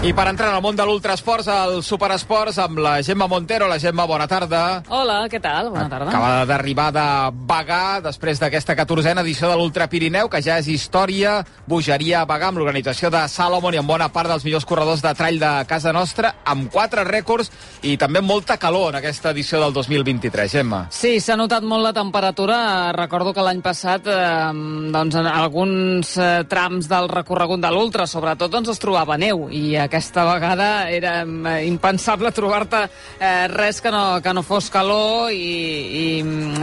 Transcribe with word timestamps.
I 0.00 0.14
per 0.16 0.24
entrar 0.30 0.46
en 0.48 0.54
el 0.56 0.62
món 0.64 0.78
de 0.78 0.84
l'ultrasports, 0.88 1.44
el 1.52 1.82
superesports, 1.84 2.56
amb 2.62 2.78
la 2.80 2.94
Gemma 3.04 3.26
Montero. 3.28 3.66
La 3.68 3.76
Gemma, 3.76 4.06
bona 4.08 4.24
tarda. 4.24 4.80
Hola, 4.88 5.26
què 5.28 5.36
tal? 5.44 5.66
Bona 5.74 5.90
tarda. 5.92 6.06
Acaba 6.08 6.46
d'arribar 6.48 6.86
de 6.96 7.02
Bagà, 7.50 7.98
després 8.00 8.40
d'aquesta 8.40 8.72
14a 8.78 9.20
edició 9.20 9.50
de 9.50 9.58
l'Ultra 9.60 9.90
Pirineu, 9.92 10.30
que 10.32 10.40
ja 10.40 10.56
és 10.56 10.70
història, 10.72 11.34
bogeria 11.68 12.22
a 12.22 12.28
Bagà, 12.30 12.48
amb 12.48 12.62
l'organització 12.62 13.10
de 13.12 13.26
Salomon 13.28 13.76
i 13.76 13.80
amb 13.82 13.92
bona 13.92 14.06
part 14.08 14.32
dels 14.32 14.46
millors 14.48 14.64
corredors 14.64 15.02
de 15.04 15.12
trall 15.18 15.36
de 15.42 15.50
casa 15.68 15.92
nostra, 15.92 16.32
amb 16.48 16.72
quatre 16.72 17.04
rècords 17.04 17.52
i 17.84 17.98
també 18.00 18.24
molta 18.24 18.56
calor 18.56 18.94
en 18.94 19.02
aquesta 19.02 19.34
edició 19.36 19.60
del 19.60 19.76
2023. 19.76 20.56
Gemma. 20.56 20.80
Sí, 20.96 21.20
s'ha 21.20 21.36
notat 21.36 21.60
molt 21.60 21.84
la 21.90 21.92
temperatura. 21.92 22.62
Recordo 22.96 23.34
que 23.36 23.44
l'any 23.44 23.60
passat, 23.60 24.08
eh, 24.08 24.48
doncs, 24.96 25.20
en 25.20 25.28
alguns 25.28 26.16
eh, 26.16 26.32
trams 26.48 26.88
del 26.88 27.12
recorregut 27.12 27.60
de 27.60 27.76
l'Ultra, 27.76 28.08
sobretot, 28.08 28.48
doncs, 28.48 28.72
es 28.72 28.80
trobava 28.80 29.20
neu 29.20 29.50
i 29.52 29.76
aquesta 29.90 30.22
vegada 30.28 30.88
era 30.88 31.24
impensable 31.66 32.30
trobar-te 32.30 32.84
eh, 33.18 33.48
res 33.50 33.82
que 33.82 33.90
no, 33.90 34.20
que 34.22 34.34
no 34.36 34.44
fos 34.46 34.70
calor 34.70 35.34
i, 35.34 35.40
i, 35.42 36.04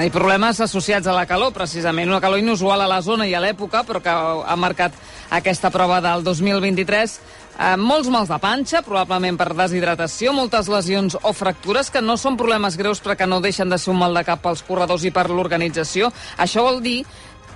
i 0.06 0.14
problemes 0.16 0.62
associats 0.64 1.12
a 1.12 1.16
la 1.16 1.28
calor, 1.28 1.52
precisament. 1.54 2.08
Una 2.08 2.24
calor 2.24 2.40
inusual 2.40 2.82
a 2.82 2.88
la 2.88 3.02
zona 3.04 3.28
i 3.28 3.36
a 3.36 3.44
l'època, 3.44 3.84
però 3.84 4.00
que 4.02 4.14
ha 4.14 4.56
marcat 4.56 4.96
aquesta 5.36 5.74
prova 5.74 6.00
del 6.02 6.24
2023 6.24 7.20
Eh, 7.58 7.74
molts 7.82 8.06
mals 8.14 8.30
de 8.30 8.38
panxa, 8.38 8.84
probablement 8.86 9.38
per 9.40 9.48
deshidratació, 9.58 10.30
moltes 10.30 10.68
lesions 10.70 11.16
o 11.18 11.32
fractures 11.34 11.90
que 11.90 12.04
no 12.06 12.14
són 12.22 12.38
problemes 12.38 12.78
greus 12.78 13.02
però 13.02 13.16
que 13.18 13.26
no 13.26 13.40
deixen 13.42 13.72
de 13.74 13.80
ser 13.82 13.96
un 13.96 13.98
mal 13.98 14.14
de 14.14 14.22
cap 14.28 14.44
pels 14.44 14.62
corredors 14.68 15.08
i 15.10 15.12
per 15.16 15.26
l'organització. 15.32 16.12
Això 16.38 16.62
vol 16.68 16.84
dir 16.86 17.00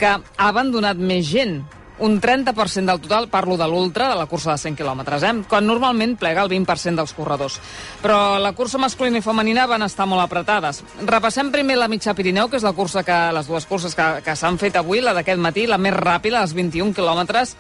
que 0.02 0.10
ha 0.10 0.48
abandonat 0.50 0.98
més 0.98 1.30
gent 1.30 1.60
un 2.02 2.20
30% 2.22 2.86
del 2.90 3.02
total, 3.02 3.30
parlo 3.30 3.58
de 3.58 3.68
l'ultra, 3.70 4.10
de 4.10 4.18
la 4.18 4.26
cursa 4.26 4.56
de 4.56 4.62
100 4.62 4.78
quilòmetres, 4.80 5.24
eh? 5.24 5.34
quan 5.50 5.68
normalment 5.68 6.18
plega 6.20 6.44
el 6.44 6.50
20% 6.50 6.98
dels 6.98 7.14
corredors. 7.18 7.60
Però 8.02 8.40
la 8.42 8.54
cursa 8.58 8.82
masculina 8.82 9.22
i 9.22 9.26
femenina 9.26 9.68
van 9.70 9.86
estar 9.86 10.08
molt 10.10 10.26
apretades. 10.26 10.82
Repassem 11.06 11.54
primer 11.54 11.78
la 11.78 11.90
mitja 11.92 12.16
Pirineu, 12.18 12.50
que 12.50 12.58
és 12.58 12.66
la 12.66 12.74
cursa 12.74 13.06
que 13.06 13.20
les 13.38 13.48
dues 13.48 13.70
curses 13.70 13.96
que, 13.96 14.10
que 14.26 14.36
s'han 14.36 14.58
fet 14.62 14.82
avui, 14.82 15.02
la 15.02 15.16
d'aquest 15.18 15.40
matí, 15.42 15.68
la 15.70 15.80
més 15.82 15.96
ràpida, 15.96 16.42
els 16.42 16.58
21 16.58 16.98
quilòmetres, 16.98 17.56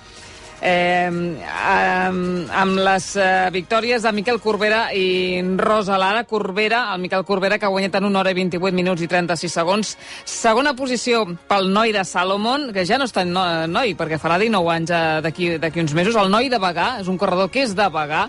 eh, 0.62 1.10
amb, 1.10 2.78
les 2.86 3.08
eh, 3.18 3.50
victòries 3.54 4.06
de 4.06 4.14
Miquel 4.14 4.40
Corbera 4.40 4.84
i 4.94 5.42
Rosa 5.58 5.98
Lara 5.98 6.24
Corbera, 6.30 6.86
el 6.94 7.02
Miquel 7.02 7.26
Corbera 7.26 7.58
que 7.60 7.66
ha 7.66 7.74
guanyat 7.74 7.98
en 8.00 8.10
1 8.12 8.20
hora 8.22 8.32
i 8.32 8.38
28 8.38 8.78
minuts 8.78 9.02
i 9.02 9.10
36 9.12 9.58
segons. 9.60 9.96
Segona 10.26 10.76
posició 10.78 11.26
pel 11.50 11.72
noi 11.74 11.92
de 11.96 12.06
Salomon, 12.06 12.70
que 12.74 12.86
ja 12.86 13.02
no 13.02 13.10
està 13.10 13.26
en 13.26 13.34
noi, 13.72 13.96
perquè 13.98 14.22
farà 14.22 14.40
19 14.42 14.76
anys 14.78 14.94
eh, 14.96 15.58
d'aquí 15.62 15.82
uns 15.82 15.96
mesos. 15.98 16.16
El 16.16 16.32
noi 16.32 16.52
de 16.54 16.62
Bagà, 16.62 17.02
és 17.02 17.10
un 17.12 17.18
corredor 17.18 17.50
que 17.52 17.66
és 17.66 17.76
de 17.76 17.90
Bagà, 17.92 18.28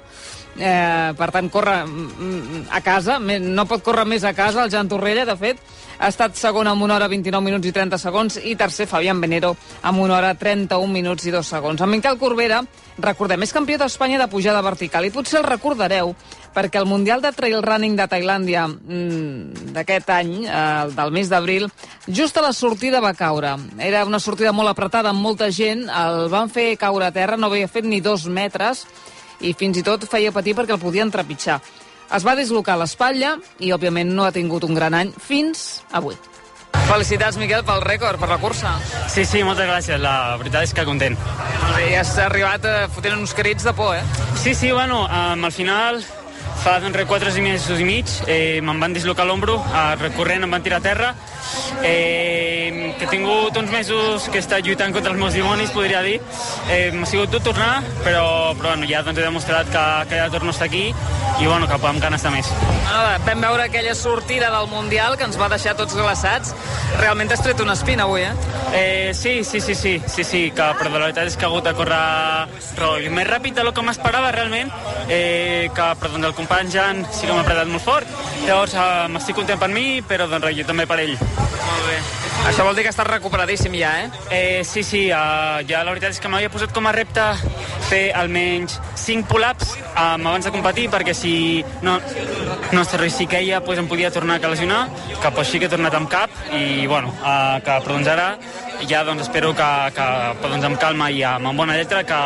eh, 0.58 1.12
per 1.18 1.30
tant 1.32 1.48
corre 1.52 1.82
mm, 1.86 2.08
mm, 2.18 2.64
a 2.70 2.80
casa, 2.84 3.18
no 3.18 3.66
pot 3.70 3.84
córrer 3.84 4.04
més 4.08 4.24
a 4.24 4.34
casa, 4.34 4.64
el 4.64 4.72
Jan 4.72 4.90
Torrella, 4.90 5.24
de 5.28 5.36
fet, 5.38 5.62
ha 6.02 6.08
estat 6.10 6.34
segon 6.34 6.66
amb 6.66 6.82
una 6.82 6.96
hora 6.96 7.08
29 7.08 7.44
minuts 7.44 7.68
i 7.68 7.72
30 7.72 7.98
segons 8.00 8.38
i 8.42 8.56
tercer 8.58 8.88
Fabián 8.90 9.20
Benero 9.22 9.54
amb 9.86 10.02
una 10.02 10.16
hora 10.16 10.34
31 10.34 10.90
minuts 10.90 11.28
i 11.28 11.34
2 11.34 11.46
segons. 11.46 11.80
En 11.80 11.90
Miquel 11.92 12.18
Corbera, 12.18 12.62
recordem, 12.98 13.44
és 13.46 13.54
campió 13.54 13.78
d'Espanya 13.78 14.18
de 14.18 14.28
pujada 14.32 14.62
vertical 14.64 15.06
i 15.06 15.12
potser 15.14 15.38
el 15.40 15.46
recordareu 15.46 16.14
perquè 16.52 16.80
el 16.80 16.88
Mundial 16.90 17.22
de 17.22 17.30
Trail 17.32 17.62
Running 17.64 17.94
de 17.96 18.08
Tailàndia 18.10 18.66
mmm, 18.68 19.72
d'aquest 19.76 20.10
any, 20.12 20.34
eh, 20.44 20.90
del 20.92 21.14
mes 21.14 21.30
d'abril, 21.30 21.68
just 22.08 22.36
a 22.36 22.44
la 22.44 22.52
sortida 22.52 23.00
va 23.00 23.14
caure. 23.16 23.54
Era 23.78 24.04
una 24.04 24.20
sortida 24.20 24.52
molt 24.52 24.68
apretada 24.68 25.14
amb 25.14 25.22
molta 25.22 25.48
gent, 25.54 25.86
el 25.88 26.28
van 26.32 26.50
fer 26.52 26.74
caure 26.76 27.08
a 27.08 27.14
terra, 27.14 27.38
no 27.38 27.48
havia 27.48 27.70
fet 27.70 27.88
ni 27.88 28.02
dos 28.04 28.26
metres 28.26 28.84
i 29.42 29.54
fins 29.58 29.78
i 29.78 29.86
tot 29.86 30.06
feia 30.08 30.32
patir 30.32 30.56
perquè 30.58 30.76
el 30.76 30.82
podien 30.82 31.10
trepitjar. 31.10 31.60
Es 32.12 32.26
va 32.26 32.36
dislocar 32.36 32.76
l'espatlla 32.80 33.36
i, 33.58 33.72
òbviament, 33.72 34.10
no 34.12 34.26
ha 34.26 34.34
tingut 34.34 34.64
un 34.68 34.76
gran 34.76 34.94
any 34.94 35.12
fins 35.16 35.82
avui. 35.92 36.18
Felicitats, 36.88 37.38
Miquel, 37.40 37.62
pel 37.64 37.80
rècord, 37.84 38.20
per 38.20 38.28
la 38.28 38.38
cursa. 38.42 38.74
Sí, 39.08 39.24
sí, 39.28 39.40
moltes 39.46 39.68
gràcies. 39.68 40.00
La 40.02 40.36
veritat 40.40 40.66
és 40.66 40.74
que 40.76 40.84
content. 40.88 41.16
I 41.80 41.94
has 41.96 42.10
arribat 42.20 42.66
eh, 42.68 42.88
fotent 42.92 43.16
uns 43.20 43.32
crits 43.36 43.64
de 43.64 43.72
por, 43.76 43.94
eh? 43.96 44.02
Sí, 44.42 44.54
sí, 44.54 44.72
bueno, 44.72 45.04
um, 45.06 45.46
al 45.46 45.54
final 45.54 46.02
fa 46.62 46.76
doncs, 46.82 46.98
4 47.08 47.32
mesos 47.42 47.80
i 47.80 47.86
mig 47.86 48.10
eh, 48.30 48.60
me'n 48.62 48.78
van 48.82 48.92
dislocar 48.94 49.24
l'ombro, 49.26 49.56
eh, 49.62 49.94
recorrent 50.02 50.44
em 50.44 50.52
van 50.52 50.62
tirar 50.62 50.78
a 50.78 50.84
terra 50.84 51.14
eh, 51.82 52.41
que 53.02 53.06
he 53.06 53.18
tingut 53.18 53.56
uns 53.58 53.70
mesos 53.72 54.28
que 54.30 54.38
he 54.38 54.42
estat 54.42 54.62
lluitant 54.62 54.92
contra 54.94 55.10
els 55.10 55.18
meus 55.18 55.34
dimonis, 55.34 55.72
podria 55.74 56.02
dir. 56.06 56.20
Eh, 56.70 56.92
M'ha 56.94 57.06
sigut 57.10 57.32
dur 57.32 57.40
tornar, 57.42 57.82
però, 58.04 58.52
però 58.54 58.76
bueno, 58.76 58.86
ja 58.86 59.00
doncs, 59.02 59.18
he 59.18 59.24
demostrat 59.26 59.70
que, 59.72 59.82
que 60.10 60.20
ja 60.20 60.28
torno 60.30 60.52
a 60.52 60.54
estar 60.54 60.68
aquí 60.68 60.84
i 61.40 61.48
bueno, 61.48 61.66
que 61.66 61.78
podem 61.82 61.98
estar 62.14 62.30
més. 62.30 62.46
Ah, 62.92 63.18
vam 63.26 63.42
veure 63.42 63.64
aquella 63.66 63.96
sortida 63.98 64.52
del 64.54 64.68
Mundial 64.70 65.16
que 65.18 65.26
ens 65.26 65.38
va 65.40 65.48
deixar 65.50 65.74
tots 65.74 65.96
glaçats. 65.98 66.54
Realment 67.00 67.34
has 67.34 67.42
tret 67.42 67.60
una 67.64 67.74
espina 67.74 68.06
avui, 68.06 68.22
eh? 68.22 68.32
eh 68.78 69.10
sí, 69.18 69.42
sí, 69.42 69.60
sí, 69.60 69.74
sí, 69.74 69.96
sí, 70.06 70.22
sí, 70.22 70.44
que, 70.54 70.70
però 70.78 70.92
la 70.92 71.08
veritat 71.08 71.32
és 71.32 71.36
que 71.36 71.48
ha 71.48 71.50
hagut 71.50 71.66
de 71.66 71.74
córrer 71.74 72.02
però, 72.76 72.94
més 73.10 73.30
ràpid 73.32 73.58
del 73.58 73.72
que 73.74 73.82
m'esperava 73.82 74.30
realment, 74.30 74.70
eh, 75.08 75.70
que 75.74 75.90
però, 75.98 76.14
doncs, 76.14 76.30
el 76.30 76.38
company 76.38 76.70
Jan 76.70 77.02
sí 77.10 77.26
que 77.26 77.34
m'ha 77.34 77.42
apretat 77.42 77.72
molt 77.72 77.82
fort, 77.82 78.18
llavors 78.46 78.78
eh, 78.78 78.88
m'estic 79.10 79.42
content 79.42 79.58
per 79.58 79.72
mi, 79.74 79.88
però 80.06 80.30
doncs, 80.30 80.52
jo 80.54 80.68
també 80.70 80.86
per 80.86 81.02
ell. 81.02 81.16
Molt 81.18 81.88
bé. 81.90 81.98
Això 82.42 82.64
vol 82.66 82.74
dir 82.74 82.82
que 82.82 82.91
estàs 82.92 83.08
recuperadíssim 83.08 83.74
ja, 83.78 83.92
eh? 84.02 84.08
eh 84.30 84.64
sí, 84.64 84.82
sí, 84.84 85.06
uh, 85.10 85.60
ja 85.68 85.82
la 85.82 85.94
veritat 85.94 86.12
és 86.12 86.20
que 86.20 86.30
m'havia 86.30 86.52
posat 86.52 86.72
com 86.76 86.86
a 86.86 86.92
repte 86.94 87.24
fer 87.88 88.02
almenys 88.16 88.78
5 89.00 89.28
pull-ups 89.30 89.74
um, 89.90 90.26
abans 90.28 90.46
de 90.46 90.52
competir, 90.54 90.88
perquè 90.92 91.14
si 91.16 91.34
no, 91.82 91.98
no 92.72 92.84
si 92.84 93.26
queia, 93.26 93.62
pues, 93.64 93.78
em 93.78 93.88
podia 93.88 94.10
tornar 94.10 94.38
a 94.42 94.48
lesionar, 94.48 94.88
que 95.20 95.30
pues, 95.30 95.48
sí 95.48 95.58
que 95.58 95.66
he 95.66 95.72
tornat 95.72 95.94
amb 95.94 96.08
cap, 96.08 96.30
i 96.52 96.86
bueno, 96.86 97.12
uh, 97.22 97.60
que 97.64 97.78
però 97.82 97.96
doncs 97.96 98.08
ara 98.08 98.36
ja 98.88 99.04
doncs, 99.04 99.22
espero 99.22 99.54
que, 99.54 99.70
que 99.96 100.06
doncs, 100.42 100.64
amb 100.64 100.78
calma 100.80 101.10
i 101.10 101.22
amb, 101.22 101.52
bona 101.56 101.76
lletra, 101.76 102.04
que, 102.04 102.20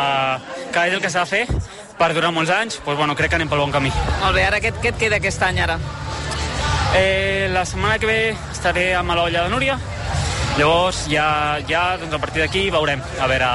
que 0.73 0.87
és 0.87 0.93
el 0.93 1.01
que 1.01 1.11
s'ha 1.11 1.25
de 1.25 1.31
fer 1.31 1.61
per 1.97 2.13
durar 2.13 2.31
molts 2.31 2.51
anys, 2.53 2.81
doncs, 2.83 2.97
bueno, 2.97 3.15
crec 3.15 3.31
que 3.31 3.39
anem 3.39 3.49
pel 3.49 3.63
bon 3.63 3.73
camí. 3.73 3.91
Molt 4.21 4.35
bé, 4.35 4.45
ara 4.47 4.61
què, 4.63 4.73
què 4.81 4.93
et 4.93 4.99
queda 5.05 5.21
aquest 5.21 5.43
any 5.43 5.61
ara? 5.63 5.79
Eh, 6.95 7.49
la 7.51 7.65
setmana 7.65 7.99
que 7.99 8.07
ve 8.07 8.19
estaré 8.51 8.93
a 8.95 9.03
l'olla 9.03 9.43
de 9.43 9.49
Núria, 9.51 9.77
llavors 10.57 11.03
ja, 11.11 11.27
ja 11.69 11.83
doncs 12.01 12.15
a 12.17 12.19
partir 12.21 12.41
d'aquí 12.41 12.67
veurem, 12.73 13.01
a 13.21 13.27
veure 13.29 13.49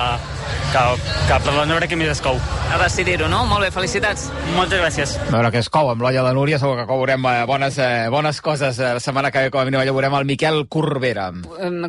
que, 0.72 0.82
que 1.28 1.38
per 1.44 1.52
a 1.52 1.64
veure 1.68 1.88
què 1.90 1.98
més 1.98 2.12
es 2.14 2.22
cou. 2.24 2.38
A 2.72 2.78
decidir-ho, 2.80 3.28
no? 3.30 3.42
Molt 3.50 3.66
bé, 3.66 3.72
felicitats. 3.74 4.28
Moltes 4.56 4.80
gràcies. 4.80 5.16
A 5.26 5.34
veure 5.34 5.50
què 5.52 5.60
es 5.60 5.70
cou 5.72 5.90
amb 5.92 6.04
l'olla 6.04 6.24
de 6.24 6.32
Núria, 6.36 6.60
segur 6.62 6.78
que 6.78 6.86
courem 6.88 7.26
eh, 7.28 7.34
bones, 7.48 7.76
eh, 7.82 8.06
bones 8.12 8.40
coses. 8.44 8.78
Eh, 8.78 8.94
la 8.96 9.02
setmana 9.02 9.32
que 9.34 9.46
ve, 9.46 9.52
com 9.52 9.62
a 9.62 9.66
mínim, 9.68 9.82
allà 9.82 9.94
veurem 9.94 10.16
el 10.20 10.28
Miquel 10.30 10.64
Corbera. 10.72 11.28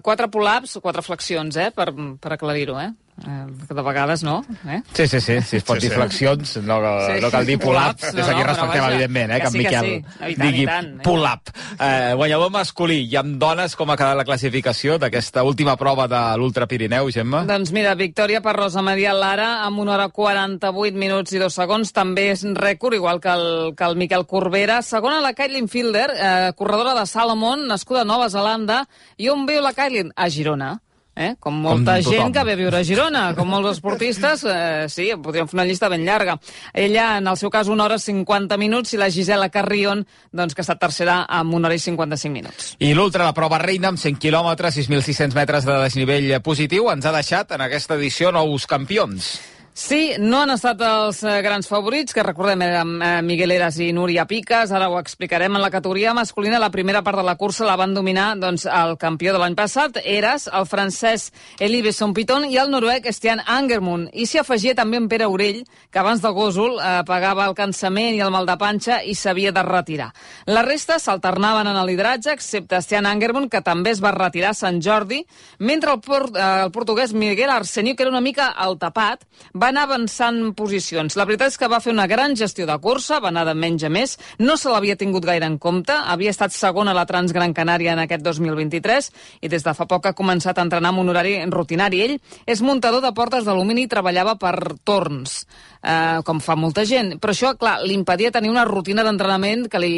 Quatre 0.04 0.30
pull-ups, 0.34 0.80
quatre 0.84 1.06
flexions, 1.06 1.58
eh, 1.62 1.70
per, 1.76 1.92
per 1.94 2.36
aclarir-ho, 2.36 2.80
eh? 2.82 2.92
Eh, 3.22 3.46
de 3.70 3.82
vegades 3.82 4.24
no, 4.24 4.44
eh? 4.66 4.82
Sí, 4.94 5.08
sí, 5.08 5.22
sí, 5.22 5.40
si 5.42 5.58
es 5.58 5.64
pot 5.64 5.78
sí, 5.78 5.86
dir 5.86 5.92
sí. 5.92 5.96
flexions, 6.00 6.56
no, 6.66 6.80
sí. 7.06 7.20
no 7.22 7.30
cal 7.32 7.46
dir 7.46 7.60
pull-up, 7.62 8.02
no, 8.02 8.12
des 8.18 8.26
d'aquí 8.26 8.42
no, 8.42 8.48
respectem, 8.48 8.86
evidentment, 8.90 9.32
eh, 9.32 9.38
que, 9.38 9.44
que 9.44 9.52
sí, 9.52 9.58
en 9.58 9.64
Miquel 9.64 9.86
que 9.86 9.94
sí. 10.02 10.36
tant, 10.36 10.42
digui 10.42 10.64
eh? 10.66 10.80
pull-up. 11.06 11.52
Eh, 11.78 12.14
guanyador 12.18 12.50
masculí, 12.52 12.98
i 13.06 13.18
amb 13.22 13.38
dones, 13.40 13.78
com 13.78 13.94
ha 13.94 13.98
quedat 14.00 14.18
la 14.18 14.26
classificació 14.26 14.98
d'aquesta 15.00 15.46
última 15.46 15.78
prova 15.78 16.08
de 16.10 16.22
l'Ultra 16.42 16.68
Pirineu, 16.68 17.12
Gemma? 17.14 17.44
Doncs 17.48 17.72
mira, 17.76 17.94
victòria 18.00 18.42
per 18.44 18.56
Rosa 18.58 18.82
Maria 18.84 19.14
Lara, 19.14 19.50
amb 19.68 19.84
una 19.86 19.94
hora 19.96 20.10
48 20.10 20.98
minuts 20.98 21.38
i 21.38 21.44
dos 21.44 21.56
segons, 21.56 21.94
també 21.94 22.32
és 22.34 22.44
rècord, 22.58 22.98
igual 22.98 23.22
que 23.22 23.30
el, 23.32 23.48
que 23.78 23.86
el 23.88 24.00
Miquel 24.00 24.26
Corbera. 24.26 24.82
Segona 24.82 25.22
la 25.22 25.36
Caitlin 25.38 25.70
Fielder, 25.70 26.08
eh, 26.18 26.52
corredora 26.58 26.98
de 26.98 27.06
Salomon, 27.06 27.68
nascuda 27.70 28.02
a 28.02 28.10
Nova 28.10 28.32
Zelanda, 28.34 28.84
i 29.22 29.30
on 29.30 29.46
viu 29.46 29.62
la 29.62 29.78
Caitlin? 29.78 30.12
A 30.18 30.28
Girona. 30.34 30.80
Eh? 31.16 31.36
Com 31.40 31.60
molta 31.62 32.00
com 32.02 32.12
gent 32.12 32.34
que 32.34 32.44
ve 32.48 32.56
a 32.56 32.58
viure 32.58 32.80
a 32.80 32.86
Girona, 32.86 33.24
com 33.38 33.50
molts 33.50 33.76
esportistes, 33.76 34.44
eh, 34.50 34.88
sí, 34.90 35.12
podríem 35.22 35.48
fer 35.48 35.60
una 35.60 35.66
llista 35.70 35.90
ben 35.90 36.06
llarga. 36.06 36.40
Ella, 36.74 37.18
en 37.20 37.30
el 37.30 37.38
seu 37.38 37.52
cas, 37.54 37.70
una 37.70 37.86
hora 37.86 38.00
50 38.02 38.58
minuts, 38.58 38.94
i 38.94 39.02
la 39.02 39.12
Gisela 39.14 39.50
Carrion, 39.54 40.06
doncs, 40.32 40.56
que 40.56 40.64
ha 40.64 40.68
estat 40.68 40.82
tercera 40.82 41.22
amb 41.30 41.54
una 41.54 41.70
hora 41.70 41.78
i 41.78 41.84
55 41.86 42.34
minuts. 42.34 42.74
I 42.80 42.94
l'ultra, 42.98 43.28
la 43.30 43.38
prova 43.38 43.62
reina, 43.62 43.94
amb 43.94 44.02
100 44.02 44.18
quilòmetres, 44.18 44.82
6.600 44.82 45.38
metres 45.38 45.70
de 45.70 45.80
desnivell 45.86 46.40
positiu, 46.42 46.90
ens 46.90 47.06
ha 47.06 47.14
deixat 47.14 47.54
en 47.54 47.68
aquesta 47.68 48.00
edició 48.00 48.34
nous 48.34 48.66
campions. 48.66 49.36
Sí, 49.74 50.12
no 50.22 50.44
han 50.44 50.52
estat 50.54 50.78
els 50.86 51.24
eh, 51.26 51.40
grans 51.42 51.66
favorits, 51.66 52.14
que 52.14 52.22
recordem 52.22 52.62
eren 52.62 52.92
eh, 53.02 53.08
Miguel 53.26 53.56
Eras 53.56 53.80
i 53.82 53.88
Núria 53.90 54.28
Piques, 54.30 54.70
ara 54.70 54.86
ho 54.86 55.00
explicarem 55.00 55.56
en 55.58 55.64
la 55.64 55.72
categoria 55.74 56.12
masculina. 56.14 56.60
La 56.62 56.70
primera 56.70 57.02
part 57.02 57.18
de 57.18 57.24
la 57.26 57.34
cursa 57.42 57.66
la 57.66 57.74
van 57.76 57.96
dominar 57.96 58.36
doncs, 58.38 58.68
el 58.70 58.94
campió 59.02 59.34
de 59.34 59.42
l'any 59.42 59.56
passat, 59.58 59.98
Eras, 60.06 60.46
el 60.46 60.68
francès 60.70 61.32
Elie 61.58 61.82
Besson-Piton 61.88 62.46
i 62.52 62.60
el 62.62 62.70
noruec 62.70 63.10
Stian 63.10 63.42
Angermund. 63.42 64.12
I 64.14 64.28
s'hi 64.30 64.44
afegia 64.44 64.76
també 64.78 65.00
en 65.02 65.08
Pere 65.10 65.26
Orell, 65.26 65.64
que 65.90 66.04
abans 66.04 66.22
de 66.22 66.30
Gòsol 66.38 66.78
eh, 66.78 66.94
pagava 67.10 67.50
el 67.50 67.58
cansament 67.58 68.14
i 68.14 68.22
el 68.22 68.30
mal 68.30 68.46
de 68.46 68.58
panxa 68.62 69.00
i 69.02 69.18
s'havia 69.18 69.56
de 69.58 69.66
retirar. 69.66 70.12
La 70.46 70.62
resta 70.62 71.00
s'alternaven 71.02 71.72
en 71.74 71.82
el 71.82 71.90
lideratge, 71.90 72.38
excepte 72.38 72.78
Stian 72.86 73.10
Angermund, 73.10 73.50
que 73.50 73.66
també 73.66 73.98
es 73.98 74.06
va 74.06 74.14
retirar 74.14 74.54
a 74.54 74.62
Sant 74.62 74.78
Jordi, 74.86 75.24
mentre 75.58 75.98
el, 75.98 76.06
port, 76.06 76.38
eh, 76.38 76.54
el 76.68 76.72
portuguès 76.78 77.18
Miguel 77.18 77.50
Arsenio, 77.50 77.98
que 77.98 78.06
era 78.06 78.14
una 78.14 78.22
mica 78.22 78.52
el 78.62 78.78
tapat, 78.78 79.26
va 79.64 79.70
anar 79.72 79.86
avançant 79.88 80.40
posicions. 80.60 81.16
La 81.16 81.24
veritat 81.24 81.54
és 81.54 81.58
que 81.60 81.70
va 81.72 81.80
fer 81.80 81.94
una 81.94 82.08
gran 82.12 82.34
gestió 82.36 82.66
de 82.68 82.76
cursa, 82.84 83.22
va 83.24 83.30
anar 83.32 83.46
de 83.48 83.54
menys 83.56 83.86
a 83.88 83.92
més, 83.94 84.18
no 84.44 84.58
se 84.60 84.72
l'havia 84.72 84.98
tingut 85.00 85.24
gaire 85.24 85.48
en 85.48 85.56
compte, 85.66 85.96
havia 85.96 86.34
estat 86.36 86.52
segon 86.52 86.92
a 86.92 86.96
la 86.98 87.06
Transgran 87.08 87.56
Canària 87.56 87.94
en 87.96 88.02
aquest 88.04 88.26
2023 88.26 89.08
i 89.40 89.52
des 89.54 89.64
de 89.64 89.76
fa 89.78 89.88
poc 89.88 90.10
ha 90.10 90.16
començat 90.18 90.60
a 90.60 90.66
entrenar 90.68 90.92
amb 90.92 91.06
un 91.06 91.14
horari 91.14 91.38
rutinari. 91.48 92.02
Ell 92.04 92.18
és 92.44 92.64
muntador 92.66 93.06
de 93.06 93.14
portes 93.16 93.48
d'alumini 93.48 93.86
i 93.88 93.92
treballava 93.94 94.36
per 94.42 94.58
torns, 94.84 95.46
eh, 95.84 96.22
com 96.26 96.40
fa 96.42 96.56
molta 96.56 96.86
gent. 96.88 97.18
Però 97.22 97.36
això, 97.36 97.54
clar, 97.60 97.78
li 97.84 97.94
impedia 97.98 98.32
tenir 98.32 98.52
una 98.52 98.66
rutina 98.66 99.04
d'entrenament 99.06 99.68
que, 99.70 99.82
li, 99.82 99.94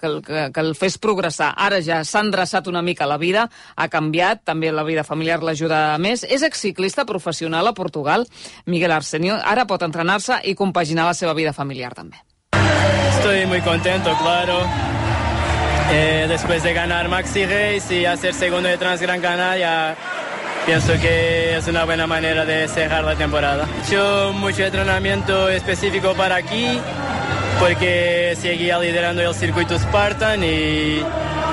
que, 0.00 0.12
que, 0.26 0.44
que 0.54 0.64
el 0.64 0.74
fes 0.78 0.98
progressar. 0.98 1.52
Ara 1.56 1.80
ja 1.84 2.02
s'ha 2.04 2.24
endreçat 2.26 2.68
una 2.68 2.82
mica 2.82 3.08
la 3.08 3.18
vida, 3.18 3.48
ha 3.76 3.88
canviat, 3.88 4.44
també 4.48 4.72
la 4.74 4.86
vida 4.86 5.06
familiar 5.06 5.40
l'ajuda 5.42 5.98
més. 6.02 6.26
És 6.28 6.44
exciclista 6.46 7.06
professional 7.08 7.70
a 7.70 7.74
Portugal, 7.74 8.26
Miguel 8.66 8.92
Arsenio. 8.92 9.38
Ara 9.38 9.68
pot 9.70 9.82
entrenar-se 9.86 10.42
i 10.44 10.56
compaginar 10.58 11.06
la 11.08 11.16
seva 11.16 11.34
vida 11.38 11.54
familiar 11.54 11.94
també. 11.94 12.18
Estoy 13.16 13.46
muy 13.46 13.60
contento, 13.62 14.14
claro. 14.20 14.62
Eh, 15.90 16.26
después 16.28 16.62
de 16.62 16.74
ganar 16.74 17.08
Maxi 17.08 17.46
Race 17.46 17.98
y 17.98 18.04
hacer 18.04 18.34
segundo 18.34 18.68
de 18.68 18.76
Transgran 18.76 19.22
Canaria, 19.22 19.96
pienso 20.68 20.92
que 21.00 21.56
es 21.56 21.66
una 21.66 21.84
buena 21.86 22.06
manera 22.06 22.44
de 22.44 22.68
cerrar 22.68 23.02
la 23.02 23.16
temporada. 23.16 23.66
He 23.78 23.86
hecho 23.86 24.34
mucho 24.34 24.64
entrenamiento 24.64 25.48
específico 25.48 26.12
para 26.12 26.36
aquí, 26.36 26.78
porque 27.58 28.36
seguía 28.38 28.78
liderando 28.78 29.22
el 29.22 29.34
circuito 29.34 29.78
Spartan 29.78 30.44
y 30.44 31.02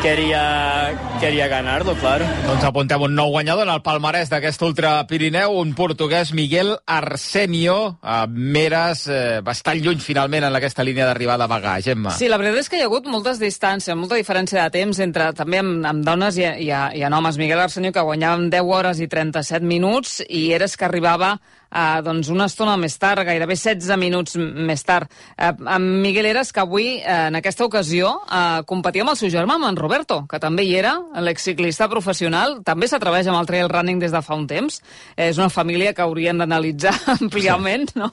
quería, 0.05 0.93
quería 1.19 1.47
ganarlo, 1.47 1.95
claro. 1.95 2.25
Doncs 2.45 2.63
apuntem 2.67 3.01
un 3.01 3.15
nou 3.17 3.31
guanyador 3.33 3.65
en 3.65 3.73
el 3.73 3.81
palmarès 3.81 4.29
d'aquest 4.29 4.61
Ultra 4.61 4.91
Pirineu, 5.09 5.55
un 5.57 5.73
portuguès, 5.73 6.29
Miguel 6.37 6.75
Arsenio, 6.85 7.97
a 8.05 8.27
Meres, 8.29 9.07
eh, 9.09 9.41
bastant 9.41 9.81
lluny 9.81 10.03
finalment 10.05 10.45
en 10.45 10.59
aquesta 10.59 10.85
línia 10.85 11.07
d'arribada 11.09 11.47
a 11.47 11.49
Bagà, 11.49 11.79
Gemma. 11.81 12.13
Sí, 12.13 12.29
la 12.29 12.37
veritat 12.37 12.61
és 12.61 12.69
que 12.69 12.77
hi 12.77 12.85
ha 12.85 12.89
hagut 12.91 13.09
moltes 13.09 13.41
distàncies, 13.41 13.97
molta 13.97 14.19
diferència 14.19 14.61
de 14.61 14.75
temps 14.77 15.01
entre 15.01 15.31
també 15.33 15.63
amb, 15.63 15.81
amb 15.89 16.05
dones 16.05 16.37
i, 16.37 16.45
i, 16.45 16.69
i 16.69 17.05
en 17.05 17.17
homes. 17.17 17.41
Miguel 17.41 17.65
Arsenio, 17.65 17.93
que 17.95 18.05
guanyava 18.05 18.37
en 18.43 18.51
10 18.53 18.73
hores 18.77 19.01
i 19.01 19.09
37 19.09 19.65
minuts, 19.65 20.19
i 20.29 20.51
eres 20.53 20.77
que 20.77 20.85
arribava 20.85 21.39
eh, 21.75 22.01
doncs 22.05 22.29
una 22.31 22.47
estona 22.49 22.77
més 22.79 22.95
tard, 23.01 23.25
gairebé 23.27 23.57
16 23.59 23.99
minuts 23.99 24.37
més 24.39 24.83
tard. 24.87 25.11
Eh, 25.35 25.51
amb 25.51 25.99
Miguel 26.05 26.29
Eres, 26.31 26.51
que 26.55 26.63
avui, 26.63 26.87
eh, 26.97 27.27
en 27.27 27.35
aquesta 27.35 27.65
ocasió, 27.65 28.13
eh, 28.31 28.63
competia 28.65 29.03
amb 29.03 29.11
el 29.11 29.19
seu 29.19 29.29
germà, 29.29 29.55
amb 29.59 29.69
en 29.69 29.79
Roberto, 29.79 30.25
que 30.29 30.39
també 30.39 30.63
hi 30.63 30.75
era, 30.75 30.95
l'exciclista 31.21 31.89
professional, 31.91 32.61
també 32.63 32.87
s'atreveix 32.87 33.27
amb 33.27 33.39
el 33.39 33.49
trail 33.49 33.69
running 33.69 33.99
des 33.99 34.11
de 34.11 34.21
fa 34.21 34.35
un 34.35 34.47
temps. 34.47 34.81
Eh, 35.15 35.29
és 35.29 35.37
una 35.37 35.49
família 35.49 35.93
que 35.93 36.01
haurien 36.01 36.37
d'analitzar 36.37 36.93
àmpliament, 37.19 37.89
sí. 37.91 37.99
no? 37.99 38.11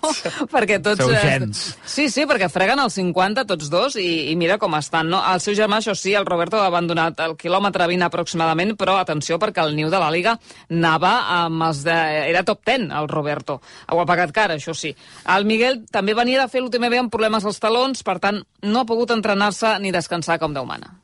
perquè 0.51 0.81
tots... 0.83 1.03
Seu 1.03 1.15
gens. 1.15 1.63
Eh, 1.73 1.87
sí, 1.87 2.09
sí, 2.11 2.27
perquè 2.27 2.49
freguen 2.53 2.81
els 2.83 2.99
50 2.99 3.47
tots 3.49 3.71
dos 3.71 3.97
i, 3.97 4.33
i 4.33 4.37
mira 4.37 4.59
com 4.59 4.75
estan, 4.79 5.11
no? 5.13 5.23
El 5.33 5.41
seu 5.45 5.55
germà, 5.55 5.81
això 5.83 5.95
sí, 5.99 6.15
el 6.19 6.27
Roberto 6.27 6.61
ha 6.61 6.69
abandonat 6.71 7.21
el 7.25 7.37
quilòmetre 7.41 7.87
20 7.91 8.09
aproximadament, 8.09 8.75
però 8.79 8.99
atenció 8.99 9.39
perquè 9.43 9.65
el 9.65 9.77
niu 9.77 9.91
de 9.93 10.01
la 10.03 10.11
Liga 10.15 10.37
anava 10.71 11.13
amb 11.43 11.69
els 11.69 11.85
de... 11.87 11.99
Era 12.33 12.45
top 12.47 12.65
10, 12.67 12.91
el 12.99 13.09
Roberto. 13.11 13.52
Ho 13.91 14.01
ha 14.01 14.07
pagat 14.07 14.33
cara, 14.33 14.55
això 14.55 14.75
sí. 14.75 14.95
El 15.37 15.45
Miguel 15.45 15.85
també 15.91 16.15
venia 16.15 16.41
de 16.41 16.49
fer 16.49 16.63
l'UTMB 16.63 16.99
amb 17.01 17.13
problemes 17.13 17.45
als 17.45 17.61
talons, 17.61 18.03
per 18.03 18.19
tant, 18.21 18.43
no 18.63 18.81
ha 18.81 18.89
pogut 18.89 19.11
entrenar-se 19.11 19.79
ni 19.81 19.93
descansar 19.93 20.39
com 20.39 20.55
Déu 20.55 20.65
mana. 20.67 20.99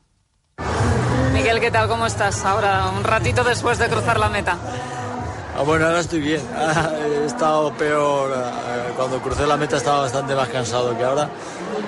Miguel, 1.33 1.59
¿qué 1.59 1.71
tal? 1.71 1.87
¿Cómo 1.87 2.05
estás? 2.05 2.43
Ahora, 2.45 2.87
un 2.97 3.03
ratito 3.03 3.43
después 3.43 3.77
de 3.79 3.87
cruzar 3.87 4.19
la 4.19 4.29
meta. 4.29 4.57
Ah, 5.57 5.63
bueno, 5.63 5.85
ahora 5.87 5.99
estoy 5.99 6.19
bien. 6.21 6.41
He 7.21 7.25
estado 7.25 7.71
peor. 7.73 8.31
eh, 8.35 8.93
Cuando 8.95 9.21
crucé 9.21 9.45
la 9.47 9.57
meta 9.57 9.77
estaba 9.77 10.01
bastante 10.01 10.35
más 10.35 10.47
cansado 10.49 10.97
que 10.97 11.03
ahora, 11.03 11.29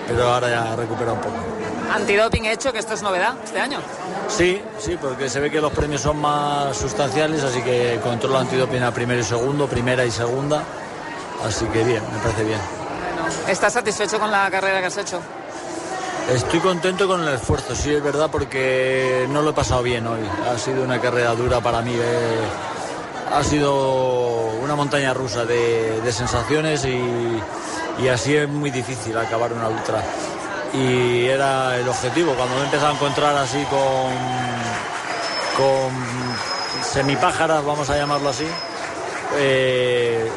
pero 0.07 0.23
ahora 0.29 0.49
ya 0.49 0.75
recupero 0.75 1.13
un 1.13 1.19
poco. 1.19 1.35
Antidoping 1.93 2.45
hecho, 2.45 2.71
que 2.71 2.79
esto 2.79 2.93
es 2.93 3.01
novedad 3.01 3.35
este 3.43 3.59
año. 3.59 3.79
Sí, 4.29 4.61
sí, 4.79 4.97
porque 5.01 5.29
se 5.29 5.39
ve 5.39 5.51
que 5.51 5.59
los 5.59 5.71
premios 5.73 6.01
son 6.01 6.17
más 6.21 6.75
sustanciales, 6.77 7.43
así 7.43 7.61
que 7.61 7.99
controlo 8.01 8.38
antidoping 8.39 8.81
a 8.83 8.91
primero 8.93 9.19
y 9.19 9.23
segundo, 9.23 9.67
primera 9.67 10.05
y 10.05 10.11
segunda. 10.11 10.63
Así 11.45 11.65
que 11.65 11.83
bien, 11.83 12.01
me 12.13 12.19
parece 12.19 12.43
bien. 12.43 12.59
¿Estás 13.47 13.73
satisfecho 13.73 14.19
con 14.19 14.31
la 14.31 14.49
carrera 14.49 14.79
que 14.79 14.85
has 14.88 14.97
hecho? 14.97 15.19
Estoy 16.31 16.59
contento 16.59 17.07
con 17.07 17.21
el 17.27 17.33
esfuerzo, 17.33 17.75
sí, 17.75 17.94
es 17.94 18.01
verdad, 18.03 18.29
porque 18.31 19.25
no 19.29 19.41
lo 19.41 19.49
he 19.49 19.53
pasado 19.53 19.83
bien 19.83 20.05
hoy. 20.07 20.21
Ha 20.49 20.57
sido 20.57 20.83
una 20.83 21.01
carrera 21.01 21.33
dura 21.35 21.59
para 21.59 21.81
mí. 21.81 21.94
eh. 21.94 22.39
Ha 23.33 23.44
sido 23.44 24.47
una 24.61 24.75
montaña 24.75 25.13
rusa 25.13 25.45
de, 25.45 25.99
de 26.01 26.11
sensaciones 26.11 26.85
y, 26.85 27.01
y 27.99 28.07
así 28.09 28.35
es 28.35 28.47
muy 28.47 28.69
difícil 28.71 29.17
acabar 29.17 29.51
una 29.53 29.67
ultra. 29.69 30.03
Y 30.73 31.25
era 31.27 31.75
el 31.77 31.88
objetivo, 31.88 32.33
cuando 32.33 32.56
me 32.56 32.62
he 32.62 32.65
empezado 32.65 32.91
a 32.91 32.95
encontrar 32.95 33.35
así 33.35 33.62
con, 33.65 34.13
con 35.57 36.83
semipájaras, 36.83 37.63
vamos 37.65 37.89
a 37.89 37.97
llamarlo 37.97 38.29
así, 38.29 38.47
eh, 39.38 40.29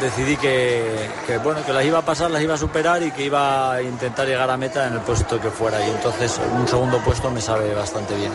decidí 0.00 0.36
que, 0.38 1.10
que, 1.26 1.36
bueno 1.38 1.64
que 1.64 1.72
las 1.74 1.84
iba 1.84 1.98
a 1.98 2.02
pasar, 2.02 2.30
las 2.30 2.40
iba 2.42 2.54
a 2.54 2.58
superar 2.58 3.02
y 3.02 3.10
que 3.10 3.24
iba 3.24 3.72
a 3.74 3.82
intentar 3.82 4.26
llegar 4.26 4.50
a 4.50 4.56
meta 4.56 4.86
en 4.86 4.94
el 4.94 5.00
puesto 5.00 5.38
que 5.40 5.50
fuera 5.50 5.78
y 5.86 5.90
entonces 5.90 6.40
un 6.58 6.66
segundo 6.66 6.98
puesto 7.00 7.30
me 7.30 7.40
sabe 7.42 7.74
bastante 7.74 8.14
bien. 8.14 8.32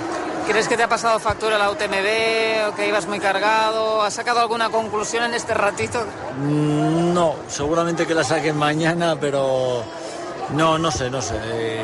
¿Crees 0.48 0.68
que 0.69 0.77
te 0.77 0.83
ha 0.83 0.88
pasado 0.88 1.19
factura 1.19 1.57
la 1.57 1.69
UTMB 1.71 2.69
o 2.69 2.75
que 2.75 2.88
ibas 2.88 3.06
muy 3.07 3.19
cargado? 3.19 4.01
¿Has 4.01 4.13
sacado 4.13 4.39
alguna 4.39 4.69
conclusión 4.69 5.24
en 5.25 5.33
este 5.33 5.54
ratito? 5.54 6.00
Mm, 6.39 7.13
No, 7.13 7.36
seguramente 7.50 8.06
que 8.06 8.13
la 8.13 8.24
saquen 8.24 8.56
mañana, 8.56 9.18
pero 9.19 9.83
no, 10.53 10.77
no 10.77 10.91
sé, 10.91 11.09
no 11.09 11.21
sé. 11.21 11.35
Eh, 11.44 11.83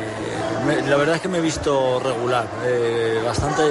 me- 0.66 0.82
la 0.88 0.96
verdad 0.96 1.16
es 1.16 1.22
que 1.22 1.28
me 1.28 1.38
he 1.38 1.40
visto 1.42 2.00
regular, 2.00 2.46
eh, 2.64 3.20
bastante 3.24 3.62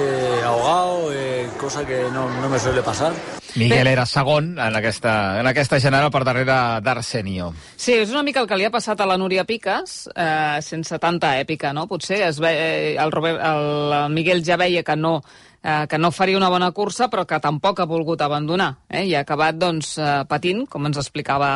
ahogado, 0.44 1.12
eh, 1.12 1.48
cosa 1.58 1.84
que 1.86 2.04
no, 2.12 2.28
no 2.40 2.48
me 2.48 2.58
suele 2.58 2.82
pasar. 2.82 3.12
Miguel 3.56 3.86
era 3.86 4.04
segon 4.04 4.58
en 4.58 4.74
aquesta, 4.76 5.38
en 5.38 5.46
aquesta 5.46 5.78
general 5.78 6.10
per 6.10 6.24
darrere 6.26 6.80
d'Arsenio. 6.82 7.52
Sí, 7.76 7.92
és 7.94 8.10
una 8.10 8.24
mica 8.26 8.40
el 8.42 8.48
que 8.50 8.56
li 8.58 8.64
ha 8.66 8.70
passat 8.74 8.98
a 9.00 9.06
la 9.06 9.14
Núria 9.16 9.44
Piques, 9.46 10.08
eh, 10.14 10.58
sense 10.60 10.98
tanta 10.98 11.36
èpica, 11.38 11.70
no? 11.72 11.86
Potser 11.86 12.22
es 12.26 12.40
ve, 12.42 12.50
eh, 12.50 12.96
el, 12.98 13.12
Robert, 13.12 13.38
el, 13.38 13.92
el 14.00 14.10
Miguel 14.12 14.42
ja 14.44 14.56
veia 14.58 14.82
que 14.82 14.96
no 14.96 15.20
eh, 15.64 15.86
que 15.88 15.98
no 15.98 16.10
faria 16.12 16.36
una 16.36 16.50
bona 16.52 16.70
cursa, 16.76 17.08
però 17.10 17.24
que 17.26 17.40
tampoc 17.40 17.80
ha 17.80 17.86
volgut 17.88 18.20
abandonar. 18.22 18.74
Eh? 18.88 19.06
I 19.08 19.14
ha 19.16 19.24
acabat 19.24 19.56
doncs, 19.58 19.96
eh, 19.98 20.22
patint, 20.28 20.66
com 20.70 20.86
ens 20.86 21.00
explicava 21.00 21.50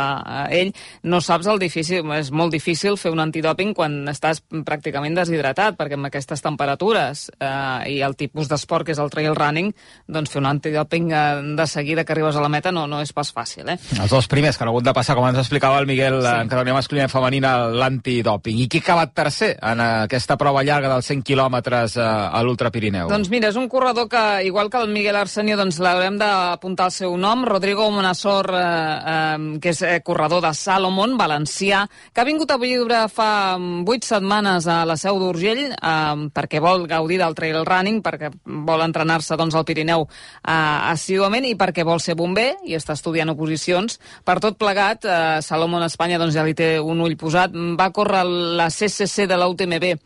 eh, 0.49 0.63
ell. 0.63 0.73
No 1.05 1.21
saps 1.21 1.47
el 1.47 1.61
difícil, 1.61 2.09
és 2.17 2.33
molt 2.33 2.53
difícil 2.57 2.97
fer 2.97 3.13
un 3.13 3.21
antidoping 3.21 3.75
quan 3.77 4.01
estàs 4.09 4.41
pràcticament 4.65 5.15
deshidratat, 5.19 5.77
perquè 5.79 5.99
amb 5.99 6.09
aquestes 6.09 6.43
temperatures 6.43 7.29
eh, 7.39 7.93
i 7.93 8.01
el 8.03 8.17
tipus 8.17 8.49
d'esport 8.49 8.87
que 8.89 8.97
és 8.97 9.03
el 9.03 9.11
trail 9.13 9.37
running, 9.37 9.73
doncs 10.09 10.33
fer 10.33 10.41
un 10.41 10.49
antidoping 10.51 11.13
eh, 11.13 11.25
de 11.59 11.67
seguida 11.69 12.05
que 12.05 12.17
arribes 12.17 12.37
a 12.37 12.43
la 12.45 12.49
meta 12.49 12.73
no, 12.73 12.87
no 12.89 13.03
és 13.05 13.13
pas 13.13 13.31
fàcil. 13.35 13.69
Eh? 13.69 13.79
Els 14.01 14.11
dos 14.11 14.29
primers 14.31 14.57
que 14.57 14.65
han 14.65 14.73
hagut 14.73 14.87
de 14.87 14.95
passar, 14.97 15.15
com 15.19 15.27
ens 15.29 15.39
explicava 15.45 15.79
el 15.79 15.87
Miguel, 15.87 16.21
Sí. 16.23 16.27
sí. 16.27 16.35
en 16.41 16.49
categoria 16.49 16.75
masculina 16.75 17.07
i 17.09 17.11
femenina, 17.13 17.51
l'antidoping. 17.75 18.59
I 18.63 18.69
qui 18.71 18.79
ha 18.79 18.85
acabat 18.87 19.13
tercer 19.17 19.51
en 19.63 19.81
aquesta 19.83 20.37
prova 20.39 20.63
llarga 20.63 20.93
dels 20.93 21.09
100 21.11 21.23
quilòmetres 21.27 21.97
eh, 21.99 22.05
a 22.07 22.43
l'Ultra 22.47 22.71
Pirineu? 22.71 23.09
Doncs 23.11 23.31
mira, 23.33 23.49
és 23.51 23.57
un 23.59 23.67
corredor 23.69 23.98
que, 24.07 24.45
igual 24.45 24.71
que 24.71 24.77
el 24.79 24.93
Miguel 24.93 25.17
Arsenio, 25.17 25.57
doncs 25.59 25.81
l'haurem 25.83 26.19
d'apuntar 26.21 26.87
el 26.87 26.93
seu 26.95 27.17
nom, 27.19 27.41
Rodrigo 27.49 27.89
Monassor, 27.91 28.47
eh, 28.55 28.61
eh, 28.61 29.59
que 29.59 29.73
és 29.73 29.81
eh, 29.83 29.97
corredor 30.07 30.45
de 30.45 30.53
Salomon, 30.55 31.17
valencià, 31.19 31.81
que 32.13 32.23
ha 32.23 32.27
vingut 32.29 32.53
a 32.55 32.59
viure 32.61 33.01
fa 33.11 33.57
mm, 33.57 33.83
vuit 33.89 34.07
setmanes 34.07 34.69
a 34.71 34.85
la 34.87 34.99
Seu 35.01 35.19
d'Urgell 35.19 35.65
eh, 35.73 36.29
perquè 36.37 36.61
vol 36.63 36.87
gaudir 36.87 37.19
del 37.19 37.35
trail 37.35 37.65
running, 37.67 37.99
perquè 38.05 38.31
vol 38.69 38.87
entrenar-se 38.87 39.41
doncs, 39.41 39.59
al 39.59 39.67
Pirineu 39.67 40.07
eh, 40.07 40.53
assíduament 40.93 41.49
i 41.49 41.57
perquè 41.59 41.83
vol 41.89 41.99
ser 42.05 42.15
bomber 42.15 42.53
i 42.69 42.79
està 42.79 42.95
estudiant 42.95 43.35
oposicions. 43.35 43.99
Per 44.23 44.39
tot 44.45 44.61
plegat, 44.61 45.09
eh, 45.09 45.39
Salomon 45.43 45.89
Espanya 45.89 46.23
doncs, 46.23 46.39
ja 46.39 46.47
li 46.47 46.55
té 46.55 46.77
un 46.79 47.01
ull 47.03 47.19
posat. 47.19 47.57
Va 47.79 47.91
córrer 47.91 48.23
la 48.29 48.71
CCC 48.71 49.27
de 49.27 49.41
la 49.41 49.49
UTMB 49.49 49.97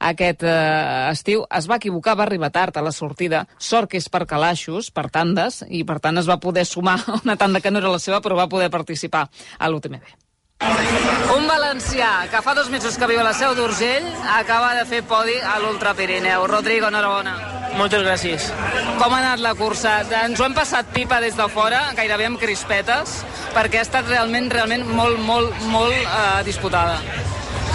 aquest 0.00 0.42
eh, 0.42 1.10
estiu 1.12 1.44
es 1.58 1.68
va 1.70 1.76
equivocar, 1.76 2.16
va 2.18 2.24
arribar 2.24 2.50
tard 2.54 2.76
a 2.76 2.84
la 2.84 2.92
sortida. 2.92 3.44
Sort 3.58 3.92
que 3.92 4.00
és 4.00 4.08
per 4.08 4.24
calaixos, 4.26 4.90
per 4.90 5.10
tandes, 5.12 5.62
i 5.68 5.84
per 5.84 6.00
tant 6.00 6.18
es 6.18 6.28
va 6.30 6.40
poder 6.40 6.64
sumar 6.64 6.98
a 7.06 7.20
una 7.20 7.36
tanda 7.36 7.60
que 7.60 7.70
no 7.70 7.78
era 7.82 7.92
la 7.92 8.00
seva, 8.02 8.22
però 8.24 8.38
va 8.38 8.48
poder 8.48 8.70
participar 8.72 9.28
a 9.58 9.68
l'UTMB. 9.68 10.16
Un 10.60 11.46
valencià 11.48 12.26
que 12.28 12.42
fa 12.44 12.52
dos 12.54 12.68
mesos 12.68 12.98
que 13.00 13.06
viu 13.08 13.20
a 13.20 13.24
la 13.24 13.32
Seu 13.32 13.54
d'Urgell 13.56 14.04
acaba 14.34 14.74
de 14.76 14.84
fer 14.84 15.00
podi 15.08 15.38
a 15.40 15.56
l'Ultra 15.62 15.94
Pirineu. 15.96 16.44
Rodrigo, 16.50 16.90
enhorabona. 16.90 17.36
Moltes 17.78 18.02
gràcies. 18.04 18.50
Com 18.98 19.14
ha 19.14 19.20
anat 19.22 19.40
la 19.40 19.54
cursa? 19.56 20.00
Ens 20.24 20.40
ho 20.40 20.44
hem 20.44 20.56
passat 20.56 20.90
pipa 20.92 21.20
des 21.24 21.38
de 21.38 21.48
fora, 21.54 21.80
gairebé 21.96 22.28
amb 22.28 22.40
crispetes, 22.40 23.20
perquè 23.56 23.80
ha 23.80 23.86
estat 23.86 24.10
realment, 24.10 24.50
realment 24.52 24.84
molt, 24.90 25.20
molt, 25.24 25.54
molt 25.72 25.96
eh, 25.96 26.42
disputada. 26.44 26.98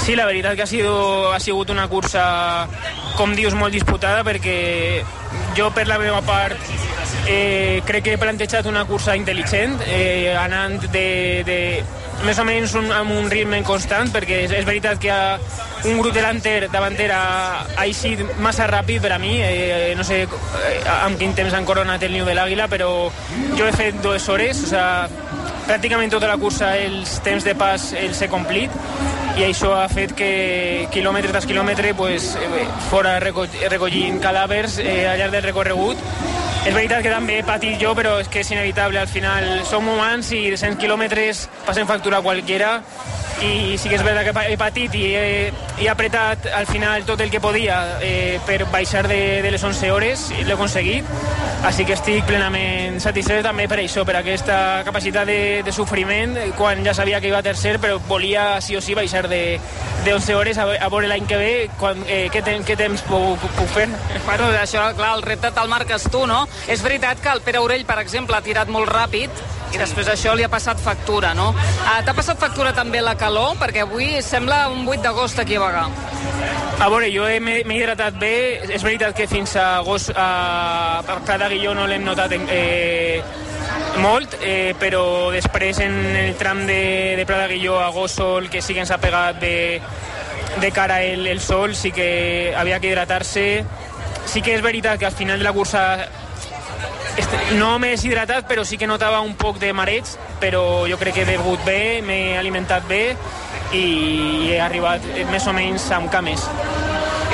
Sí, 0.03 0.15
la 0.15 0.25
veritat 0.25 0.55
que 0.55 0.63
ha, 0.63 0.69
sido, 0.69 1.33
ha 1.33 1.39
sigut 1.39 1.71
una 1.73 1.87
cursa, 1.87 2.67
com 3.15 3.33
dius, 3.37 3.55
molt 3.57 3.73
disputada 3.73 4.23
perquè 4.27 5.03
jo 5.57 5.71
per 5.73 5.87
la 5.87 5.97
meva 6.01 6.21
part 6.25 6.59
eh, 7.27 7.81
crec 7.85 8.03
que 8.03 8.13
he 8.13 8.21
plantejat 8.21 8.67
una 8.69 8.85
cursa 8.85 9.15
intel·ligent, 9.17 9.79
eh, 9.87 10.35
anant 10.37 10.77
de, 10.93 11.07
de, 11.47 11.59
més 12.25 12.39
o 12.39 12.45
menys 12.47 12.75
un, 12.77 12.91
amb 12.93 13.13
un 13.15 13.29
ritme 13.31 13.61
constant, 13.67 14.11
perquè 14.13 14.43
és, 14.45 14.53
és 14.59 14.67
veritat 14.67 15.01
que 15.01 15.11
ha, 15.11 15.37
un 15.85 15.99
grup 16.01 16.15
delanter, 16.15 16.69
davanter 16.73 17.09
ha, 17.13 17.65
ha 17.75 17.85
eixit 17.85 18.21
massa 18.43 18.69
ràpid 18.69 19.03
per 19.03 19.15
a 19.15 19.19
mi, 19.21 19.37
eh, 19.41 19.93
no 19.97 20.05
sé 20.07 20.23
eh, 20.25 20.77
amb 20.99 21.19
quin 21.21 21.35
temps 21.37 21.53
han 21.53 21.67
coronat 21.67 22.03
el 22.05 22.15
niu 22.15 22.27
de 22.27 22.37
l'Àguila, 22.37 22.69
però 22.71 22.91
jo 23.57 23.67
he 23.67 23.73
fet 23.75 24.01
dues 24.05 24.29
hores, 24.29 24.65
o 24.65 24.71
sigui, 24.71 25.43
pràcticament 25.65 26.11
tota 26.13 26.29
la 26.29 26.37
cursa 26.37 26.75
els 26.77 27.19
temps 27.25 27.45
de 27.45 27.55
pas 27.57 27.89
els 27.97 28.19
he 28.21 28.29
complit 28.29 28.69
i 29.35 29.43
això 29.43 29.73
ha 29.75 29.87
fet 29.91 30.13
que 30.15 30.87
quilòmetre 30.93 31.33
tras 31.33 31.45
quilòmetre 31.49 31.91
pues, 31.97 32.31
eh, 32.39 32.63
fora 32.89 33.17
recollint 33.19 34.21
cadàvers 34.23 34.79
eh, 34.79 35.03
al 35.11 35.19
llarg 35.19 35.35
del 35.35 35.43
recorregut 35.43 35.99
és 36.65 36.73
veritat 36.73 37.03
que 37.05 37.11
també 37.13 37.35
he 37.37 37.43
patit 37.45 37.75
jo, 37.77 37.91
però 37.93 38.15
és 38.17 38.29
que 38.31 38.39
és 38.41 38.49
inevitable. 38.49 38.97
Al 38.97 39.11
final 39.11 39.45
som 39.69 39.85
humans 39.85 40.31
i 40.33 40.47
de 40.49 40.57
100 40.57 40.79
quilòmetres 40.81 41.43
passen 41.67 41.85
factura 41.85 42.17
a 42.17 42.25
qualquiera 42.25 42.79
i 43.43 43.77
sí 43.77 43.89
que 43.89 43.97
és 43.97 44.03
veritat 44.05 44.29
que 44.29 44.53
he 44.53 44.57
patit 44.59 44.95
i 44.95 45.03
he, 45.17 45.25
he 45.81 45.89
apretat 45.91 46.47
al 46.55 46.67
final 46.69 47.03
tot 47.07 47.19
el 47.21 47.31
que 47.31 47.41
podia 47.43 47.99
eh, 47.99 48.39
per 48.47 48.61
baixar 48.71 49.05
de, 49.11 49.41
de 49.43 49.51
les 49.51 49.63
11 49.63 49.91
hores 49.91 50.29
i 50.37 50.45
l'he 50.45 50.55
aconseguit 50.55 51.09
així 51.67 51.85
que 51.87 51.95
estic 51.97 52.27
plenament 52.29 53.01
satisfet 53.03 53.43
també 53.43 53.67
per 53.67 53.79
això, 53.81 54.05
per 54.07 54.15
aquesta 54.21 54.83
capacitat 54.87 55.27
de, 55.27 55.39
de 55.65 55.73
sofriment 55.75 56.37
quan 56.55 56.83
ja 56.85 56.93
sabia 56.95 57.19
que 57.19 57.31
iba 57.31 57.41
a 57.41 57.45
tercer 57.45 57.75
però 57.83 57.99
volia 58.07 58.61
sí 58.61 58.77
o 58.77 58.81
sí 58.81 58.95
baixar 58.95 59.25
de, 59.27 59.59
de 60.05 60.13
11 60.13 60.35
hores 60.35 60.61
a, 60.61 60.69
a 60.69 60.89
veure 60.93 61.11
l'any 61.11 61.27
que 61.27 61.41
ve 61.41 61.53
quan, 61.79 61.99
eh, 62.07 62.29
què, 62.31 62.43
ten, 62.45 62.63
què 62.63 62.77
temps 62.79 63.03
puc, 63.09 63.43
puc 63.57 63.71
fer 63.75 63.89
Bueno, 64.25 64.47
això, 64.57 64.87
clar, 64.97 65.11
el 65.17 65.25
repte 65.25 65.51
te'l 65.53 65.69
marques 65.69 66.07
tu, 66.11 66.23
no? 66.25 66.45
És 66.71 66.81
veritat 66.85 67.19
que 67.21 67.29
el 67.29 67.43
Pere 67.45 67.59
Orell, 67.61 67.85
per 67.85 67.99
exemple, 68.01 68.37
ha 68.37 68.45
tirat 68.45 68.71
molt 68.71 68.89
ràpid 68.89 69.43
i 69.75 69.79
després 69.79 70.07
això 70.07 70.33
li 70.37 70.45
ha 70.45 70.49
passat 70.51 70.79
factura, 70.79 71.33
no? 71.35 71.49
Ah, 71.83 71.99
T'ha 72.05 72.13
passat 72.15 72.39
factura 72.39 72.71
també 72.75 73.01
la 73.03 73.15
calor? 73.19 73.57
Perquè 73.59 73.83
avui 73.83 74.21
sembla 74.23 74.69
un 74.71 74.87
8 74.87 75.03
d'agost 75.03 75.41
aquí 75.43 75.57
a 75.59 75.63
Bagà. 75.63 75.83
A 76.79 76.87
veure, 76.91 77.09
jo 77.11 77.27
m'he 77.43 77.63
hidratat 77.75 78.15
bé. 78.19 78.35
És 78.71 78.85
veritat 78.87 79.15
que 79.17 79.27
fins 79.27 79.55
a 79.59 79.67
agost 79.81 80.13
a, 80.15 80.29
a 81.03 81.19
Pradaguilló 81.27 81.75
no 81.75 81.87
l'hem 81.91 82.07
notat 82.07 82.37
eh, 82.37 83.19
molt, 83.99 84.37
eh, 84.41 84.73
però 84.79 85.31
després 85.35 85.79
en 85.83 85.95
el 86.23 86.35
tram 86.39 86.65
de, 86.67 87.15
de 87.19 87.25
Pradaguilló 87.27 87.79
a 87.83 87.89
Gósol, 87.95 88.49
que 88.49 88.61
sí 88.63 88.73
que 88.73 88.85
ens 88.85 88.91
ha 88.95 89.01
pegat 89.03 89.41
de, 89.43 89.81
de 90.61 90.71
cara 90.71 91.01
el, 91.03 91.27
el 91.27 91.41
sol, 91.43 91.75
sí 91.75 91.91
que 91.91 92.53
havia 92.55 92.79
que 92.79 92.93
hidratar-se. 92.93 93.49
Sí 94.25 94.41
que 94.41 94.55
és 94.55 94.63
veritat 94.63 94.99
que 94.99 95.05
al 95.05 95.13
final 95.13 95.37
de 95.37 95.45
la 95.45 95.53
cursa 95.53 95.83
no 97.59 97.77
m'he 97.79 97.93
deshidratat, 97.93 98.47
però 98.49 98.65
sí 98.65 98.77
que 98.77 98.87
notava 98.87 99.21
un 99.23 99.35
poc 99.39 99.59
de 99.61 99.71
mareig, 99.73 100.09
però 100.41 100.85
jo 100.89 100.97
crec 101.01 101.15
que 101.15 101.25
he 101.25 101.29
begut 101.29 101.63
bé, 101.67 102.01
m'he 102.05 102.37
alimentat 102.37 102.87
bé 102.89 103.15
i 103.75 104.51
he 104.53 104.59
arribat 104.61 105.03
més 105.31 105.47
o 105.47 105.53
menys 105.55 105.89
amb 105.95 106.11
cames. 106.11 106.43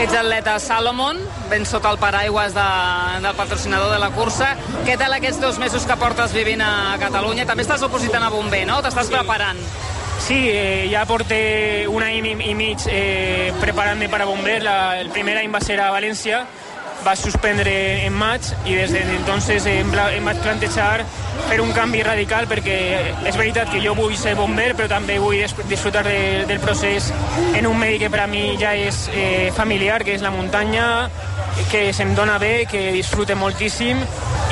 Ets 0.02 0.16
atleta 0.18 0.56
Salomon, 0.60 1.20
ben 1.52 1.66
sota 1.70 1.92
el 1.92 2.00
paraigües 2.02 2.56
de, 2.56 2.68
del 3.22 3.36
patrocinador 3.38 3.92
de 3.92 4.00
la 4.02 4.10
cursa. 4.16 4.56
Què 4.88 4.96
tal 4.98 5.14
aquests 5.14 5.42
dos 5.44 5.60
mesos 5.62 5.86
que 5.86 5.98
portes 6.00 6.34
vivint 6.34 6.64
a 6.66 6.98
Catalunya? 7.02 7.46
També 7.50 7.66
estàs 7.68 7.84
opositant 7.86 8.24
a 8.26 8.32
bomber, 8.34 8.64
no? 8.70 8.80
T'estàs 8.82 9.12
sí. 9.12 9.14
preparant? 9.14 9.60
Sí, 10.22 10.40
eh, 10.50 10.88
ja 10.92 11.04
porté 11.10 11.88
un 11.90 12.04
any 12.06 12.28
i 12.46 12.54
mig 12.56 12.84
eh, 12.90 13.52
preparant-me 13.62 14.10
per 14.10 14.22
a 14.22 14.30
bomber. 14.30 14.60
La, 14.64 14.78
el 15.02 15.10
primer 15.14 15.38
any 15.42 15.54
va 15.54 15.62
ser 15.62 15.80
a 15.82 15.92
València, 15.94 16.46
va 17.06 17.16
suspendre 17.16 17.74
en 18.06 18.14
maig 18.14 18.46
i 18.66 18.76
des 18.78 18.92
d'entonces 18.94 19.66
em, 19.70 19.90
em 19.90 20.28
vaig 20.28 20.42
plantejar 20.44 21.04
fer 21.48 21.60
un 21.64 21.72
canvi 21.74 22.04
radical 22.06 22.48
perquè 22.50 22.78
és 23.26 23.38
veritat 23.38 23.72
que 23.74 23.82
jo 23.84 23.96
vull 23.98 24.14
ser 24.20 24.36
bomber 24.38 24.72
però 24.78 24.90
també 24.92 25.18
vull 25.22 25.42
disfrutar 25.70 26.04
de, 26.06 26.46
del 26.50 26.62
procés 26.64 27.12
en 27.58 27.68
un 27.68 27.78
medi 27.80 28.00
que 28.04 28.12
per 28.14 28.24
a 28.26 28.28
mi 28.30 28.56
ja 28.62 28.76
és 28.78 29.08
eh, 29.14 29.50
familiar, 29.56 30.04
que 30.06 30.16
és 30.16 30.22
la 30.22 30.32
muntanya 30.34 31.10
que 31.72 31.92
se'm 31.94 32.14
dona 32.16 32.38
bé, 32.40 32.66
que 32.70 32.92
disfrute 32.96 33.36
moltíssim 33.36 34.00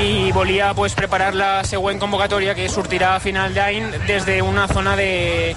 i 0.04 0.32
volia 0.32 0.74
pues, 0.74 0.96
preparar 0.96 1.34
la 1.36 1.64
següent 1.68 2.00
convocatòria 2.00 2.56
que 2.56 2.70
sortirà 2.72 3.16
a 3.16 3.24
final 3.24 3.54
d'any 3.56 3.92
des 4.08 4.26
d'una 4.28 4.68
zona 4.72 4.96
de, 5.00 5.56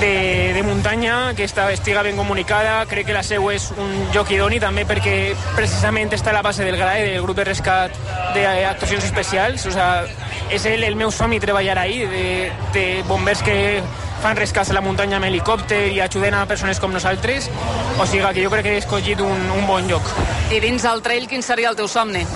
de, 0.00 0.52
de 0.54 0.62
muntanya 0.62 1.32
que 1.36 1.44
està, 1.46 1.66
estiga 1.72 2.02
ben 2.02 2.16
comunicada. 2.16 2.84
Crec 2.90 3.08
que 3.08 3.16
la 3.16 3.22
seu 3.26 3.48
és 3.52 3.68
un 3.76 3.92
lloc 4.14 4.30
idoni 4.34 4.60
també 4.62 4.84
perquè 4.88 5.34
precisament 5.56 6.12
està 6.12 6.32
a 6.32 6.36
la 6.38 6.42
base 6.44 6.64
del 6.66 6.76
GRAE, 6.76 7.04
del 7.12 7.22
grup 7.24 7.38
de 7.38 7.46
rescat 7.48 7.94
d'actuacions 8.34 9.04
especials. 9.04 9.66
O 9.66 9.72
sea, 9.72 10.04
és 10.52 10.66
el, 10.66 10.84
el 10.84 10.96
meu 10.96 11.10
somni 11.10 11.40
treballar 11.40 11.78
ahí, 11.78 12.04
de, 12.10 12.26
de 12.74 12.84
bombers 13.08 13.42
que 13.46 13.56
fan 14.22 14.36
rescats 14.36 14.72
a 14.72 14.76
la 14.76 14.82
muntanya 14.84 15.20
amb 15.20 15.28
helicòpter 15.28 15.86
i 15.92 16.00
ajuden 16.04 16.34
a 16.34 16.44
persones 16.50 16.80
com 16.80 16.92
nosaltres. 16.92 17.50
O 18.00 18.06
sigui 18.06 18.26
que 18.34 18.44
jo 18.44 18.52
crec 18.52 18.68
que 18.68 18.76
he 18.76 18.82
escollit 18.84 19.22
un, 19.24 19.50
un 19.56 19.66
bon 19.68 19.88
lloc. 19.88 20.12
I 20.52 20.60
dins 20.60 20.84
el 20.84 21.02
trail, 21.02 21.28
quin 21.30 21.44
seria 21.46 21.72
el 21.72 21.78
teu 21.78 21.88
somni? 21.88 22.26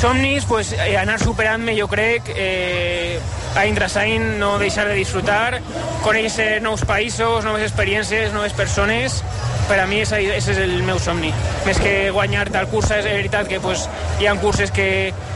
Somnis, 0.00 0.44
pues, 0.44 0.72
eh, 0.74 0.96
anar 0.98 1.20
superant-me, 1.22 1.72
jo 1.78 1.86
crec, 1.88 2.26
eh, 2.34 3.20
a 3.56 3.66
Indrasain 3.66 4.38
no 4.38 4.58
deixar 4.60 4.86
de 4.86 4.94
disfrutar, 4.94 5.60
conèixer 6.04 6.60
nous 6.60 6.84
països, 6.86 7.44
noves 7.44 7.64
experiències, 7.64 8.34
noves 8.36 8.52
persones, 8.52 9.22
per 9.66 9.80
a 9.80 9.86
mi 9.88 10.02
és, 10.04 10.12
és 10.12 10.48
el 10.52 10.82
meu 10.86 11.00
somni. 11.02 11.32
Més 11.66 11.80
que 11.82 12.10
guanyar 12.14 12.46
tal 12.54 12.68
cursa, 12.70 13.00
és 13.00 13.08
veritat 13.08 13.48
que 13.50 13.58
pues, 13.64 13.86
hi 14.20 14.28
ha 14.28 14.36
curses 14.38 14.70
que 14.70 14.88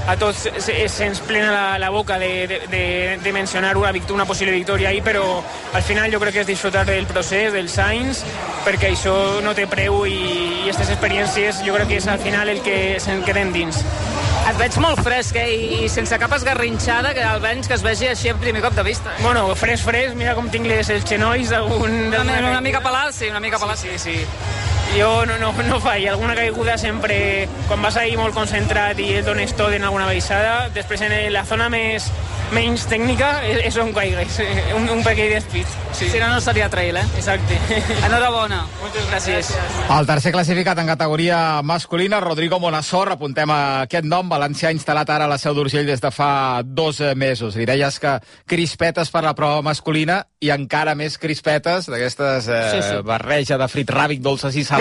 a 0.06 0.16
tots 0.20 0.46
se'ns 0.60 1.22
plena 1.26 1.50
la, 1.50 1.64
la 1.82 1.90
boca 1.90 2.18
de, 2.20 2.46
de, 2.50 2.60
de, 2.70 2.84
de 3.24 3.32
mencionar 3.32 3.76
una, 3.80 3.92
una 4.14 4.26
possible 4.28 4.54
victòria 4.54 4.90
ahí, 4.90 5.00
però 5.00 5.42
al 5.74 5.82
final 5.82 6.12
jo 6.12 6.20
crec 6.22 6.38
que 6.38 6.44
és 6.44 6.50
disfrutar 6.52 6.84
del 6.86 7.08
procés, 7.10 7.52
dels 7.56 7.78
anys, 7.82 8.24
perquè 8.66 8.92
això 8.92 9.16
no 9.44 9.56
té 9.56 9.66
preu 9.70 10.04
i 10.06 10.20
aquestes 10.66 10.92
experiències 10.96 11.64
jo 11.66 11.78
crec 11.78 11.94
que 11.94 12.02
és 12.02 12.10
al 12.10 12.20
final 12.22 12.52
el 12.52 12.62
que 12.66 13.00
se'n 13.02 13.24
queden 13.26 13.54
dins. 13.56 13.82
Et 14.48 14.56
veig 14.58 14.76
molt 14.82 15.02
fresc, 15.04 15.36
eh? 15.40 15.84
I 15.84 15.90
sense 15.92 16.16
cap 16.22 16.32
esgarrinxada, 16.36 17.12
que 17.16 17.22
almenys 17.26 17.68
que 17.70 17.76
es 17.76 17.84
vegi 17.84 18.08
així 18.10 18.32
a 18.32 18.38
primer 18.40 18.64
cop 18.64 18.74
de 18.78 18.86
vista. 18.86 19.12
Eh? 19.18 19.22
Bueno, 19.26 19.46
fresc, 19.58 19.84
fresc, 19.86 20.16
mira 20.18 20.34
com 20.38 20.50
tinc 20.50 20.68
les, 20.70 20.90
els 20.90 21.06
d'algun... 21.52 21.90
Una, 22.10 22.24
una, 22.24 22.42
una 22.56 22.64
mica 22.64 22.80
pelat, 22.80 23.14
sí, 23.14 23.30
una 23.30 23.40
mica 23.40 23.60
pelat. 23.62 23.78
Sí, 23.78 23.96
sí, 23.98 24.20
sí. 24.24 24.69
Jo 24.96 25.24
no, 25.26 25.38
no, 25.38 25.52
no 25.68 25.78
faig, 25.80 26.08
alguna 26.10 26.34
caiguda 26.34 26.76
sempre, 26.78 27.48
quan 27.68 27.82
vas 27.82 27.96
ahir 27.96 28.16
molt 28.18 28.34
concentrat 28.34 28.98
i 28.98 29.12
et 29.20 29.26
dones 29.26 29.54
tot 29.54 29.72
en 29.76 29.86
alguna 29.86 30.08
baixada, 30.08 30.68
després 30.74 31.04
en 31.06 31.14
la 31.32 31.44
zona 31.46 31.68
més, 31.70 32.08
menys 32.54 32.86
tècnica 32.90 33.28
és, 33.46 33.60
és 33.68 33.76
on 33.80 33.92
caigues, 33.94 34.40
un, 34.78 34.88
un 34.90 35.02
pequeño 35.06 35.36
despit. 35.36 35.78
Sí. 35.94 36.08
Si 36.10 36.18
no, 36.18 36.28
no 36.30 36.40
seria 36.40 36.68
trail, 36.70 36.96
eh? 36.96 37.04
Exacte. 37.18 37.58
Enhorabona. 38.06 38.64
Moltes 38.80 39.06
gràcies. 39.10 39.52
El 39.90 40.08
tercer 40.08 40.32
classificat 40.34 40.78
en 40.82 40.90
categoria 40.90 41.60
masculina, 41.66 42.20
Rodrigo 42.22 42.60
Monassor, 42.62 43.12
apuntem 43.14 43.50
a 43.50 43.60
aquest 43.86 44.06
nom, 44.08 44.28
valencià 44.30 44.72
instal·lat 44.74 45.14
ara 45.14 45.28
a 45.28 45.30
la 45.30 45.38
Seu 45.38 45.54
d'Urgell 45.54 45.88
des 45.88 46.02
de 46.02 46.10
fa 46.14 46.62
dos 46.64 47.02
mesos. 47.18 47.58
Li 47.58 47.68
deies 47.68 48.00
que 48.02 48.16
crispetes 48.50 49.10
per 49.14 49.24
la 49.26 49.34
prova 49.38 49.62
masculina 49.66 50.22
i 50.40 50.50
encara 50.54 50.96
més 50.98 51.18
crispetes 51.20 51.90
d'aquestes 51.90 52.48
eh, 52.48 52.60
sí, 52.72 52.82
sí. 52.86 53.00
barreja 53.06 53.58
de 53.60 53.68
frit 53.70 53.90
ràbic, 53.92 54.22
dolces 54.24 54.56
i 54.56 54.64
salades 54.64 54.79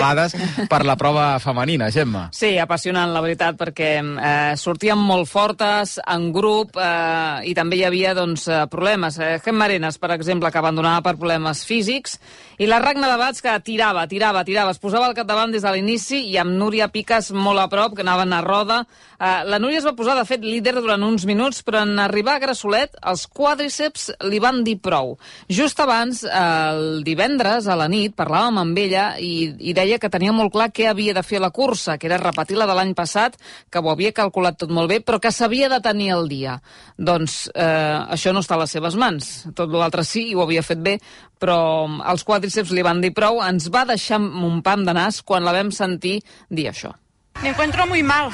per 0.70 0.82
la 0.88 0.96
prova 1.00 1.26
femenina, 1.42 1.90
Gemma. 1.94 2.28
Sí, 2.34 2.56
apassionant, 2.58 3.12
la 3.14 3.22
veritat, 3.24 3.58
perquè 3.60 3.90
eh, 4.00 4.56
sortíem 4.60 5.00
molt 5.00 5.28
fortes 5.30 5.98
en 6.02 6.30
grup 6.34 6.78
eh, 6.80 7.48
i 7.50 7.54
també 7.56 7.80
hi 7.80 7.86
havia 7.88 8.14
doncs, 8.16 8.48
eh, 8.48 8.64
problemes. 8.70 9.18
Eh, 9.20 9.38
Gemma 9.44 9.68
Arenas, 9.68 9.98
per 10.00 10.12
exemple, 10.16 10.50
que 10.50 10.62
abandonava 10.62 11.04
per 11.06 11.18
problemes 11.20 11.64
físics, 11.68 12.18
i 12.60 12.66
la 12.68 12.76
Ragna 12.78 13.08
de 13.08 13.16
Bats 13.16 13.40
que 13.40 13.54
tirava, 13.64 14.02
tirava, 14.04 14.42
tirava, 14.44 14.74
es 14.74 14.80
posava 14.82 15.06
al 15.08 15.14
capdavant 15.16 15.48
des 15.54 15.64
de 15.64 15.70
l'inici 15.72 16.18
i 16.28 16.36
amb 16.36 16.52
Núria 16.60 16.90
Piques 16.92 17.30
molt 17.32 17.62
a 17.62 17.70
prop, 17.72 17.94
que 17.96 18.04
anaven 18.04 18.34
a 18.36 18.42
roda. 18.44 18.82
Eh, 19.16 19.30
la 19.48 19.58
Núria 19.58 19.80
es 19.80 19.86
va 19.88 19.94
posar, 19.96 20.18
de 20.18 20.26
fet, 20.28 20.44
líder 20.44 20.74
durant 20.76 21.00
uns 21.06 21.24
minuts, 21.24 21.62
però 21.64 21.86
en 21.86 21.96
arribar 21.98 22.36
a 22.36 22.42
Grassolet, 22.42 22.98
els 23.00 23.24
quàdriceps 23.32 24.10
li 24.28 24.42
van 24.44 24.60
dir 24.66 24.76
prou. 24.76 25.16
Just 25.48 25.80
abans, 25.80 26.20
eh, 26.24 26.42
el 26.70 27.00
divendres, 27.04 27.64
a 27.64 27.78
la 27.80 27.88
nit, 27.88 28.12
parlàvem 28.16 28.60
amb 28.60 28.78
ella 28.84 29.06
i, 29.16 29.54
i 29.56 29.72
deia 29.72 29.89
que 29.98 30.10
tenia 30.12 30.34
molt 30.36 30.52
clar 30.54 30.68
què 30.70 30.86
havia 30.90 31.14
de 31.16 31.24
fer 31.26 31.40
la 31.42 31.50
cursa, 31.50 31.96
que 31.98 32.06
era 32.06 32.20
repetir 32.20 32.58
la 32.60 32.68
de 32.70 32.76
l'any 32.76 32.94
passat, 32.94 33.36
que 33.70 33.82
ho 33.82 33.90
havia 33.90 34.12
calculat 34.12 34.60
tot 34.60 34.70
molt 34.70 34.92
bé, 34.92 35.00
però 35.00 35.18
que 35.18 35.32
s'havia 35.32 35.68
de 35.72 35.80
tenir 35.82 36.12
el 36.14 36.28
dia. 36.30 36.60
Doncs 36.96 37.50
eh, 37.54 37.98
això 38.14 38.34
no 38.36 38.44
està 38.44 38.54
a 38.58 38.62
les 38.62 38.76
seves 38.76 38.96
mans. 39.00 39.30
Tot 39.56 39.72
l'altre 39.74 40.04
sí, 40.06 40.28
i 40.30 40.38
ho 40.38 40.44
havia 40.44 40.62
fet 40.62 40.82
bé, 40.84 40.98
però 41.40 41.88
els 42.12 42.24
quadríceps 42.28 42.70
li 42.76 42.86
van 42.86 43.00
dir 43.02 43.14
prou, 43.16 43.42
ens 43.42 43.70
va 43.72 43.86
deixar 43.88 44.20
un 44.20 44.62
pam 44.62 44.84
de 44.86 44.94
nas 44.94 45.22
quan 45.26 45.46
la 45.46 45.56
vam 45.56 45.72
sentir 45.74 46.20
dir 46.50 46.70
això. 46.70 46.94
Me 47.42 47.48
encuentro 47.50 47.86
muy 47.86 48.02
mal. 48.02 48.30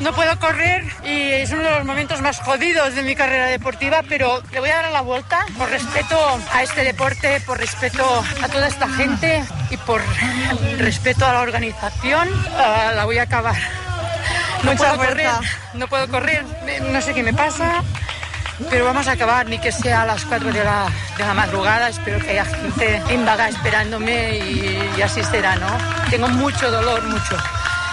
No 0.00 0.12
puedo 0.14 0.38
correr 0.38 0.84
y 1.04 1.32
es 1.32 1.52
uno 1.52 1.62
de 1.62 1.70
los 1.70 1.84
momentos 1.84 2.20
más 2.22 2.40
jodidos 2.40 2.94
de 2.94 3.02
mi 3.02 3.14
carrera 3.14 3.46
deportiva, 3.46 4.02
pero 4.08 4.42
le 4.52 4.60
voy 4.60 4.70
a 4.70 4.76
dar 4.82 4.90
la 4.90 5.02
vuelta 5.02 5.44
por 5.56 5.68
respeto 5.68 6.18
a 6.52 6.62
este 6.62 6.82
deporte, 6.82 7.40
por 7.42 7.58
respeto 7.58 8.24
a 8.42 8.48
toda 8.48 8.66
esta 8.68 8.88
gente 8.88 9.44
y 9.70 9.76
por 9.76 10.00
respeto 10.78 11.26
a 11.26 11.34
la 11.34 11.40
organización. 11.40 12.28
Uh, 12.28 12.94
la 12.94 13.04
voy 13.04 13.18
a 13.18 13.22
acabar. 13.22 13.56
No 14.62 14.72
Mucha 14.72 14.94
puedo 14.94 15.08
correr, 15.08 15.30
no 15.74 15.88
puedo 15.88 16.08
correr, 16.08 16.44
no 16.90 17.00
sé 17.00 17.14
qué 17.14 17.22
me 17.22 17.34
pasa. 17.34 17.82
pero 18.70 18.86
vamos 18.86 19.06
a 19.06 19.12
acabar, 19.12 19.46
ni 19.46 19.58
que 19.58 19.70
sea 19.70 20.02
a 20.02 20.06
las 20.06 20.24
4 20.24 20.52
de 20.52 20.64
la, 20.64 20.86
de 21.16 21.24
la 21.24 21.34
madrugada. 21.34 21.88
Espero 21.88 22.18
que 22.18 22.30
haya 22.30 22.44
gente 22.46 23.02
en 23.08 23.24
vaga 23.24 23.48
esperándome 23.48 24.38
y, 24.38 24.94
y 24.96 25.02
así 25.02 25.22
será, 25.22 25.56
¿no? 25.56 25.68
Tengo 26.10 26.28
mucho 26.28 26.70
dolor, 26.70 27.02
mucho. 27.04 27.36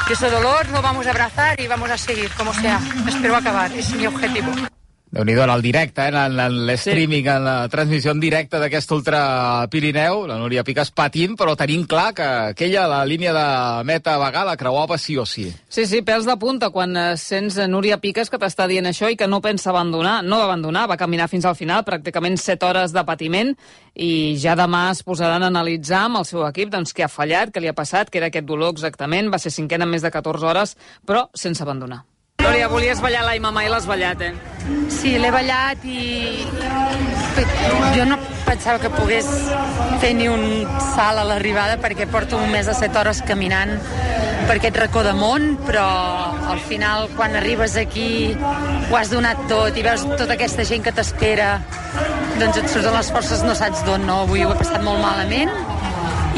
Y 0.09 0.13
ese 0.13 0.29
dolor 0.29 0.67
lo 0.69 0.81
vamos 0.81 1.07
a 1.07 1.11
abrazar 1.11 1.59
y 1.59 1.67
vamos 1.67 1.89
a 1.89 1.97
seguir, 1.97 2.29
como 2.31 2.53
sea. 2.53 2.79
Espero 3.07 3.35
acabar, 3.35 3.71
es 3.71 3.93
mi 3.95 4.05
objetivo. 4.05 4.51
Déu 5.13 5.21
nhi 5.27 5.35
en 5.37 5.51
el 5.53 5.61
directe, 5.61 6.01
eh, 6.01 6.09
en, 6.09 6.39
en 6.41 6.55
l'streaming, 6.65 7.27
en 7.29 7.43
la 7.45 7.67
transmissió 7.69 8.11
en 8.15 8.19
directe 8.19 8.57
d'aquest 8.57 8.91
Ultra 8.95 9.67
Pirineu, 9.69 10.23
la 10.25 10.39
Núria 10.41 10.63
Piques 10.65 10.89
patint, 10.89 11.35
però 11.37 11.53
tenim 11.57 11.83
clar 11.85 12.15
que 12.17 12.25
aquella, 12.53 12.87
la 12.89 13.03
línia 13.05 13.33
de 13.35 13.43
meta 13.85 14.15
a 14.15 14.21
vagar, 14.21 14.45
la 14.47 14.57
creuava 14.57 14.97
sí 14.97 15.17
o 15.21 15.25
sí. 15.29 15.45
Sí, 15.69 15.85
sí, 15.85 16.01
pèls 16.01 16.25
de 16.25 16.33
punta 16.41 16.71
quan 16.73 16.97
eh, 16.97 17.05
sents 17.21 17.59
a 17.61 17.67
Núria 17.69 17.99
Piques 18.01 18.33
que 18.33 18.39
t'està 18.41 18.65
dient 18.71 18.89
això 18.89 19.11
i 19.11 19.17
que 19.19 19.29
no 19.29 19.41
pensa 19.41 19.69
abandonar. 19.69 20.15
No 20.25 20.39
va 20.41 20.47
abandonar, 20.49 20.87
va 20.89 20.97
caminar 20.97 21.29
fins 21.29 21.45
al 21.45 21.57
final, 21.59 21.85
pràcticament 21.85 22.39
7 22.41 22.65
hores 22.71 22.95
de 22.95 23.03
patiment, 23.05 23.53
i 23.93 24.33
ja 24.41 24.57
demà 24.57 24.87
es 24.95 25.03
posaran 25.05 25.45
a 25.45 25.51
analitzar 25.53 26.07
amb 26.07 26.23
el 26.23 26.25
seu 26.25 26.41
equip 26.47 26.73
doncs, 26.73 26.95
què 26.97 27.05
ha 27.05 27.11
fallat, 27.11 27.53
què 27.53 27.61
li 27.61 27.69
ha 27.69 27.77
passat, 27.77 28.09
què 28.09 28.17
era 28.17 28.31
aquest 28.33 28.49
dolor 28.49 28.73
exactament. 28.73 29.29
Va 29.29 29.37
ser 29.37 29.53
cinquena 29.53 29.85
en 29.85 29.93
més 29.93 30.01
de 30.01 30.09
14 30.09 30.49
hores, 30.49 30.75
però 31.05 31.27
sense 31.37 31.61
abandonar. 31.61 32.01
Núria, 32.43 32.67
volies 32.67 32.99
ballar 32.99 33.23
l'Aima 33.23 33.51
Mai, 33.55 33.69
l'has 33.71 33.85
ballat, 33.87 34.21
eh? 34.21 34.33
Sí, 34.91 35.15
l'he 35.19 35.29
ballat 35.31 35.83
i 35.87 36.43
jo 37.95 38.05
no 38.07 38.17
pensava 38.45 38.79
que 38.83 38.91
pogués 38.93 39.27
fer 40.01 40.13
ni 40.15 40.27
un 40.31 40.43
salt 40.93 41.21
a 41.21 41.25
l'arribada 41.27 41.79
perquè 41.81 42.07
porto 42.11 42.37
un 42.39 42.51
mes 42.51 42.67
de 42.69 42.75
7 42.77 42.99
hores 42.99 43.21
caminant 43.27 43.73
per 44.47 44.57
aquest 44.57 44.77
racó 44.79 45.03
de 45.07 45.13
món, 45.15 45.53
però 45.67 45.87
al 46.51 46.59
final 46.67 47.07
quan 47.15 47.35
arribes 47.39 47.77
aquí 47.79 48.35
ho 48.35 48.97
has 48.99 49.11
donat 49.11 49.39
tot 49.51 49.79
i 49.79 49.85
veus 49.85 50.03
tota 50.17 50.35
aquesta 50.35 50.67
gent 50.67 50.83
que 50.83 50.95
t'espera 50.95 51.55
doncs 52.39 52.59
et 52.59 52.67
surten 52.67 52.95
les 52.95 53.11
forces 53.15 53.43
no 53.47 53.55
saps 53.55 53.83
d'on, 53.87 54.03
no? 54.07 54.23
Avui 54.27 54.43
ho 54.43 54.51
he 54.51 54.59
passat 54.59 54.83
molt 54.83 54.99
malament 55.03 55.51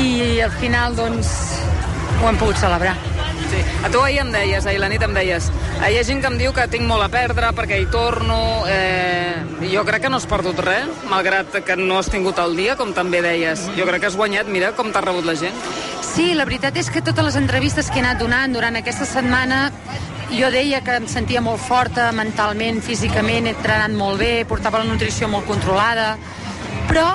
i 0.02 0.40
al 0.46 0.54
final 0.62 0.98
doncs 0.98 1.34
ho 2.22 2.30
hem 2.30 2.42
pogut 2.42 2.62
celebrar. 2.62 2.96
Sí. 3.52 3.62
A 3.86 3.90
tu 3.94 4.02
ahir 4.02 4.22
em 4.24 4.32
deies, 4.34 4.66
ahir 4.66 4.80
la 4.82 4.90
nit 4.90 5.04
em 5.06 5.14
deies, 5.14 5.52
eh, 5.82 5.92
hi 5.94 6.00
ha 6.00 6.04
gent 6.08 6.22
que 6.24 6.32
em 6.32 6.38
diu 6.40 6.54
que 6.54 6.66
tinc 6.72 6.88
molt 6.90 7.06
a 7.06 7.10
perdre 7.14 7.52
perquè 7.56 7.80
hi 7.82 7.88
torno, 7.94 8.64
eh, 8.68 9.36
jo 9.72 9.86
crec 9.86 10.06
que 10.06 10.10
no 10.10 10.18
has 10.18 10.26
perdut 10.30 10.60
res, 10.66 10.90
malgrat 11.12 11.60
que 11.66 11.76
no 11.78 12.00
has 12.00 12.10
tingut 12.10 12.40
el 12.42 12.56
dia, 12.58 12.76
com 12.76 12.94
també 12.94 13.22
deies. 13.22 13.68
Jo 13.78 13.86
crec 13.86 14.02
que 14.02 14.10
has 14.12 14.18
guanyat, 14.18 14.50
mira 14.50 14.74
com 14.78 14.92
t'ha 14.92 15.04
rebut 15.06 15.26
la 15.26 15.36
gent. 15.36 15.56
Sí, 16.02 16.34
la 16.34 16.46
veritat 16.46 16.78
és 16.78 16.90
que 16.90 17.04
totes 17.04 17.26
les 17.26 17.36
entrevistes 17.36 17.90
que 17.92 18.00
he 18.00 18.06
anat 18.06 18.22
donant 18.22 18.54
durant 18.54 18.76
aquesta 18.80 19.06
setmana 19.06 19.70
jo 20.32 20.50
deia 20.52 20.82
que 20.84 20.96
em 20.98 21.06
sentia 21.08 21.42
molt 21.42 21.62
forta 21.62 22.10
mentalment, 22.16 22.82
físicament, 22.84 23.48
he 23.48 23.54
entrenat 23.54 23.94
molt 23.96 24.20
bé, 24.20 24.32
portava 24.50 24.82
la 24.82 24.90
nutrició 24.90 25.30
molt 25.32 25.46
controlada, 25.48 26.16
però 26.90 27.06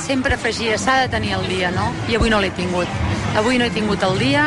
sempre 0.00 0.34
afegia, 0.34 0.78
s'ha 0.78 1.00
de 1.02 1.08
tenir 1.12 1.34
el 1.36 1.48
dia, 1.48 1.70
no? 1.74 1.90
I 2.08 2.16
avui 2.16 2.30
no 2.30 2.40
l'he 2.40 2.52
tingut. 2.56 2.88
Avui 3.36 3.58
no 3.58 3.66
he 3.66 3.74
tingut 3.74 4.02
el 4.06 4.18
dia, 4.18 4.44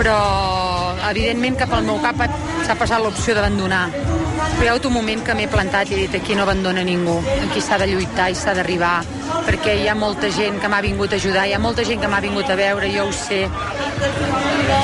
però 0.00 0.96
evidentment 1.10 1.58
que 1.60 1.66
pel 1.68 1.84
meu 1.84 1.98
cap 2.00 2.22
s'ha 2.64 2.76
passat 2.78 3.02
l'opció 3.02 3.34
d'abandonar. 3.36 3.84
Però 3.92 4.62
hi 4.64 4.68
ha 4.68 4.72
hagut 4.72 4.86
un 4.88 4.94
moment 4.94 5.22
que 5.24 5.34
m'he 5.36 5.48
plantat 5.52 5.90
i 5.90 5.96
he 5.96 5.98
dit 6.06 6.14
aquí 6.16 6.36
no 6.36 6.46
abandona 6.46 6.84
ningú, 6.86 7.18
aquí 7.44 7.60
s'ha 7.60 7.76
de 7.82 7.90
lluitar 7.90 8.30
i 8.32 8.38
s'ha 8.38 8.54
d'arribar, 8.56 9.02
perquè 9.46 9.76
hi 9.76 9.88
ha 9.88 9.96
molta 9.98 10.30
gent 10.32 10.56
que 10.62 10.70
m'ha 10.72 10.80
vingut 10.84 11.12
a 11.12 11.20
ajudar, 11.20 11.44
hi 11.48 11.52
ha 11.56 11.60
molta 11.60 11.84
gent 11.84 12.00
que 12.00 12.08
m'ha 12.08 12.22
vingut 12.24 12.48
a 12.48 12.56
veure, 12.56 12.88
jo 12.94 13.06
ho 13.08 13.12
sé. 13.12 13.42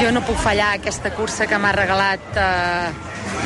Jo 0.03 0.13
no 0.13 0.25
puc 0.27 0.37
fallar 0.43 0.75
aquesta 0.77 1.15
cursa 1.17 1.49
que 1.49 1.59
m'ha 1.59 1.73
regalat 1.73 2.37
eh, 2.37 2.91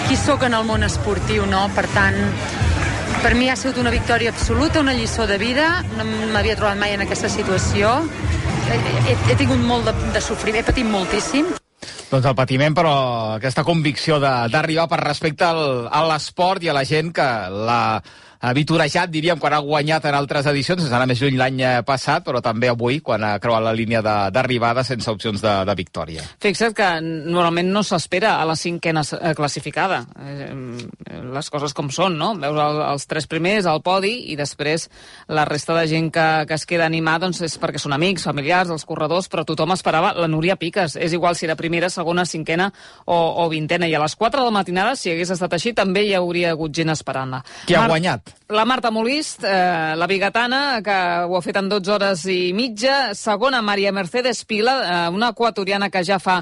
qui 0.09 0.19
sóc 0.19 0.43
en 0.49 0.59
el 0.59 0.67
món 0.67 0.83
esportiu, 0.83 1.47
no? 1.47 1.69
Per 1.77 1.87
tant, 1.95 2.19
per 3.23 3.35
mi 3.39 3.51
ha 3.51 3.57
sigut 3.57 3.79
una 3.79 3.95
victòria 3.95 4.35
absoluta, 4.35 4.83
una 4.83 4.97
lliçó 4.97 5.29
de 5.31 5.39
vida, 5.39 5.71
no 5.97 6.09
m'havia 6.35 6.59
trobat 6.59 6.83
mai 6.83 6.99
en 6.99 7.07
aquesta 7.07 7.31
situació, 7.31 7.95
he, 8.71 8.83
he, 9.07 9.17
he 9.31 9.39
tingut 9.39 9.63
molt 9.63 9.87
de, 9.91 9.97
de 10.15 10.25
sofriment, 10.25 10.65
he 10.65 10.71
patit 10.73 10.89
moltíssim, 10.89 11.60
Doncs 12.11 12.27
el 12.27 12.35
patiment, 12.35 12.75
però 12.75 12.93
aquesta 13.37 13.63
convicció 13.63 14.17
d'arribar 14.19 14.89
per 14.91 14.99
respecte 14.99 15.47
al, 15.47 15.87
a 15.87 16.01
l'esport 16.11 16.65
i 16.67 16.71
a 16.71 16.75
la 16.75 16.83
gent 16.83 17.13
que 17.15 17.27
l'ha 17.55 17.83
aviturejat, 18.41 19.11
diríem, 19.13 19.39
quan 19.39 19.53
ha 19.53 19.61
guanyat 19.61 20.07
en 20.09 20.17
altres 20.17 20.47
edicions, 20.49 20.81
sense 20.81 20.95
anar 20.97 21.09
més 21.11 21.21
lluny 21.21 21.37
l'any 21.37 21.61
eh, 21.61 21.73
passat, 21.87 22.25
però 22.25 22.41
també 22.45 22.71
avui, 22.73 23.01
quan 23.05 23.25
ha 23.27 23.35
creuat 23.43 23.63
la 23.67 23.75
línia 23.77 24.01
d'arribada 24.03 24.85
sense 24.87 25.11
opcions 25.13 25.43
de, 25.45 25.53
de 25.69 25.75
victòria. 25.77 26.25
Fixa't 26.41 26.75
que 26.77 26.89
normalment 27.05 27.69
no 27.75 27.83
s'espera 27.85 28.39
a 28.41 28.47
la 28.49 28.57
cinquena 28.57 29.03
eh, 29.05 29.35
classificada. 29.37 30.03
Eh, 30.25 30.49
les 31.35 31.51
coses 31.53 31.75
com 31.77 31.91
són, 31.93 32.17
no? 32.19 32.33
Veus 32.41 32.57
el, 32.65 32.81
els 32.89 33.07
tres 33.11 33.29
primers 33.31 33.69
al 33.69 33.83
podi 33.85 34.15
i 34.33 34.39
després 34.41 34.89
la 35.29 35.45
resta 35.49 35.77
de 35.77 35.85
gent 35.91 36.11
que, 36.15 36.27
que 36.49 36.57
es 36.57 36.65
queda 36.67 36.87
a 36.89 36.91
animar 36.91 37.19
doncs 37.21 37.43
és 37.45 37.59
perquè 37.61 37.79
són 37.83 37.93
amics, 37.97 38.25
familiars, 38.27 38.73
els 38.73 38.87
corredors, 38.89 39.29
però 39.31 39.45
tothom 39.47 39.77
esperava 39.77 40.15
la 40.17 40.29
Núria 40.31 40.57
Piques. 40.57 40.97
És 40.97 41.13
igual 41.17 41.37
si 41.37 41.47
era 41.49 41.59
primera, 41.61 41.91
segona, 41.93 42.25
cinquena 42.25 42.71
o, 43.05 43.19
o 43.45 43.49
vintena. 43.53 43.89
I 43.91 43.95
a 43.99 44.03
les 44.03 44.17
4 44.17 44.41
de 44.41 44.49
la 44.49 44.57
matinada, 44.63 44.97
si 44.97 45.13
hagués 45.13 45.31
estat 45.37 45.55
així, 45.59 45.75
també 45.77 46.07
hi 46.09 46.15
hauria 46.17 46.55
hagut 46.57 46.73
gent 46.75 46.93
esperant-la. 46.97 47.45
Qui 47.67 47.77
ha 47.77 47.85
Mar- 47.85 47.93
guanyat? 47.95 48.30
La 48.49 48.65
Marta 48.65 48.91
Molist, 48.91 49.45
eh, 49.45 49.95
la 49.97 50.07
bigatana, 50.07 50.81
que 50.83 50.97
ho 51.27 51.37
ha 51.37 51.43
fet 51.43 51.57
en 51.57 51.69
12 51.69 51.93
hores 51.93 52.25
i 52.27 52.53
mitja. 52.53 53.15
Segona, 53.15 53.63
Maria 53.63 53.93
Mercedes 53.93 54.45
Pila, 54.45 55.07
eh, 55.07 55.09
una 55.15 55.29
equatoriana 55.31 55.89
que 55.91 56.03
ja 56.05 56.19
fa 56.19 56.41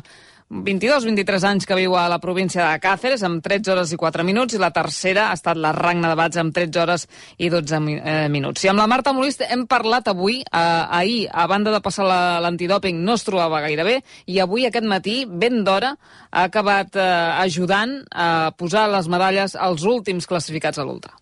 22-23 0.50 1.44
anys 1.44 1.66
que 1.68 1.76
viu 1.76 1.92
a 2.00 2.06
la 2.08 2.16
província 2.22 2.64
de 2.70 2.78
Càceres, 2.80 3.20
amb 3.26 3.42
13 3.44 3.68
hores 3.74 3.90
i 3.92 3.98
4 4.00 4.24
minuts, 4.24 4.54
i 4.56 4.58
la 4.62 4.70
tercera 4.72 5.26
ha 5.28 5.34
estat 5.36 5.58
la 5.60 5.74
Ragna 5.76 6.08
de 6.08 6.16
Bats 6.16 6.40
amb 6.40 6.54
13 6.56 6.80
hores 6.80 7.04
i 7.36 7.50
12 7.52 7.78
mi- 7.84 7.98
eh, 8.00 8.30
minuts. 8.32 8.64
I 8.64 8.70
amb 8.72 8.80
la 8.80 8.86
Marta 8.88 9.12
Molist 9.12 9.42
hem 9.44 9.66
parlat 9.66 10.08
avui, 10.08 10.40
eh, 10.40 10.46
ahir, 10.56 11.28
a 11.30 11.46
banda 11.46 11.70
de 11.70 11.82
passar 11.84 12.06
la- 12.08 12.40
l'antidòping, 12.40 12.96
no 13.04 13.12
es 13.20 13.24
trobava 13.28 13.60
gaire 13.60 13.84
bé, 13.84 14.02
i 14.24 14.38
avui, 14.40 14.64
aquest 14.64 14.86
matí, 14.86 15.26
ben 15.28 15.62
d'hora, 15.64 15.98
ha 16.30 16.44
acabat 16.44 16.96
eh, 16.96 17.42
ajudant 17.44 17.98
a 18.10 18.50
posar 18.56 18.88
les 18.88 19.06
medalles 19.06 19.54
als 19.54 19.84
últims 19.84 20.26
classificats 20.26 20.78
a 20.78 20.84
l'Ultra. 20.84 21.12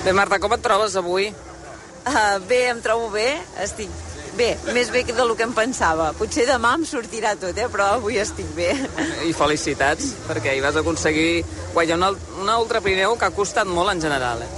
Bé, 0.00 0.14
Marta, 0.16 0.38
com 0.40 0.54
et 0.56 0.62
trobes 0.64 0.94
avui? 0.96 1.26
Uh, 2.08 2.38
bé, 2.48 2.70
em 2.70 2.78
trobo 2.80 3.10
bé, 3.12 3.34
estic 3.60 3.90
bé, 4.38 4.54
més 4.72 4.88
bé 4.88 5.02
que 5.04 5.12
del 5.12 5.34
que 5.36 5.44
em 5.44 5.52
pensava. 5.52 6.06
Potser 6.16 6.46
demà 6.48 6.72
em 6.78 6.86
sortirà 6.88 7.34
tot, 7.36 7.58
eh? 7.58 7.66
però 7.68 7.90
avui 7.98 8.16
estic 8.22 8.48
bé. 8.56 8.70
I 9.28 9.34
felicitats, 9.36 10.14
perquè 10.24 10.56
hi 10.56 10.64
vas 10.64 10.78
aconseguir 10.80 11.44
guanyar 11.74 12.00
una, 12.00 12.10
una 12.40 12.56
Ultra 12.62 12.80
Pirineu 12.80 13.18
que 13.20 13.28
ha 13.28 13.36
costat 13.36 13.68
molt 13.68 13.92
en 13.92 14.00
general. 14.00 14.40
Eh? 14.46 14.50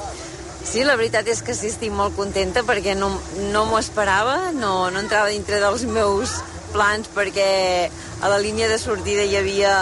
Sí, 0.62 0.86
la 0.86 0.94
veritat 0.94 1.26
és 1.26 1.42
que 1.42 1.58
sí, 1.58 1.72
estic 1.74 1.90
molt 1.90 2.14
contenta 2.14 2.62
perquè 2.62 2.94
no, 2.94 3.10
no 3.50 3.66
m'ho 3.66 3.82
esperava, 3.82 4.52
no, 4.54 4.92
no 4.94 5.02
entrava 5.02 5.34
dintre 5.34 5.58
dels 5.58 5.82
meus 5.90 6.38
plans 6.72 7.10
perquè 7.12 7.90
a 8.22 8.30
la 8.30 8.38
línia 8.38 8.70
de 8.70 8.78
sortida 8.78 9.26
hi 9.26 9.34
havia 9.36 9.74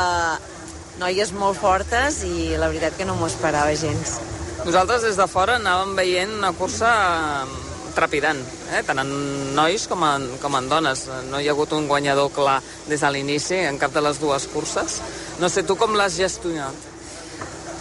noies 1.05 1.37
molt 1.37 1.61
fortes 1.61 2.25
i 2.25 2.55
la 2.57 2.73
veritat 2.73 2.97
que 2.97 3.05
no 3.05 3.21
m'ho 3.21 3.29
esperava 3.29 3.77
gens. 3.77 4.17
Nosaltres 4.61 5.07
des 5.07 5.17
de 5.17 5.25
fora 5.31 5.55
anàvem 5.57 5.95
veient 5.97 6.33
una 6.37 6.51
cursa 6.53 6.91
eh, 6.93 7.61
trepidant, 7.97 8.41
eh? 8.77 8.83
tant 8.85 9.01
en 9.01 9.09
nois 9.57 9.87
com 9.89 10.05
en, 10.05 10.27
com 10.43 10.57
en 10.59 10.69
dones. 10.69 11.07
No 11.31 11.41
hi 11.41 11.49
ha 11.49 11.55
hagut 11.55 11.73
un 11.73 11.89
guanyador 11.89 12.29
clar 12.37 12.59
des 12.89 13.01
de 13.01 13.11
l'inici 13.15 13.57
en 13.65 13.81
cap 13.81 13.95
de 13.97 14.05
les 14.05 14.21
dues 14.21 14.47
curses. 14.53 15.01
No 15.41 15.49
sé, 15.49 15.65
tu 15.65 15.79
com 15.81 15.97
l'has 15.97 16.19
gestionat? 16.21 16.89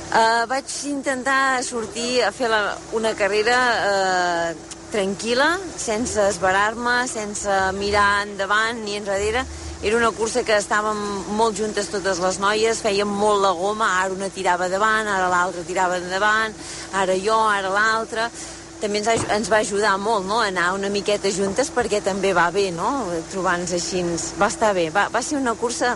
Uh, 0.09 0.47
vaig 0.49 0.71
intentar 0.89 1.59
sortir 1.67 2.23
a 2.25 2.31
fer 2.33 2.47
la, 2.49 2.61
una 2.97 3.11
carrera 3.13 3.57
uh, 3.83 4.77
tranquil·la, 4.89 5.51
sense 5.77 6.23
esbarar-me, 6.31 7.03
sense 7.11 7.59
mirar 7.77 8.23
endavant 8.23 8.79
ni 8.87 8.97
enrere. 8.97 9.43
Era 9.81 9.95
una 9.95 10.11
cursa 10.11 10.41
que 10.43 10.57
estàvem 10.59 10.97
molt 11.37 11.55
juntes 11.55 11.87
totes 11.87 12.19
les 12.19 12.39
noies, 12.43 12.81
fèiem 12.83 13.07
molt 13.07 13.39
la 13.39 13.53
goma, 13.55 13.87
ara 14.01 14.11
una 14.11 14.27
tirava 14.27 14.67
davant, 14.67 15.07
ara 15.07 15.29
l'altra 15.31 15.63
tirava 15.63 16.01
endavant, 16.01 16.55
ara 16.99 17.15
jo, 17.15 17.37
ara 17.47 17.71
l'altra. 17.71 18.27
També 18.83 18.99
ens, 18.99 19.23
ens 19.31 19.47
va 19.51 19.63
ajudar 19.63 19.95
molt, 19.99 20.27
no?, 20.27 20.43
anar 20.43 20.73
una 20.75 20.91
miqueta 20.91 21.31
juntes 21.31 21.71
perquè 21.71 22.03
també 22.03 22.35
va 22.35 22.49
bé, 22.51 22.69
no?, 22.75 22.91
trobar-nos 23.31 23.75
així. 23.79 24.03
Va 24.39 24.51
estar 24.51 24.75
bé, 24.75 24.89
va, 24.91 25.07
va 25.15 25.23
ser 25.23 25.39
una 25.39 25.55
cursa 25.55 25.95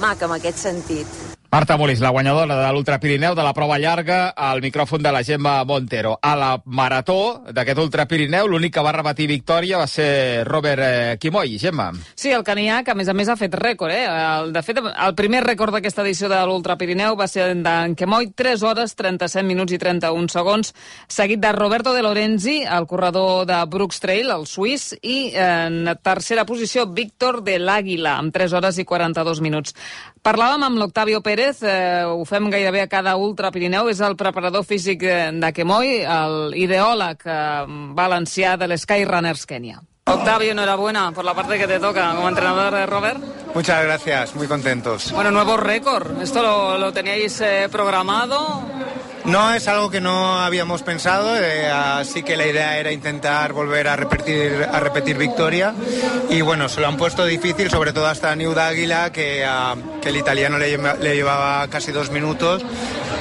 maca 0.00 0.28
en 0.28 0.36
aquest 0.36 0.68
sentit. 0.68 1.31
Marta 1.52 1.76
Molís, 1.76 2.00
la 2.00 2.08
guanyadora 2.08 2.54
de 2.56 2.68
l'Ultra 2.72 2.96
Pirineu, 2.96 3.34
de 3.36 3.42
la 3.44 3.52
prova 3.52 3.76
llarga, 3.76 4.30
al 4.32 4.62
micròfon 4.64 5.02
de 5.04 5.10
la 5.12 5.20
Gemma 5.20 5.58
Montero. 5.68 6.14
A 6.24 6.30
la 6.32 6.54
marató 6.64 7.42
d'aquest 7.52 7.76
Ultra 7.82 8.06
Pirineu, 8.08 8.46
l'únic 8.48 8.72
que 8.72 8.80
va 8.80 8.94
repetir 8.96 9.26
victòria 9.28 9.76
va 9.76 9.84
ser 9.84 10.46
Robert 10.48 10.80
eh, 10.80 11.18
Quimoy. 11.20 11.58
Gemma. 11.60 11.90
Sí, 12.16 12.32
el 12.32 12.40
canià, 12.46 12.78
que 12.86 12.94
a 12.94 12.96
més 12.96 13.10
a 13.12 13.12
més 13.12 13.28
ha 13.28 13.36
fet 13.36 13.52
rècord, 13.60 13.92
eh? 13.92 14.06
El, 14.08 14.54
de 14.54 14.62
fet, 14.64 14.80
el 14.80 15.12
primer 15.18 15.42
rècord 15.44 15.76
d'aquesta 15.76 16.00
edició 16.06 16.30
de 16.32 16.38
l'Ultra 16.48 16.78
Pirineu 16.80 17.18
va 17.20 17.28
ser 17.28 17.50
d'en 17.52 17.98
Quemoy, 18.00 18.30
3 18.32 18.64
hores, 18.70 18.96
37 18.96 19.44
minuts 19.44 19.76
i 19.76 19.80
31 19.84 20.32
segons, 20.32 20.72
seguit 21.04 21.44
de 21.44 21.52
Roberto 21.52 21.92
de 21.92 22.00
Lorenzi, 22.00 22.62
el 22.64 22.88
corredor 22.88 23.44
de 23.44 23.60
Brooks 23.68 24.00
Trail, 24.00 24.32
el 24.38 24.48
suís, 24.48 24.94
i 25.04 25.36
en 25.36 25.98
tercera 26.00 26.48
posició, 26.48 26.88
Víctor 26.88 27.42
de 27.44 27.60
l'Àguila, 27.60 28.16
amb 28.24 28.32
3 28.32 28.56
hores 28.56 28.80
i 28.80 28.88
42 28.88 29.44
minuts. 29.44 29.76
Parlàvem 30.22 30.62
amb 30.62 30.78
l'Octavio 30.78 31.18
Pérez, 31.18 31.64
eh, 31.66 32.04
ho 32.06 32.22
fem 32.24 32.44
gairebé 32.46 32.84
a 32.84 32.86
cada 32.86 33.16
Ultra 33.18 33.50
Pirineu, 33.50 33.88
és 33.90 33.98
el 34.06 34.14
preparador 34.14 34.62
físic 34.62 35.02
eh, 35.02 35.32
d'Aquemoy, 35.34 35.96
el 36.06 36.54
ideòleg 36.62 37.26
eh, 37.26 37.64
valencià 37.98 38.52
de 38.56 38.68
l'Sky 38.70 39.02
Runners 39.02 39.42
Kenya. 39.50 39.80
Octavio, 40.06 40.52
enhorabuena 40.52 41.10
por 41.10 41.24
la 41.24 41.34
parte 41.34 41.58
que 41.58 41.66
te 41.66 41.80
toca 41.80 42.14
como 42.14 42.28
entrenador 42.28 42.72
de 42.72 42.86
Robert. 42.86 43.20
Muchas 43.52 43.82
gracias, 43.82 44.36
muy 44.36 44.46
contentos. 44.46 45.10
Bueno, 45.10 45.32
nuevo 45.32 45.56
récord. 45.56 46.22
¿Esto 46.22 46.40
lo, 46.40 46.78
lo 46.78 46.92
teníais 46.92 47.40
eh, 47.40 47.68
programado? 47.70 48.62
No 49.24 49.54
es 49.54 49.68
algo 49.68 49.88
que 49.88 50.00
no 50.00 50.40
habíamos 50.40 50.82
pensado, 50.82 51.36
eh, 51.38 51.68
así 51.70 52.24
que 52.24 52.36
la 52.36 52.44
idea 52.46 52.76
era 52.78 52.90
intentar 52.90 53.52
volver 53.52 53.86
a 53.86 53.94
repetir, 53.94 54.66
a 54.70 54.80
repetir 54.80 55.16
victoria. 55.16 55.74
Y 56.28 56.40
bueno, 56.40 56.68
se 56.68 56.80
lo 56.80 56.88
han 56.88 56.96
puesto 56.96 57.24
difícil, 57.24 57.70
sobre 57.70 57.92
todo 57.92 58.06
hasta 58.08 58.34
New 58.34 58.58
Águila, 58.58 59.12
que, 59.12 59.44
ah, 59.46 59.76
que 60.02 60.08
el 60.08 60.16
italiano 60.16 60.58
le, 60.58 60.70
lleva- 60.70 60.94
le 60.94 61.14
llevaba 61.14 61.68
casi 61.68 61.92
dos 61.92 62.10
minutos, 62.10 62.64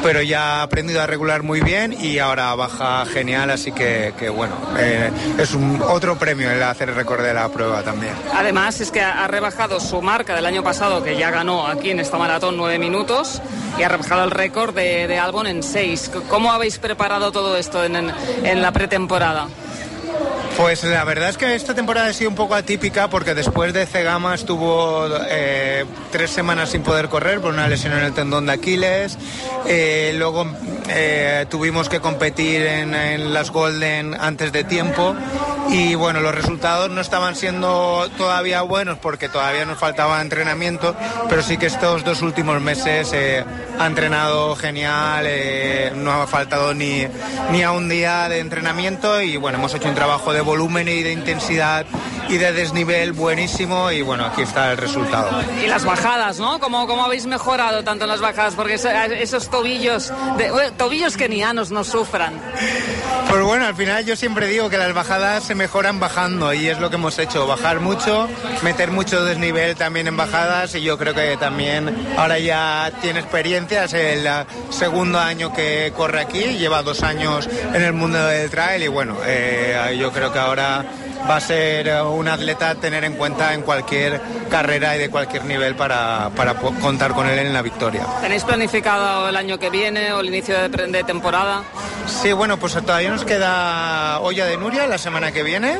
pero 0.01 0.23
ya 0.23 0.61
ha 0.61 0.63
aprendido 0.63 1.01
a 1.01 1.05
regular 1.05 1.43
muy 1.43 1.61
bien 1.61 1.93
y 1.93 2.17
ahora 2.17 2.55
baja 2.55 3.05
genial, 3.05 3.51
así 3.51 3.71
que, 3.71 4.11
bueno, 4.35 4.55
eh, 4.79 5.11
es 5.37 5.53
un 5.53 5.79
otro 5.87 6.17
premio 6.17 6.49
el 6.49 6.63
hacer 6.63 6.89
el 6.89 6.95
récord 6.95 7.21
de 7.21 7.35
la 7.35 7.47
prueba 7.49 7.83
también. 7.83 8.13
Además, 8.33 8.81
es 8.81 8.89
que 8.89 9.01
ha 9.01 9.27
rebajado 9.27 9.79
su 9.79 10.01
marca 10.01 10.33
del 10.35 10.47
año 10.47 10.63
pasado, 10.63 11.03
que 11.03 11.15
ya 11.15 11.29
ganó 11.29 11.67
aquí 11.67 11.91
en 11.91 11.99
esta 11.99 12.17
maratón 12.17 12.57
nueve 12.57 12.79
minutos, 12.79 13.39
y 13.77 13.83
ha 13.83 13.87
rebajado 13.89 14.23
el 14.23 14.31
récord 14.31 14.73
de, 14.73 15.07
de 15.07 15.19
Albon 15.19 15.45
en 15.45 15.61
seis. 15.61 15.90
¿Cómo 16.29 16.51
habéis 16.51 16.77
preparado 16.79 17.31
todo 17.31 17.57
esto 17.57 17.83
en, 17.83 17.95
en- 17.95 18.61
la 18.61 18.71
pretemporada? 18.71 19.47
Pues 20.57 20.83
la 20.83 21.03
verdad 21.05 21.29
es 21.29 21.37
que 21.37 21.55
esta 21.55 21.73
temporada 21.73 22.07
ha 22.07 22.13
sido 22.13 22.29
un 22.29 22.35
poco 22.35 22.55
atípica 22.55 23.09
porque 23.09 23.33
después 23.33 23.73
de 23.73 23.85
Cegama 23.85 24.35
estuvo 24.35 25.07
eh, 25.29 25.85
tres 26.11 26.29
semanas 26.29 26.69
sin 26.69 26.83
poder 26.83 27.09
correr 27.09 27.39
por 27.39 27.53
una 27.53 27.67
lesión 27.67 27.93
en 27.93 28.03
el 28.03 28.13
tendón 28.13 28.45
de 28.45 28.53
Aquiles. 28.53 29.17
Eh, 29.65 30.13
luego 30.17 30.45
eh, 30.89 31.45
tuvimos 31.49 31.89
que 31.89 31.99
competir 31.99 32.61
en, 32.63 33.33
las 33.33 33.51
Golden 33.51 34.13
antes 34.19 34.51
de 34.51 34.63
tiempo 34.63 35.15
y 35.69 35.95
bueno, 35.95 36.19
los 36.19 36.35
resultados 36.35 36.89
no 36.89 36.99
estaban 36.99 37.35
siendo 37.35 38.09
todavía 38.17 38.61
buenos 38.61 38.97
porque 38.97 39.29
todavía 39.29 39.65
nos 39.65 39.79
faltaba 39.79 40.21
entrenamiento, 40.21 40.95
pero 41.29 41.41
sí 41.41 41.57
que 41.57 41.67
estos 41.67 42.03
dos 42.03 42.21
últimos 42.21 42.59
meses 42.61 43.13
ha 43.79 43.87
entrenado 43.87 44.55
genial, 44.55 45.27
no 45.95 46.11
ha 46.11 46.27
faltado 46.27 46.73
ni, 46.73 47.07
ni 47.51 47.63
a 47.63 47.71
un 47.71 47.87
día 47.87 48.27
de 48.27 48.39
entrenamiento 48.39 49.21
y 49.21 49.37
bueno, 49.37 49.59
hemos 49.59 49.73
hecho 49.73 49.87
un 49.87 49.95
trabajo 49.95 50.33
de 50.33 50.40
volumen 50.41 50.87
y 50.87 51.01
de 51.03 51.11
intensidad 51.13 51.85
y 52.29 52.37
de 52.37 52.53
desnivel 52.53 53.11
buenísimo 53.13 53.91
y 53.91 54.01
bueno, 54.01 54.25
aquí 54.25 54.41
está 54.43 54.71
el 54.71 54.77
resultado. 54.77 55.29
Y 55.63 55.67
las 55.67 55.83
bajadas, 55.83 56.39
¿no? 56.39 56.59
¿Cómo, 56.59 56.87
cómo 56.87 57.03
habéis 57.03 57.25
mejorado 57.25 57.83
tanto 57.83 58.05
en 58.05 58.09
las 58.09 58.21
bajadas? 58.21 58.53
Porque 58.55 58.75
eso- 58.75 58.89
esos 58.89 59.49
tobillos, 59.49 60.11
de, 60.37 60.51
bueno, 60.51 60.71
tobillos 60.73 61.17
kenianos 61.17 61.71
no 61.71 61.83
sufran. 61.83 62.33
Pues 63.29 63.43
bueno, 63.43 63.65
al 63.65 63.75
final 63.75 64.05
yo 64.05 64.15
siempre 64.15 64.47
digo 64.47 64.69
que 64.69 64.77
las 64.77 64.93
bajadas 64.93 65.43
se 65.43 65.55
mejoran 65.55 65.99
bajando 65.99 66.53
y 66.53 66.67
es 66.67 66.79
lo 66.79 66.89
que 66.89 66.95
hemos 66.97 67.17
hecho, 67.19 67.47
bajar 67.47 67.79
mucho, 67.79 68.27
meter 68.61 68.91
mucho 68.91 69.23
desnivel 69.23 69.75
también 69.75 70.07
en 70.07 70.17
bajadas 70.17 70.75
y 70.75 70.81
yo 70.81 70.97
creo 70.97 71.13
que 71.13 71.37
también 71.37 71.95
ahora 72.17 72.39
ya 72.39 72.91
tiene 73.01 73.19
experiencia, 73.19 73.85
es 73.85 73.93
el 73.93 74.27
segundo 74.69 75.19
año 75.19 75.53
que 75.53 75.93
corre 75.95 76.21
aquí, 76.21 76.39
lleva 76.57 76.81
dos 76.83 77.03
años 77.03 77.47
en 77.73 77.81
el 77.81 77.93
mundo 77.93 78.23
del 78.25 78.49
trail 78.49 78.83
y 78.83 78.87
bueno, 78.87 79.17
eh, 79.25 79.95
yo 79.99 80.11
creo 80.11 80.30
que 80.31 80.39
ahora 80.39 80.85
va 81.29 81.35
a 81.37 81.41
ser 81.41 81.87
eh, 81.87 82.01
un 82.01 82.27
atleta 82.27 82.69
a 82.71 82.75
tener 82.75 83.03
en 83.03 83.13
cuenta 83.13 83.53
en 83.53 83.61
cualquier 83.61 84.21
carrera 84.49 84.95
y 84.95 84.99
de 84.99 85.09
cualquier 85.09 85.45
nivel 85.45 85.75
para, 85.75 86.29
para 86.35 86.55
contar 86.55 87.13
con 87.13 87.27
él 87.27 87.39
en 87.39 87.53
la 87.53 87.61
victoria. 87.61 88.05
¿Tenéis 88.21 88.43
planificado 88.43 89.29
el 89.29 89.35
año 89.37 89.57
que 89.59 89.69
viene 89.69 90.11
o 90.13 90.19
el 90.19 90.27
inicio 90.27 90.57
de, 90.69 90.87
de 90.87 91.03
temporada? 91.03 91.63
Sí, 92.07 92.31
bueno, 92.31 92.57
pues 92.57 92.73
todavía 92.73 93.09
nos 93.11 93.23
queda 93.25 94.19
Olla 94.21 94.45
de 94.45 94.57
Nuria 94.57 94.87
la 94.87 94.97
semana 94.97 95.31
que 95.31 95.43
viene. 95.43 95.79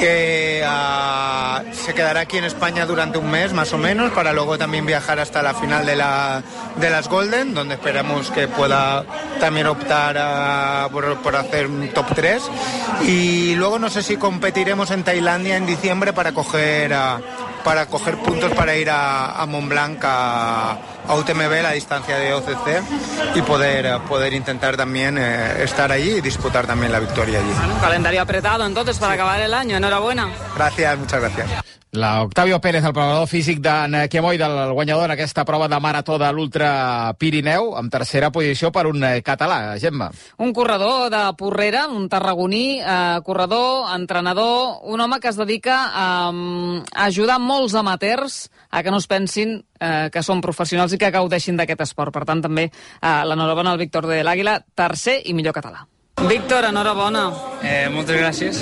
Eh, 0.00 0.64
se 1.72 1.94
quedará 1.94 2.20
aquí 2.20 2.38
en 2.38 2.44
España 2.44 2.86
durante 2.86 3.18
un 3.18 3.30
mes 3.30 3.52
más 3.52 3.72
o 3.72 3.78
menos 3.78 4.10
para 4.12 4.32
luego 4.32 4.56
también 4.56 4.86
viajar 4.86 5.18
hasta 5.20 5.42
la 5.42 5.52
final 5.54 5.84
de, 5.84 5.96
la, 5.96 6.42
de 6.76 6.90
las 6.90 7.08
Golden, 7.08 7.54
donde 7.54 7.74
esperamos 7.74 8.30
que 8.30 8.48
pueda 8.48 9.04
también 9.40 9.66
optar 9.66 10.16
a- 10.18 10.88
por, 10.90 11.16
por 11.18 11.36
hacer 11.36 11.66
un 11.66 11.88
top 11.90 12.06
3. 12.14 12.42
Y 13.06 13.54
luego 13.56 13.78
no 13.78 13.90
sé 13.90 14.02
si 14.02 14.16
competiremos 14.52 14.90
en 14.90 15.02
Tailandia 15.02 15.56
en 15.56 15.64
diciembre 15.64 16.12
para 16.12 16.32
coger, 16.32 16.92
ah, 16.92 17.18
para 17.64 17.86
coger 17.86 18.18
puntos 18.18 18.52
para 18.52 18.76
ir 18.76 18.90
a, 18.90 19.40
a 19.40 19.46
Mont 19.46 19.66
Blanc 19.66 19.98
a, 20.04 20.76
a 21.08 21.14
UTMB, 21.14 21.62
la 21.62 21.72
distancia 21.72 22.18
de 22.18 22.34
OCC, 22.34 22.82
y 23.34 23.40
poder, 23.40 23.86
eh, 23.86 23.98
poder 24.06 24.34
intentar 24.34 24.76
también 24.76 25.16
eh, 25.16 25.64
estar 25.64 25.90
allí 25.90 26.16
y 26.16 26.20
disputar 26.20 26.66
también 26.66 26.92
la 26.92 27.00
victoria 27.00 27.38
allí. 27.38 27.72
Un 27.72 27.80
calendario 27.80 28.20
apretado 28.20 28.66
entonces 28.66 28.98
para 28.98 29.14
acabar 29.14 29.40
el 29.40 29.54
año. 29.54 29.78
Enhorabuena. 29.78 30.28
Gracias, 30.54 30.98
muchas 30.98 31.20
gracias. 31.22 31.81
L'Octavio 31.92 32.58
Pérez, 32.58 32.80
el 32.86 32.94
preparador 32.94 33.26
físic 33.28 33.58
d'en 33.60 33.92
Quemoy, 34.08 34.38
del 34.40 34.70
guanyador 34.72 35.10
en 35.10 35.12
aquesta 35.12 35.42
prova 35.44 35.66
de 35.68 35.76
marató 35.76 36.14
de 36.16 36.30
l'Ultra 36.32 37.12
Pirineu, 37.20 37.74
amb 37.76 37.92
tercera 37.92 38.30
posició 38.32 38.70
per 38.72 38.86
un 38.88 39.04
eh, 39.04 39.20
català, 39.20 39.76
Gemma. 39.76 40.08
Un 40.40 40.54
corredor 40.56 41.10
de 41.12 41.20
Porrera, 41.36 41.84
un 41.92 42.08
tarragoní, 42.08 42.80
eh, 42.80 43.20
corredor, 43.28 43.92
entrenador, 43.92 44.80
un 44.88 45.04
home 45.04 45.20
que 45.20 45.28
es 45.28 45.36
dedica 45.36 45.82
a, 45.92 46.32
mm, 46.32 46.96
a 46.96 47.10
ajudar 47.12 47.36
molts 47.38 47.76
amateurs 47.76 48.48
a 48.70 48.82
que 48.82 48.90
no 48.90 48.96
es 48.96 49.06
pensin 49.06 49.58
eh, 49.78 50.08
que 50.08 50.24
són 50.24 50.40
professionals 50.40 50.96
i 50.96 50.98
que 50.98 51.12
gaudeixin 51.12 51.60
d'aquest 51.60 51.90
esport. 51.90 52.16
Per 52.16 52.24
tant, 52.24 52.40
també 52.40 52.70
eh, 52.72 53.16
l'enhorabona 53.28 53.76
al 53.76 53.84
Víctor 53.84 54.08
de 54.08 54.24
l'Àguila, 54.24 54.62
tercer 54.74 55.20
i 55.28 55.36
millor 55.36 55.60
català. 55.60 55.91
Víctor, 56.22 56.64
enhorabona. 56.68 57.30
Eh, 57.64 57.88
moltes 57.90 58.18
gràcies. 58.20 58.58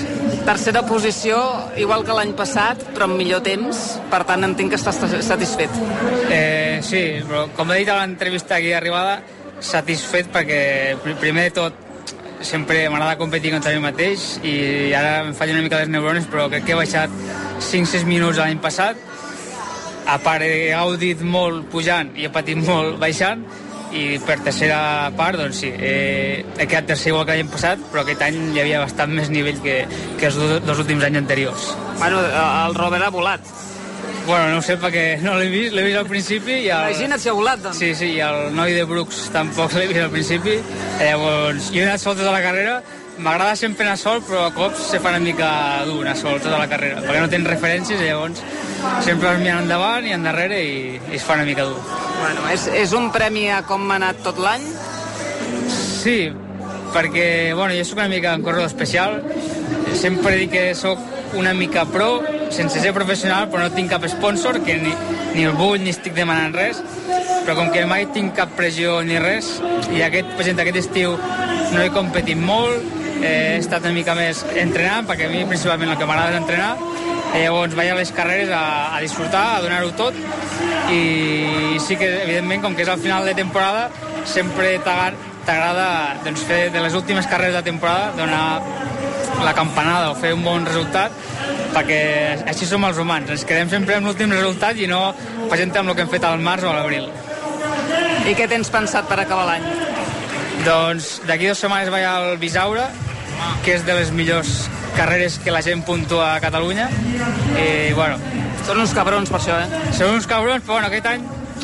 Tercera 0.46 0.84
posició, 0.86 1.36
igual 1.76 2.04
que 2.06 2.14
l'any 2.14 2.32
passat, 2.38 2.78
però 2.94 3.08
amb 3.08 3.18
millor 3.18 3.42
temps. 3.42 3.98
Per 4.10 4.22
tant, 4.24 4.44
entenc 4.46 4.70
que 4.70 4.78
estàs 4.78 5.00
satisfet. 5.26 5.70
Eh, 6.30 6.78
sí, 6.82 7.02
però 7.26 7.48
com 7.56 7.70
he 7.72 7.80
dit 7.82 7.88
a 7.90 7.98
l'entrevista 8.00 8.54
aquí 8.56 8.70
d'arribada, 8.70 9.20
satisfet 9.60 10.30
perquè 10.32 10.96
pr- 11.02 11.16
primer 11.20 11.48
de 11.50 11.56
tot 11.58 11.74
sempre 12.40 12.86
m'agrada 12.88 13.18
competir 13.18 13.50
contra 13.52 13.74
mi 13.74 13.80
mateix 13.84 14.38
i 14.42 14.94
ara 14.96 15.26
em 15.26 15.34
fallen 15.36 15.58
una 15.58 15.62
mica 15.66 15.76
les 15.82 15.90
neurones 15.92 16.24
però 16.32 16.46
crec 16.48 16.64
que 16.64 16.72
he 16.72 16.78
baixat 16.78 17.10
5-6 17.60 18.06
minuts 18.08 18.38
l'any 18.40 18.56
passat 18.64 18.96
a 20.08 20.16
part 20.24 20.40
he 20.40 20.70
gaudit 20.70 21.20
molt 21.20 21.66
pujant 21.68 22.14
i 22.16 22.24
he 22.24 22.30
patit 22.32 22.56
molt 22.56 22.96
baixant 22.98 23.44
i 23.96 24.04
per 24.22 24.38
tercera 24.44 25.10
part, 25.16 25.38
doncs 25.40 25.62
sí, 25.64 25.70
eh, 25.74 26.44
he 26.56 26.66
quedat 26.66 26.92
tercer 26.92 27.10
igual 27.12 27.26
que 27.26 27.36
l'any 27.36 27.50
passat, 27.50 27.80
però 27.90 28.04
aquest 28.04 28.22
any 28.26 28.38
hi 28.54 28.62
havia 28.62 28.84
bastant 28.84 29.12
més 29.16 29.32
nivell 29.32 29.58
que, 29.64 29.80
que 30.20 30.30
els 30.30 30.38
dos, 30.38 30.60
dos 30.66 30.84
últims 30.84 31.04
anys 31.08 31.22
anteriors. 31.24 31.72
Bueno, 31.98 32.22
el 32.22 32.78
Robert 32.78 33.08
ha 33.08 33.10
volat. 33.14 33.50
Bueno, 34.26 34.50
no 34.52 34.58
ho 34.60 34.62
sé 34.62 34.76
perquè 34.78 35.04
no 35.24 35.34
l'he 35.40 35.48
vist, 35.50 35.74
l'he 35.74 35.82
vist 35.88 35.98
al 35.98 36.06
principi 36.06 36.52
i 36.66 36.68
el... 36.70 36.92
Imagina't 36.92 37.22
si 37.22 37.30
ha 37.32 37.34
volat, 37.34 37.62
doncs. 37.64 37.80
Sí, 37.80 37.94
sí, 37.98 38.12
i 38.18 38.20
el 38.22 38.54
noi 38.54 38.76
de 38.76 38.84
Brooks 38.86 39.24
tampoc 39.34 39.74
l'he 39.78 39.88
vist 39.90 40.04
al 40.04 40.12
principi. 40.14 40.58
Eh, 40.60 41.08
Llavors, 41.08 41.70
jo 41.74 41.82
he 41.82 41.86
anat 41.88 42.02
sol 42.02 42.18
tota 42.18 42.34
la 42.34 42.42
carrera, 42.44 42.78
m'agrada 43.20 43.54
sempre 43.56 43.86
anar 43.86 43.98
sol, 44.00 44.22
però 44.26 44.46
a 44.48 44.52
cops 44.54 44.90
se 44.92 45.00
fa 45.00 45.12
una 45.12 45.22
mica 45.22 45.50
dur 45.88 46.02
anar 46.02 46.16
sol 46.18 46.40
tota 46.40 46.58
la 46.58 46.68
carrera, 46.70 47.02
perquè 47.04 47.20
no 47.22 47.30
tens 47.32 47.48
referències 47.48 48.00
i 48.00 48.08
llavors 48.08 48.42
sempre 49.04 49.28
vas 49.28 49.40
mirant 49.40 49.64
endavant 49.64 50.06
i 50.08 50.14
endarrere 50.16 50.60
i, 50.64 50.76
i 50.96 51.18
es 51.18 51.24
fa 51.26 51.36
una 51.38 51.46
mica 51.48 51.66
dur. 51.68 51.80
Bueno, 52.20 52.46
és, 52.52 52.66
és 52.80 52.94
un 52.96 53.10
premi 53.14 53.48
a 53.52 53.62
com 53.68 53.84
ha 53.90 53.98
anat 54.00 54.22
tot 54.24 54.40
l'any? 54.40 54.64
Sí, 55.70 56.18
perquè 56.94 57.52
bueno, 57.54 57.74
jo 57.76 57.84
sóc 57.86 58.00
una 58.00 58.10
mica 58.12 58.34
un 58.36 58.44
corredor 58.46 58.68
especial, 58.70 59.20
sempre 59.94 60.36
dic 60.40 60.54
que 60.54 60.66
sóc 60.74 61.00
una 61.38 61.52
mica 61.54 61.84
pro, 61.86 62.22
sense 62.50 62.80
ser 62.82 62.92
professional, 62.94 63.48
però 63.50 63.66
no 63.66 63.74
tinc 63.74 63.92
cap 63.92 64.06
sponsor, 64.10 64.60
que 64.66 64.76
ni, 64.80 64.94
ni 65.36 65.46
el 65.46 65.54
vull 65.58 65.78
ni 65.82 65.92
estic 65.94 66.16
demanant 66.16 66.56
res, 66.56 66.80
però 67.44 67.56
com 67.58 67.70
que 67.74 67.84
mai 67.86 68.08
tinc 68.14 68.34
cap 68.38 68.56
pressió 68.58 68.98
ni 69.06 69.20
res, 69.22 69.58
i 69.94 70.02
aquest, 70.06 70.32
per 70.34 70.44
exemple, 70.44 70.66
aquest 70.66 70.80
estiu 70.88 71.14
no 71.70 71.84
he 71.84 71.92
competit 71.94 72.38
molt, 72.40 72.99
eh, 73.22 73.54
he 73.54 73.58
estat 73.60 73.84
una 73.84 73.94
mica 73.96 74.14
més 74.18 74.42
entrenant, 74.56 75.06
perquè 75.08 75.26
a 75.28 75.32
mi 75.32 75.44
principalment 75.48 75.92
el 75.94 75.98
que 76.00 76.06
m'agrada 76.08 76.34
és 76.34 76.40
entrenar, 76.40 76.70
i 77.30 77.44
llavors 77.44 77.76
vaig 77.78 77.92
a 77.92 77.94
les 78.00 78.10
carreres 78.12 78.50
a, 78.50 78.62
a 78.96 79.00
disfrutar, 79.00 79.44
a 79.56 79.60
donar-ho 79.62 79.92
tot, 79.98 80.16
i 80.90 81.78
sí 81.84 81.96
que, 81.96 82.08
evidentment, 82.24 82.62
com 82.64 82.74
que 82.74 82.82
és 82.82 82.90
al 82.90 82.98
final 83.02 83.24
de 83.28 83.34
temporada, 83.38 83.88
sempre 84.26 84.76
t'agra- 84.84 85.14
t'agrada 85.46 85.86
doncs, 86.24 86.42
fer 86.48 86.64
de 86.74 86.80
les 86.82 86.94
últimes 86.98 87.26
carreres 87.30 87.54
de 87.54 87.62
temporada, 87.70 88.10
donar 88.18 88.60
la 89.44 89.54
campanada 89.56 90.10
o 90.10 90.16
fer 90.18 90.34
un 90.34 90.42
bon 90.44 90.66
resultat, 90.66 91.14
perquè 91.72 92.00
així 92.50 92.66
som 92.66 92.82
els 92.84 92.98
humans, 92.98 93.30
ens 93.30 93.44
quedem 93.46 93.70
sempre 93.70 93.94
amb 93.96 94.10
l'últim 94.10 94.32
resultat 94.34 94.76
i 94.82 94.88
no 94.90 95.14
exemple 95.54 95.80
amb 95.80 95.92
el 95.92 95.96
que 95.96 96.02
hem 96.04 96.10
fet 96.12 96.26
al 96.26 96.42
març 96.42 96.66
o 96.66 96.72
a 96.72 96.80
l'abril. 96.80 97.06
I 98.28 98.34
què 98.36 98.48
tens 98.50 98.68
pensat 98.74 99.06
per 99.08 99.20
acabar 99.22 99.46
l'any? 99.48 99.64
Doncs 100.66 101.20
d'aquí 101.28 101.46
dues 101.48 101.62
setmanes 101.62 101.88
vaig 101.94 102.04
al 102.04 102.34
Bisaura, 102.42 102.90
que 103.64 103.74
és 103.78 103.84
de 103.86 103.96
les 103.96 104.12
millors 104.14 104.68
carreres 104.96 105.38
que 105.42 105.54
la 105.54 105.62
gent 105.64 105.84
puntua 105.86 106.34
a 106.36 106.40
Catalunya. 106.44 106.90
I, 107.56 107.92
bueno... 107.96 108.20
Són 108.60 108.76
uns 108.82 108.92
cabrons 108.92 109.30
per 109.32 109.38
això, 109.38 109.54
eh? 109.56 109.92
Són 109.96 110.18
uns 110.18 110.26
cabrons, 110.28 110.60
però 110.66 110.76
bueno, 110.76 110.90
aquest 110.90 111.06
any 111.08 111.22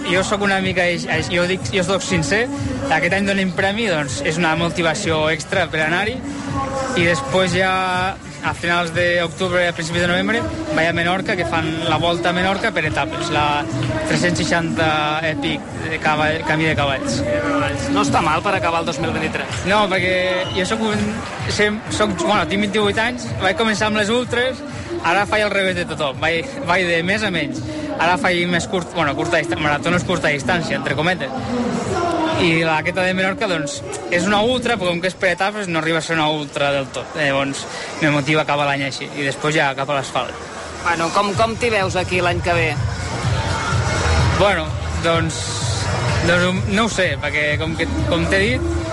jo 0.08 0.22
sóc 0.24 0.42
una 0.46 0.60
mica, 0.64 0.86
jo, 1.28 1.44
dic, 1.48 1.66
jo 1.74 1.82
soc 1.84 2.04
sincer, 2.04 2.46
aquest 2.88 3.16
any 3.18 3.26
donem 3.28 3.50
premi, 3.56 3.88
doncs 3.90 4.22
és 4.26 4.38
una 4.40 4.54
motivació 4.58 5.26
extra 5.32 5.66
per 5.70 5.82
anar-hi, 5.86 6.16
i 6.96 7.04
després 7.04 7.52
ja 7.56 7.72
a 8.46 8.52
finals 8.54 8.92
d'octubre 8.94 9.62
i 9.64 9.66
a 9.66 9.74
principis 9.74 10.04
de 10.04 10.08
novembre 10.08 10.40
vaig 10.76 10.86
a 10.86 10.92
Menorca, 10.94 11.34
que 11.38 11.46
fan 11.50 11.66
la 11.90 11.98
volta 11.98 12.30
a 12.30 12.34
Menorca 12.36 12.70
per 12.74 12.84
etapes, 12.86 13.30
la 13.34 13.64
360 14.06 14.86
èpic 15.32 15.66
de 15.86 15.98
cavall, 16.02 16.38
camí 16.46 16.68
de 16.68 16.76
cavalls. 16.78 17.18
No 17.94 18.04
està 18.06 18.22
mal 18.22 18.44
per 18.46 18.54
acabar 18.54 18.84
el 18.84 18.90
2023. 18.92 19.66
No, 19.72 19.82
perquè 19.90 20.14
jo 20.54 20.68
soc 20.68 20.86
un... 20.86 21.04
Soc, 21.50 22.14
bueno, 22.22 22.44
tinc 22.50 22.68
28 22.68 23.02
anys, 23.02 23.26
vaig 23.42 23.58
començar 23.58 23.90
amb 23.90 23.98
les 23.98 24.10
ultres, 24.14 24.62
ara 25.02 25.26
faig 25.26 25.46
el 25.46 25.54
revés 25.54 25.78
de 25.80 25.86
tothom, 25.90 26.18
vaig, 26.22 26.46
vaig 26.70 26.86
de 26.86 27.02
més 27.06 27.26
a 27.26 27.32
menys. 27.34 27.62
Ara 27.96 28.18
faig 28.20 28.44
més 28.50 28.66
curt, 28.70 28.94
bueno, 28.94 29.14
curta 29.18 29.40
distància, 29.40 29.62
marató 29.64 29.90
no 29.90 29.98
és 29.98 30.06
curta 30.06 30.30
distància, 30.34 30.78
entre 30.78 30.98
cometes 30.98 32.05
i 32.42 32.50
aquesta 32.62 33.04
de 33.06 33.14
Menorca 33.16 33.48
doncs, 33.48 33.78
és 34.12 34.26
una 34.28 34.42
ultra, 34.44 34.76
però 34.76 34.92
com 34.92 35.00
que 35.00 35.08
és 35.08 35.16
per 35.16 35.30
etapes 35.32 35.70
no 35.70 35.80
arriba 35.80 36.02
a 36.02 36.04
ser 36.04 36.16
una 36.18 36.28
ultra 36.28 36.68
del 36.74 36.88
tot. 36.92 37.16
Llavors 37.16 37.64
me 38.02 38.10
motiva 38.12 38.44
cap 38.48 38.60
a 38.60 38.66
l'any 38.68 38.84
així 38.88 39.08
i 39.08 39.24
després 39.24 39.56
ja 39.56 39.70
cap 39.78 39.90
a 39.90 39.96
l'asfalt. 39.96 40.36
Bueno, 40.84 41.08
com, 41.14 41.32
com 41.38 41.56
t'hi 41.56 41.70
veus 41.72 41.96
aquí 41.96 42.20
l'any 42.22 42.42
que 42.44 42.54
ve? 42.54 42.68
Bueno, 44.38 44.66
doncs, 45.04 45.40
doncs 46.28 46.68
no 46.76 46.84
ho 46.84 46.92
sé, 46.92 47.14
perquè 47.22 47.48
com, 47.60 47.72
que, 47.78 47.88
com 48.10 48.28
t'he 48.28 48.42
dit, 48.42 48.85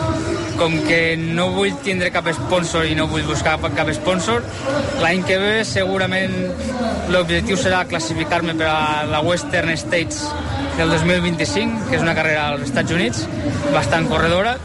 com 0.58 0.76
que 0.88 1.16
no 1.18 1.50
vull 1.56 1.74
tindre 1.86 2.12
cap 2.14 2.28
sponsor 2.36 2.88
i 2.90 2.96
no 2.98 3.08
vull 3.12 3.26
buscar 3.28 3.58
cap 3.76 3.90
sponsor, 3.96 4.44
l'any 5.02 5.24
que 5.28 5.38
ve 5.42 5.54
segurament 5.68 6.36
l'objectiu 7.14 7.58
serà 7.60 7.84
classificar-me 7.90 8.56
per 8.60 8.70
a 8.70 9.04
la 9.10 9.22
Western 9.26 9.74
States 9.78 10.24
del 10.78 10.90
2025, 10.90 11.90
que 11.90 11.98
és 12.00 12.04
una 12.06 12.16
carrera 12.18 12.50
als 12.54 12.68
Estats 12.70 12.94
Units, 12.94 13.26
bastant 13.74 14.10
corredora, 14.10 14.58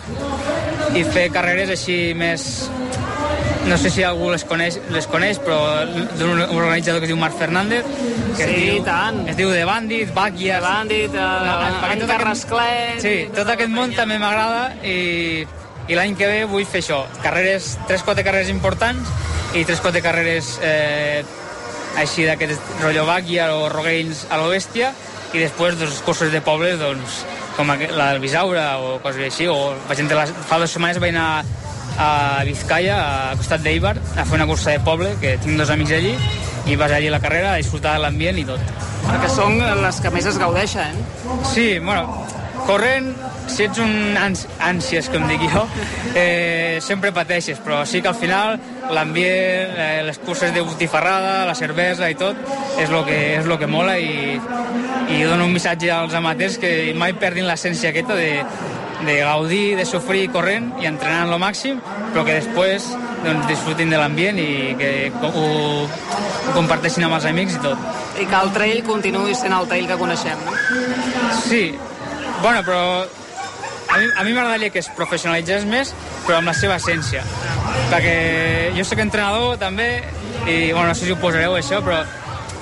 i 0.97 1.05
fer 1.05 1.29
carreres 1.35 1.73
així 1.77 1.99
més... 2.19 2.69
No 3.69 3.77
sé 3.77 3.91
si 3.93 4.01
algú 4.07 4.31
les 4.33 4.47
coneix, 4.49 4.79
les 4.95 5.05
coneix 5.13 5.37
però 5.45 5.59
d'un 6.17 6.39
organitzador 6.41 7.03
que 7.03 7.09
es 7.09 7.11
diu 7.11 7.19
Marc 7.21 7.37
Fernández, 7.37 7.85
que 8.39 8.47
sí, 8.47 8.55
es 8.55 8.55
diu, 8.55 8.79
tant. 8.87 9.19
es 9.29 9.37
diu 9.37 9.51
The 9.53 9.67
Bandit, 9.69 10.15
Backyard... 10.17 10.65
The 10.65 10.71
Bandit, 10.71 11.19
uh, 11.19 11.99
no, 12.01 12.09
Carrasclet... 12.09 13.03
Sí, 13.05 13.15
tot 13.37 13.51
aquest 13.53 13.75
món 13.75 13.93
també 13.99 14.17
m'agrada 14.23 14.71
i, 14.81 15.45
i 15.89 15.97
l'any 15.97 16.15
que 16.17 16.29
ve 16.29 16.45
vull 16.49 16.67
fer 16.69 16.83
això, 16.83 17.03
carreres, 17.25 17.77
3-4 17.89 18.25
carreres 18.27 18.53
importants 18.53 19.09
i 19.57 19.65
3-4 19.65 20.03
carreres 20.05 20.57
eh, 20.63 21.25
així 21.99 22.27
d'aquest 22.29 22.75
rotllo 22.83 23.07
Backyard 23.09 23.57
o 23.57 23.69
Rogaines 23.73 24.27
a 24.31 24.41
l'Oestia 24.41 24.93
i 25.33 25.41
després 25.41 25.79
doncs, 25.81 26.03
cursos 26.05 26.33
de 26.33 26.41
pobles 26.45 26.79
doncs, 26.81 27.23
com 27.57 27.73
la 27.73 28.13
del 28.13 28.21
Bisaura 28.23 28.69
o 28.79 28.99
coses 29.03 29.25
així 29.27 29.49
o 29.51 29.57
per 29.89 29.97
exemple 29.97 30.27
fa 30.49 30.61
dues 30.61 30.77
setmanes 30.77 31.01
vaig 31.03 31.17
anar 31.17 31.45
a 31.99 32.45
Vizcaya, 32.47 32.99
a 33.33 33.37
costat 33.37 33.65
d'Eibar 33.65 33.97
a 33.99 34.25
fer 34.25 34.37
una 34.37 34.47
cursa 34.47 34.71
de 34.71 34.81
poble, 34.87 35.11
que 35.21 35.35
tinc 35.43 35.59
dos 35.59 35.73
amics 35.75 35.97
allí 35.97 36.15
i 36.69 36.77
vas 36.79 36.93
allí 36.95 37.09
a 37.09 37.17
la 37.17 37.21
carrera 37.21 37.55
a 37.55 37.59
disfrutar 37.59 37.97
de 37.97 38.05
l'ambient 38.05 38.39
i 38.39 38.45
tot. 38.47 38.63
Perquè 39.09 39.31
són 39.33 39.59
les 39.83 39.99
que 40.05 40.13
més 40.15 40.29
es 40.31 40.39
gaudeixen? 40.39 41.01
Sí, 41.49 41.67
bueno, 41.83 42.23
corrent, 42.67 43.13
si 43.49 43.65
ets 43.67 43.81
un 43.83 44.17
ans 44.21 44.45
ànsies, 44.65 45.09
com 45.13 45.27
dic 45.29 45.45
jo, 45.53 45.65
eh, 46.15 46.79
sempre 46.85 47.13
pateixes, 47.17 47.61
però 47.65 47.85
sí 47.87 48.03
que 48.03 48.11
al 48.13 48.19
final 48.19 48.59
l'ambient, 48.95 49.77
eh, 49.77 50.03
les 50.07 50.19
curses 50.19 50.55
de 50.55 50.65
botifarrada, 50.65 51.45
la 51.47 51.55
cervesa 51.59 52.11
i 52.11 52.17
tot, 52.19 52.37
és 52.79 52.91
el 52.91 53.05
que, 53.07 53.19
és 53.39 53.47
lo 53.47 53.59
que 53.59 53.69
mola 53.71 53.99
i, 53.99 54.39
i 54.39 55.23
dono 55.25 55.47
un 55.47 55.53
missatge 55.53 55.91
als 55.93 56.15
amateurs 56.15 56.59
que 56.63 56.93
mai 56.97 57.15
perdin 57.19 57.49
l'essència 57.49 57.91
aquesta 57.93 58.17
de, 58.19 58.43
de 59.07 59.21
gaudir, 59.21 59.77
de 59.79 59.87
sofrir 59.87 60.29
corrent 60.35 60.73
i 60.83 60.89
entrenant 60.91 61.31
lo 61.31 61.39
màxim, 61.41 61.79
però 62.13 62.25
que 62.27 62.37
després 62.37 62.91
doncs, 63.25 63.47
disfrutin 63.51 63.91
de 63.93 63.99
l'ambient 64.01 64.39
i 64.41 64.75
que 64.79 64.93
ho, 65.23 65.31
ho 65.33 66.55
comparteixin 66.57 67.07
amb 67.07 67.19
els 67.19 67.29
amics 67.31 67.59
i 67.59 67.63
tot. 67.65 67.87
I 68.19 68.27
que 68.27 68.41
el 68.43 68.53
trail 68.55 68.83
continuï 68.87 69.37
sent 69.39 69.55
el 69.55 69.69
trail 69.71 69.89
que 69.91 69.99
coneixem, 70.01 70.43
no? 70.47 70.57
Sí, 71.45 71.63
bueno, 72.43 72.63
però 72.67 72.83
a 73.89 73.99
mi, 73.99 74.07
a 74.17 74.25
mi 74.25 74.33
m'agradaria 74.37 74.71
que 74.71 74.83
es 74.83 74.91
professionalitzés 74.97 75.67
més, 75.69 75.95
però 76.27 76.39
amb 76.39 76.51
la 76.51 76.57
seva 76.57 76.79
essència. 76.79 77.25
Perquè 77.93 78.17
jo 78.77 78.85
sóc 78.87 79.01
entrenador 79.03 79.59
també, 79.61 79.91
i 80.47 80.73
bueno, 80.73 80.89
no 80.91 80.97
sé 80.97 81.09
si 81.09 81.15
ho 81.15 81.21
posareu 81.21 81.59
això, 81.59 81.83
però 81.85 82.03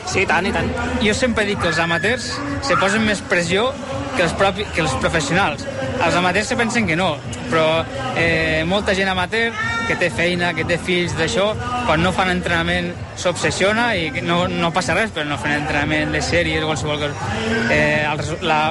Sí, 0.07 0.23
tant 0.23 0.47
i 0.47 0.53
tant. 0.55 0.69
Jo 1.03 1.13
sempre 1.19 1.45
dic 1.49 1.59
que 1.59 1.67
els 1.73 1.81
amateurs 1.83 2.29
se 2.65 2.77
posen 2.79 3.03
més 3.09 3.19
pressió 3.27 3.73
que 4.17 4.25
els, 4.25 4.35
propi, 4.37 4.65
que 4.75 4.83
els 4.85 4.95
professionals. 5.03 5.65
Els 6.03 6.17
amateurs 6.17 6.49
se 6.49 6.57
pensen 6.59 6.87
que 6.89 6.97
no, 6.97 7.15
però 7.51 7.85
eh, 8.17 8.65
molta 8.67 8.95
gent 8.97 9.11
amateur 9.13 9.53
que 9.87 9.97
té 10.01 10.09
feina, 10.11 10.51
que 10.57 10.65
té 10.67 10.79
fills 10.83 11.15
d'això, 11.19 11.51
quan 11.87 12.03
no 12.03 12.11
fan 12.15 12.33
entrenament 12.33 12.91
s'obsessiona 13.21 13.87
i 13.97 14.23
no, 14.27 14.47
no 14.51 14.73
passa 14.75 14.97
res, 14.97 15.13
però 15.15 15.27
no 15.29 15.39
fan 15.41 15.55
entrenament 15.61 16.15
de 16.15 16.23
sèries 16.25 16.65
qualsevol 16.67 16.99
cosa. 17.05 17.31
Eh, 17.71 18.03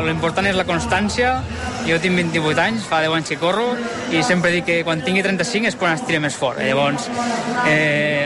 L'important 0.06 0.50
és 0.50 0.58
la 0.58 0.66
constància. 0.68 1.38
Jo 1.86 2.00
tinc 2.02 2.18
28 2.18 2.62
anys, 2.64 2.88
fa 2.90 3.00
10 3.04 3.16
anys 3.20 3.32
que 3.32 3.40
corro, 3.40 3.68
i 4.12 4.24
sempre 4.26 4.52
dic 4.52 4.66
que 4.68 4.80
quan 4.88 5.04
tingui 5.06 5.24
35 5.24 5.70
és 5.72 5.80
quan 5.80 5.96
estire 5.96 6.20
més 6.24 6.36
fort. 6.36 6.60
Llavors, 6.60 7.08
eh, 7.70 8.26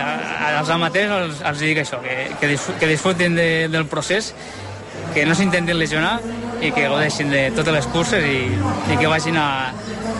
als 0.49 0.71
amateurs 0.73 1.13
els, 1.19 1.43
els 1.51 1.61
dic 1.67 1.83
això, 1.83 2.01
que, 2.01 2.55
que 2.79 2.89
disfrutin 2.89 3.35
de, 3.37 3.49
del 3.71 3.85
procés, 3.91 4.33
que 5.13 5.25
no 5.25 5.35
s'intentin 5.35 5.77
lesionar 5.79 6.17
i 6.61 6.71
que 6.75 6.87
godeixin 6.91 7.31
de 7.31 7.47
totes 7.55 7.73
les 7.73 7.89
curses 7.93 8.25
i, 8.25 8.39
i 8.91 8.99
que 8.99 9.07
vagin 9.11 9.39
a, 9.39 9.47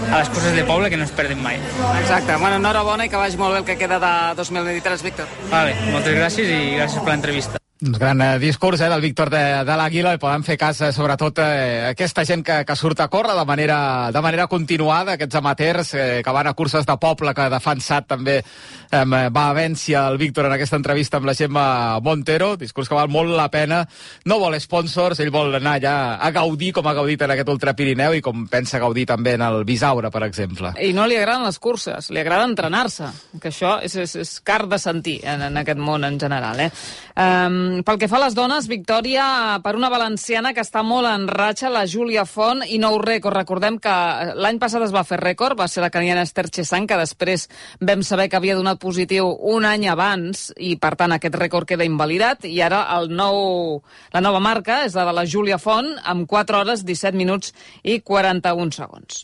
a 0.09 0.15
les 0.15 0.31
curses 0.31 0.55
de 0.55 0.65
poble 0.67 0.89
que 0.89 0.97
no 0.97 1.07
es 1.07 1.13
perdin 1.15 1.41
mai. 1.43 1.59
Exacte. 2.01 2.35
Bueno, 2.39 2.57
enhorabona 2.57 3.07
i 3.07 3.13
que 3.13 3.19
vagi 3.19 3.39
molt 3.41 3.57
bé 3.57 3.63
el 3.63 3.69
que 3.69 3.77
queda 3.81 3.99
de 3.99 4.13
2023, 4.39 5.07
Víctor. 5.11 5.39
Vale, 5.51 5.75
moltes 5.91 6.15
gràcies 6.15 6.51
i 6.51 6.61
gràcies 6.77 7.03
per 7.03 7.15
l'entrevista. 7.15 7.58
Gran 7.81 8.21
eh, 8.21 8.39
discurs 8.39 8.81
eh, 8.81 8.89
del 8.89 8.99
Víctor 8.99 9.29
de, 9.31 9.63
de 9.63 9.75
l'Àguila 9.79 10.11
i 10.11 10.19
poden 10.19 10.41
fer 10.43 10.57
cas 10.59 10.81
eh, 10.83 10.89
sobretot 10.91 11.37
eh, 11.39 11.91
aquesta 11.93 12.25
gent 12.27 12.41
que, 12.43 12.57
que 12.67 12.75
surt 12.75 12.99
a 12.99 13.05
córrer 13.07 13.37
de 13.37 13.45
manera, 13.47 13.77
de 14.11 14.19
manera 14.19 14.47
continuada, 14.51 15.13
aquests 15.15 15.37
amateurs 15.39 15.93
eh, 15.95 16.19
que 16.19 16.33
van 16.35 16.49
a 16.51 16.53
curses 16.59 16.83
de 16.83 16.97
poble, 16.99 17.31
que 17.31 17.45
ha 17.45 17.53
defensat 17.53 18.09
també 18.09 18.41
eh, 18.41 19.05
va 19.31 19.45
vèncer 19.55 19.95
el 19.95 20.19
Víctor 20.19 20.49
en 20.49 20.55
aquesta 20.57 20.75
entrevista 20.75 21.21
amb 21.21 21.29
la 21.29 21.37
Gemma 21.39 21.63
Montero, 22.03 22.57
discurs 22.59 22.91
que 22.91 22.97
val 22.99 23.07
molt 23.07 23.31
la 23.31 23.47
pena, 23.47 23.85
no 24.27 24.41
vol 24.43 24.59
sponsors, 24.59 25.23
ell 25.23 25.31
vol 25.31 25.55
anar 25.55 25.77
allà 25.79 25.95
a 26.19 26.33
gaudir 26.35 26.73
com 26.75 26.91
ha 26.91 26.97
gaudit 26.99 27.23
en 27.23 27.31
aquest 27.37 27.53
Ultra 27.55 27.77
Pirineu 27.79 28.17
i 28.19 28.25
com 28.25 28.43
pensa 28.51 28.83
gaudir 28.83 29.07
també 29.07 29.37
en 29.39 29.45
el 29.47 29.63
Bisaure, 29.63 30.11
per 30.11 30.25
exemple. 30.27 30.73
I 30.83 30.91
no 30.91 31.07
li 31.07 31.15
agraden 31.15 31.47
les 31.47 31.63
curses, 31.63 32.11
li 32.11 32.19
agrada 32.19 32.51
entrenar-se, 32.51 33.07
que 33.39 33.55
això 33.55 33.77
és, 33.87 33.95
és, 34.03 34.19
és 34.19 34.35
car 34.43 34.65
de 34.67 34.83
sentir 34.83 35.21
en, 35.23 35.47
en 35.47 35.63
aquest 35.63 35.79
món 35.79 36.03
en 36.03 36.19
general. 36.19 36.59
Eh? 36.67 36.71
Um, 37.15 37.68
pel 37.85 37.97
que 38.01 38.07
fa 38.11 38.17
a 38.17 38.23
les 38.25 38.35
dones, 38.37 38.67
victòria 38.69 39.23
per 39.63 39.75
una 39.77 39.89
valenciana 39.91 40.51
que 40.53 40.63
està 40.65 40.81
molt 40.85 41.07
en 41.09 41.27
ratxa, 41.29 41.71
la 41.73 41.85
Júlia 41.89 42.25
Font, 42.29 42.63
i 42.65 42.79
nou 42.81 42.97
rècord. 43.01 43.35
Recordem 43.37 43.79
que 43.81 43.93
l'any 44.39 44.59
passat 44.61 44.85
es 44.85 44.93
va 44.95 45.05
fer 45.07 45.19
rècord, 45.21 45.57
va 45.59 45.67
ser 45.71 45.83
la 45.83 45.91
caniana 45.93 46.23
Esther 46.27 46.47
Chesang, 46.49 46.87
que 46.89 46.99
després 46.99 47.47
vam 47.81 48.03
saber 48.05 48.29
que 48.29 48.39
havia 48.39 48.57
donat 48.59 48.81
positiu 48.81 49.31
un 49.53 49.67
any 49.67 49.87
abans, 49.89 50.49
i 50.57 50.75
per 50.81 50.95
tant 50.99 51.15
aquest 51.15 51.37
rècord 51.39 51.69
queda 51.69 51.87
invalidat, 51.87 52.45
i 52.45 52.61
ara 52.65 52.85
el 52.97 53.11
nou, 53.13 53.81
la 54.13 54.23
nova 54.23 54.39
marca 54.43 54.83
és 54.85 54.97
la 54.97 55.07
de 55.09 55.15
la 55.17 55.27
Júlia 55.27 55.59
Font, 55.61 55.95
amb 56.03 56.29
4 56.29 56.63
hores, 56.63 56.85
17 56.87 57.17
minuts 57.17 57.53
i 57.83 58.01
41 58.01 58.75
segons. 58.75 59.23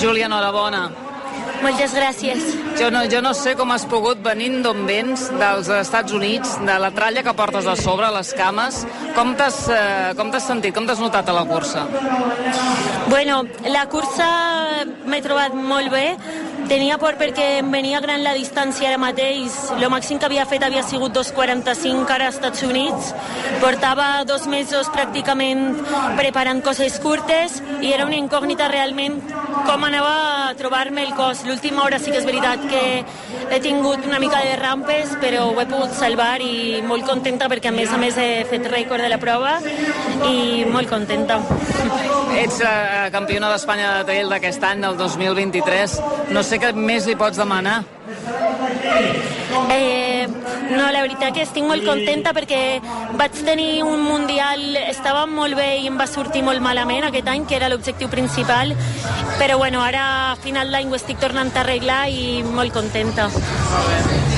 Júlia, 0.00 0.26
enhorabona. 0.26 0.88
Moltes 1.64 1.94
gràcies. 1.96 2.44
Jo 2.76 2.90
no, 2.92 3.04
jo 3.08 3.20
no 3.24 3.32
sé 3.36 3.54
com 3.56 3.70
has 3.72 3.86
pogut 3.88 4.20
venint 4.24 4.58
d'on 4.64 4.82
vens, 4.88 5.28
dels 5.40 5.70
Estats 5.72 6.12
Units, 6.12 6.58
de 6.66 6.76
la 6.82 6.90
tralla 6.96 7.22
que 7.24 7.32
portes 7.36 7.68
a 7.70 7.76
sobre, 7.80 8.10
les 8.12 8.34
cames. 8.36 8.82
Com 9.16 9.32
t'has 9.38 9.62
eh, 9.72 10.40
sentit, 10.44 10.74
com 10.76 10.86
t'has 10.86 11.00
notat 11.00 11.28
a 11.28 11.36
la 11.36 11.46
cursa? 11.48 11.86
Bueno, 13.08 13.44
la 13.70 13.86
cursa 13.88 14.28
m'he 15.06 15.22
trobat 15.24 15.56
molt 15.56 15.92
bé. 15.94 16.06
Tenia 16.68 16.96
por 16.96 17.18
perquè 17.20 17.58
em 17.60 17.68
venia 17.72 18.00
gran 18.00 18.22
la 18.24 18.32
distància 18.32 18.88
ara 18.88 18.98
mateix. 19.00 19.52
Lo 19.82 19.90
màxim 19.92 20.18
que 20.18 20.24
havia 20.28 20.46
fet 20.48 20.62
havia 20.64 20.82
sigut 20.86 21.12
2.45 21.12 22.14
ara 22.14 22.28
als 22.30 22.38
Estats 22.38 22.64
Units. 22.64 23.12
Portava 23.60 24.24
dos 24.24 24.46
mesos 24.48 24.88
pràcticament 24.94 25.82
preparant 26.16 26.62
coses 26.64 26.96
curtes 27.04 27.60
i 27.82 27.92
era 27.92 28.06
una 28.08 28.16
incògnita 28.16 28.70
realment 28.72 29.20
com 29.64 29.84
anava 29.84 30.14
a 30.48 30.54
trobar-me 30.56 31.04
el 31.04 31.12
cos. 31.18 31.44
L'última 31.44 31.84
hora 31.84 32.00
sí 32.00 32.10
que 32.10 32.22
és 32.22 32.26
veritat 32.28 32.64
que 32.70 32.82
he 33.50 33.60
tingut 33.60 34.06
una 34.08 34.18
mica 34.18 34.40
de 34.44 34.56
rampes, 34.56 35.14
però 35.20 35.50
ho 35.50 35.60
he 35.60 35.68
pogut 35.68 35.92
salvar 35.94 36.40
i 36.42 36.80
molt 36.86 37.06
contenta 37.08 37.48
perquè 37.52 37.70
a 37.70 37.76
més 37.76 37.92
a 37.92 38.00
més 38.00 38.16
he 38.18 38.44
fet 38.48 38.66
rècord 38.72 39.04
de 39.04 39.12
la 39.12 39.20
prova 39.20 39.58
i 40.30 40.64
molt 40.70 40.88
contenta. 40.88 41.40
Ets 42.34 42.58
eh, 42.66 43.10
campiona 43.14 43.48
d'Espanya 43.52 43.90
de 43.98 44.06
trail 44.08 44.32
d'aquest 44.32 44.64
any, 44.66 44.80
del 44.82 44.96
2023. 44.98 45.98
No 46.34 46.42
sé 46.42 46.53
sé 46.54 46.60
què 46.62 46.70
més 46.78 47.06
li 47.08 47.16
pots 47.18 47.38
demanar. 47.40 47.82
Eh, 49.74 50.26
no, 50.70 50.84
la 50.92 51.00
veritat 51.02 51.34
que 51.34 51.42
estic 51.42 51.64
molt 51.66 51.84
contenta 51.86 52.34
perquè 52.36 52.60
vaig 53.18 53.40
tenir 53.46 53.82
un 53.86 54.02
mundial, 54.04 54.62
estava 54.84 55.24
molt 55.30 55.56
bé 55.58 55.68
i 55.82 55.88
em 55.90 55.98
va 55.98 56.06
sortir 56.10 56.44
molt 56.46 56.62
malament 56.62 57.08
aquest 57.08 57.30
any, 57.30 57.46
que 57.48 57.56
era 57.58 57.70
l'objectiu 57.72 58.10
principal, 58.12 58.74
però 59.40 59.58
bueno, 59.58 59.82
ara 59.82 60.04
a 60.32 60.36
final 60.44 60.70
d'any 60.74 60.92
ho 60.92 60.98
estic 60.98 61.18
tornant 61.22 61.50
a 61.54 61.62
arreglar 61.64 62.04
i 62.12 62.42
molt 62.46 62.74
contenta. 62.76 63.30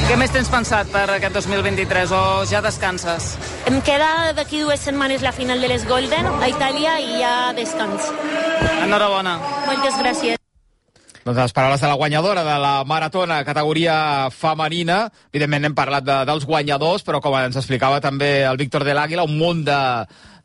Què 0.07 0.17
més 0.17 0.33
tens 0.33 0.49
pensat 0.53 0.89
per 0.95 1.09
aquest 1.17 1.37
2023 1.37 2.15
o 2.15 2.23
ja 2.49 2.63
descanses? 2.65 3.35
Em 3.67 3.81
queda 3.85 4.33
d'aquí 4.39 4.63
dues 4.63 4.81
setmanes 4.89 5.27
la 5.27 5.35
final 5.37 5.61
de 5.61 5.73
les 5.75 5.85
Golden 5.89 6.31
a 6.39 6.49
Itàlia 6.49 6.97
i 7.03 7.21
ja 7.21 7.37
descans. 7.59 8.09
Enhorabona. 8.87 9.41
Moltes 9.67 10.01
gràcies. 10.01 10.46
Doncs 11.27 11.41
les 11.41 11.53
paraules 11.53 11.81
de 11.83 11.89
la 11.91 11.97
guanyadora 11.99 12.45
de 12.47 12.57
la 12.63 12.85
maratona 12.87 13.41
categoria 13.43 14.29
femenina. 14.31 15.09
Evidentment 15.33 15.67
hem 15.67 15.75
parlat 15.75 16.05
de, 16.07 16.21
dels 16.29 16.45
guanyadors, 16.47 17.03
però 17.03 17.19
com 17.19 17.35
ens 17.35 17.59
explicava 17.59 17.99
també 18.05 18.45
el 18.47 18.61
Víctor 18.61 18.85
de 18.87 18.95
l'Àguila, 18.95 19.25
un 19.27 19.35
munt 19.35 19.65
de, 19.67 19.79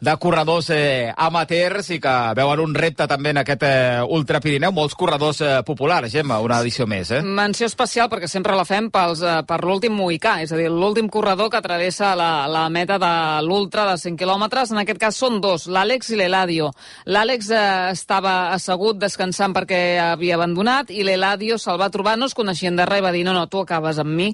de 0.02 0.16
corredors 0.18 0.72
eh, 0.74 1.14
amateurs 1.16 1.92
i 1.94 2.00
que 2.02 2.12
veuen 2.34 2.60
un 2.64 2.72
repte 2.74 3.06
també 3.06 3.36
en 3.36 3.40
aquest 3.44 3.64
eh, 3.68 4.00
Ultra 4.02 4.40
Pirineu. 4.42 4.74
Molts 4.74 4.96
corredors 4.98 5.44
eh, 5.46 5.52
populars, 5.66 6.10
Gemma, 6.10 6.40
una 6.42 6.58
edició 6.66 6.88
més. 6.90 7.12
Eh? 7.14 7.20
Menció 7.22 7.68
especial 7.70 8.10
perquè 8.10 8.26
sempre 8.26 8.56
la 8.58 8.66
fem 8.66 8.90
pels, 8.90 9.22
eh, 9.22 9.36
per 9.46 9.60
l'últim 9.62 9.94
mohicà, 9.94 10.40
és 10.42 10.50
a 10.52 10.58
dir, 10.58 10.72
l'últim 10.74 11.06
corredor 11.06 11.52
que 11.54 11.62
travessa 11.62 12.16
la, 12.18 12.48
la 12.50 12.64
meta 12.74 12.98
de 13.02 13.12
l'Ultra 13.46 13.86
de 13.92 14.00
100 14.02 14.18
quilòmetres. 14.18 14.74
En 14.74 14.82
aquest 14.82 15.02
cas 15.04 15.20
són 15.22 15.38
dos, 15.44 15.68
l'Àlex 15.70 16.10
i 16.16 16.18
l'Eladio. 16.18 16.72
L'Àlex 17.06 17.52
eh, 17.54 17.62
estava 17.94 18.34
assegut 18.56 18.98
descansant 18.98 19.54
perquè 19.54 19.84
havia 20.02 20.40
abandonat 20.40 20.90
i 20.90 21.06
l'Eladio 21.06 21.60
se'l 21.62 21.78
va 21.78 21.92
trobar, 21.94 22.18
no 22.18 22.32
es 22.32 22.38
coneixien 22.38 22.74
de 22.74 22.90
res, 22.90 23.06
va 23.06 23.14
dir 23.14 23.22
no, 23.28 23.38
no, 23.38 23.46
tu 23.54 23.62
acabes 23.62 24.02
amb 24.02 24.18
mi. 24.18 24.32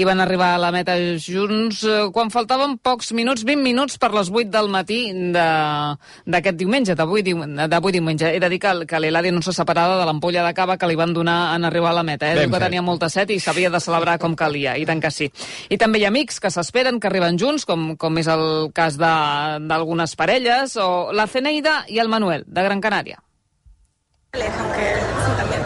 I 0.00 0.08
van 0.08 0.24
arribar 0.24 0.54
a 0.54 0.64
la 0.64 0.72
meta 0.72 0.96
junts 1.20 1.84
eh, 1.84 2.08
quan 2.16 2.32
faltaven 2.32 2.80
pocs 2.80 3.12
minuts, 3.12 3.44
20 3.44 3.68
minuts 3.68 4.00
per 4.00 4.14
les 4.16 4.32
8 4.32 4.48
del 4.56 4.72
matí 4.72 5.09
d'aquest 5.12 6.56
diumenge, 6.58 6.94
d'avui 6.94 7.22
diumenge. 7.22 8.30
He 8.30 8.40
de 8.40 8.48
dir 8.52 8.58
que, 8.62 8.72
que 8.86 9.00
l'Eladi 9.00 9.32
no 9.34 9.42
s'ha 9.42 9.54
separada 9.56 9.98
de 10.00 10.06
l'ampolla 10.08 10.44
de 10.46 10.54
cava 10.54 10.76
que 10.78 10.88
li 10.90 10.98
van 10.98 11.14
donar 11.14 11.54
en 11.56 11.64
arribar 11.68 11.90
a 11.92 11.98
la 12.00 12.04
meta. 12.06 12.30
Eh? 12.30 12.40
Diu 12.40 12.52
que 12.52 12.62
tenia 12.62 12.82
molta 12.82 13.10
set 13.12 13.30
i 13.30 13.40
s'havia 13.40 13.70
de 13.70 13.80
celebrar 13.80 14.18
com 14.22 14.36
calia, 14.38 14.76
i 14.78 14.86
tant 14.88 15.02
que 15.02 15.12
sí. 15.14 15.30
I 15.68 15.78
també 15.80 16.00
hi 16.00 16.06
ha 16.06 16.12
amics 16.12 16.40
que 16.40 16.50
s'esperen, 16.50 17.00
que 17.00 17.10
arriben 17.10 17.38
junts, 17.38 17.66
com, 17.68 17.94
com 18.00 18.18
és 18.22 18.30
el 18.30 18.70
cas 18.76 18.98
d'algunes 19.00 20.16
parelles, 20.16 20.76
o 20.80 21.10
la 21.12 21.26
Ceneida 21.26 21.84
i 21.88 22.00
el 22.02 22.12
Manuel, 22.12 22.44
de 22.46 22.66
Gran 22.66 22.80
Canària. 22.80 23.20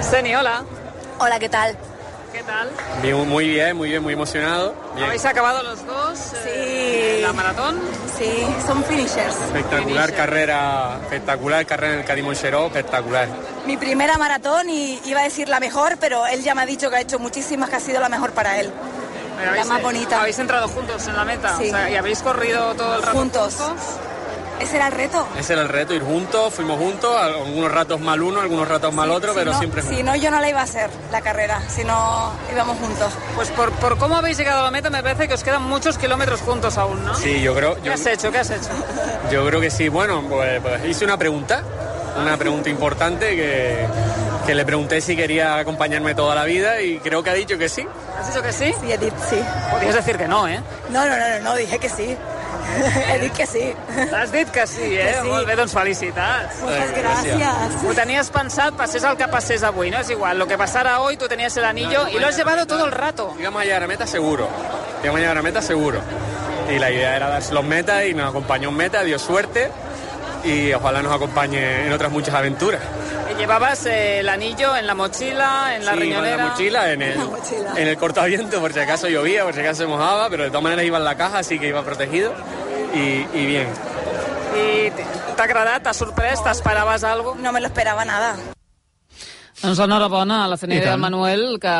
Ceni, 0.04 0.34
hola. 0.34 0.62
Hola, 1.18 1.38
¿qué 1.38 1.48
tal? 1.48 1.76
¿Qué 2.34 2.42
tal? 2.42 2.68
Bien, 3.00 3.28
muy 3.28 3.48
bien, 3.48 3.76
muy 3.76 3.88
bien, 3.90 4.02
muy 4.02 4.12
emocionado. 4.12 4.74
Bien. 4.96 5.06
¿Habéis 5.06 5.24
acabado 5.24 5.62
los 5.62 5.86
dos 5.86 6.32
eh, 6.46 7.20
la 7.22 7.32
maratón? 7.32 7.80
Sí, 8.18 8.28
son 8.66 8.82
finishers. 8.84 9.36
Espectacular 9.36 10.06
Finisher. 10.06 10.14
carrera, 10.16 10.98
espectacular 11.04 11.64
carrera 11.64 11.94
en 11.94 12.00
el 12.00 12.04
Cadimon-Cheró, 12.04 12.66
espectacular. 12.66 13.28
Mi 13.66 13.76
primera 13.76 14.18
maratón 14.18 14.68
y 14.68 15.00
iba 15.04 15.20
a 15.20 15.24
decir 15.24 15.48
la 15.48 15.60
mejor, 15.60 15.96
pero 16.00 16.26
él 16.26 16.42
ya 16.42 16.56
me 16.56 16.62
ha 16.62 16.66
dicho 16.66 16.90
que 16.90 16.96
ha 16.96 17.00
hecho 17.00 17.20
muchísimas, 17.20 17.70
que 17.70 17.76
ha 17.76 17.80
sido 17.80 18.00
la 18.00 18.08
mejor 18.08 18.32
para 18.32 18.58
él. 18.58 18.72
Pero 19.38 19.46
La 19.46 19.50
habéis- 19.62 19.66
más 19.68 19.82
bonita. 19.82 20.20
¿Habéis 20.20 20.38
entrado 20.40 20.66
juntos 20.68 21.06
en 21.06 21.14
la 21.16 21.24
meta? 21.24 21.56
Sí. 21.56 21.68
O 21.68 21.70
sea, 21.70 21.88
¿Y 21.90 21.94
habéis 21.96 22.20
corrido 22.20 22.74
todo 22.74 22.96
el 22.96 23.02
rato 23.02 23.16
Juntos. 23.16 23.56
Ese 24.64 24.76
era 24.76 24.86
el 24.86 24.92
reto. 24.92 25.26
Ese 25.38 25.52
era 25.52 25.62
el 25.62 25.68
reto, 25.68 25.94
ir 25.94 26.02
juntos, 26.02 26.52
fuimos 26.54 26.78
juntos, 26.78 27.14
algunos 27.16 27.70
ratos 27.70 28.00
mal 28.00 28.22
uno, 28.22 28.40
algunos 28.40 28.66
ratos 28.68 28.92
mal 28.92 29.10
otro, 29.10 29.32
Si 29.32 29.38
pero 29.38 29.52
no- 29.52 29.58
siempre 29.58 29.82
juntos. 29.82 29.96
Si 29.98 30.02
no, 30.02 30.16
yo 30.16 30.30
no 30.30 30.40
la 30.40 30.48
iba 30.48 30.60
a 30.60 30.64
hacer, 30.64 30.90
la 31.12 31.20
carrera, 31.20 31.60
si 31.68 31.84
no 31.84 32.32
íbamos 32.52 32.78
juntos. 32.78 33.12
Pues 33.36 33.48
por, 33.50 33.70
por 33.72 33.98
cómo 33.98 34.16
habéis 34.16 34.38
llegado 34.38 34.60
a 34.60 34.62
la 34.64 34.70
meta 34.70 34.90
me 34.90 35.02
parece 35.02 35.28
que 35.28 35.34
os 35.34 35.44
quedan 35.44 35.62
muchos 35.62 35.98
kilómetros 35.98 36.40
juntos 36.40 36.76
aún, 36.78 37.04
¿no? 37.04 37.14
Sí, 37.14 37.40
yo 37.42 37.54
creo, 37.54 37.74
¿Qué 37.76 37.82
yo, 37.82 37.92
has 37.92 38.06
hecho? 38.06 38.32
¿Qué 38.32 38.38
has 38.38 38.50
hecho? 38.50 38.70
yo 39.30 39.46
creo 39.46 39.60
que 39.60 39.70
sí. 39.70 39.88
Bueno, 39.88 40.22
pues, 40.28 40.60
pues 40.60 40.84
hice 40.86 41.04
una 41.04 41.16
pregunta, 41.16 41.62
una 42.20 42.36
pregunta 42.36 42.68
importante 42.70 43.36
que, 43.36 43.86
que 44.46 44.54
le 44.54 44.64
pregunté 44.64 45.00
si 45.00 45.16
quería 45.16 45.56
acompañarme 45.58 46.14
toda 46.14 46.34
la 46.34 46.44
vida 46.44 46.80
y 46.80 46.98
creo 46.98 47.22
que 47.22 47.30
ha 47.30 47.34
dicho 47.34 47.58
que 47.58 47.68
sí. 47.68 47.86
¿Has 48.18 48.28
dicho 48.28 48.42
que 48.42 48.52
sí? 48.52 48.72
Sí, 48.80 48.92
he 48.92 48.98
dit 48.98 49.12
sí. 49.28 49.36
Podries 49.70 49.94
decir 49.94 50.16
que 50.16 50.28
no, 50.28 50.46
eh? 50.48 50.60
No, 50.90 51.04
no, 51.04 51.16
no, 51.16 51.28
no, 51.28 51.40
no 51.40 51.54
dije 51.56 51.78
que 51.78 51.88
sí. 51.88 52.16
he 53.14 53.18
dit 53.20 53.32
que 53.32 53.46
sí. 53.46 53.72
Has 54.14 54.32
dit 54.32 54.48
que 54.50 54.66
sí, 54.66 54.82
eh? 54.82 55.14
Que 55.16 55.22
sí. 55.22 55.28
Molt 55.28 55.46
bé, 55.46 55.56
doncs 55.56 55.72
felicitats. 55.72 56.60
Muchas 56.62 56.90
gracias. 56.96 57.84
Ho 57.88 57.94
tenies 57.94 58.30
pensat, 58.30 58.74
passés 58.74 59.04
el 59.04 59.16
que 59.16 59.28
passés 59.28 59.62
avui, 59.62 59.90
no? 59.90 59.98
És 60.00 60.10
igual, 60.10 60.38
lo 60.38 60.46
que 60.46 60.56
pasara 60.58 61.00
hoy, 61.00 61.16
tú 61.16 61.28
tenías 61.28 61.56
el 61.56 61.64
anillo 61.64 62.08
y 62.08 62.18
lo 62.18 62.26
has 62.26 62.36
llevado 62.36 62.66
todo 62.66 62.84
el 62.86 62.92
rato. 62.92 63.34
Íbamos 63.38 63.62
a 63.62 63.64
llegar 63.64 63.82
a 63.82 63.86
meta 63.86 64.06
seguro. 64.06 64.48
Íbamos 65.02 65.18
a 65.18 65.20
llegar 65.22 65.38
a 65.38 65.42
meta 65.42 65.62
seguro. 65.62 66.00
Y 66.70 66.78
la 66.78 66.90
idea 66.90 67.16
era 67.16 67.28
darse 67.28 67.52
los 67.52 67.64
metas 67.64 68.06
y 68.06 68.14
nos 68.14 68.28
acompañó 68.30 68.70
en 68.70 68.76
meta, 68.76 69.02
dio 69.02 69.18
suerte 69.18 69.70
y 70.44 70.72
ojalá 70.72 71.02
nos 71.02 71.14
acompañe 71.14 71.86
en 71.86 71.92
otras 71.92 72.10
muchas 72.10 72.34
aventuras. 72.34 72.80
Llevabas 73.38 73.84
eh, 73.86 74.20
el 74.20 74.28
anillo 74.28 74.76
en 74.76 74.86
la 74.86 74.94
mochila, 74.94 75.74
en 75.74 75.84
la 75.84 75.92
Sí, 75.94 75.98
riñonera. 75.98 76.34
en 76.34 76.38
la 76.40 76.46
mochila, 76.46 76.92
en 76.92 77.02
el, 77.02 77.18
mochila. 77.30 77.72
en 77.76 77.88
el 77.88 77.96
cortaviento, 77.96 78.60
por 78.60 78.72
si 78.72 78.78
acaso 78.78 79.08
llovía, 79.08 79.42
por 79.44 79.52
si 79.54 79.60
acaso 79.60 79.82
se 79.82 79.86
mojaba, 79.88 80.30
pero 80.30 80.44
de 80.44 80.50
todas 80.50 80.62
maneras 80.62 80.84
iba 80.84 80.98
en 80.98 81.04
la 81.04 81.16
caja, 81.16 81.38
así 81.38 81.58
que 81.58 81.66
iba 81.66 81.82
protegido 81.82 82.32
y, 82.94 83.28
y 83.34 83.46
bien. 83.46 83.68
I 84.56 84.90
t- 84.90 85.04
t'ha 85.36 85.44
agradat? 85.44 85.82
T'ha 85.82 85.92
sorprès? 85.92 86.42
T'esperaves 86.42 87.04
alguna 87.04 87.40
No 87.42 87.52
me 87.52 87.60
lo 87.60 87.66
esperaba 87.66 88.04
nada. 88.04 88.36
Doncs 89.64 89.78
enhorabona 89.80 90.42
a 90.44 90.48
la 90.48 90.56
tant. 90.60 90.72
al 90.92 90.98
Manuel, 91.00 91.58
que 91.60 91.74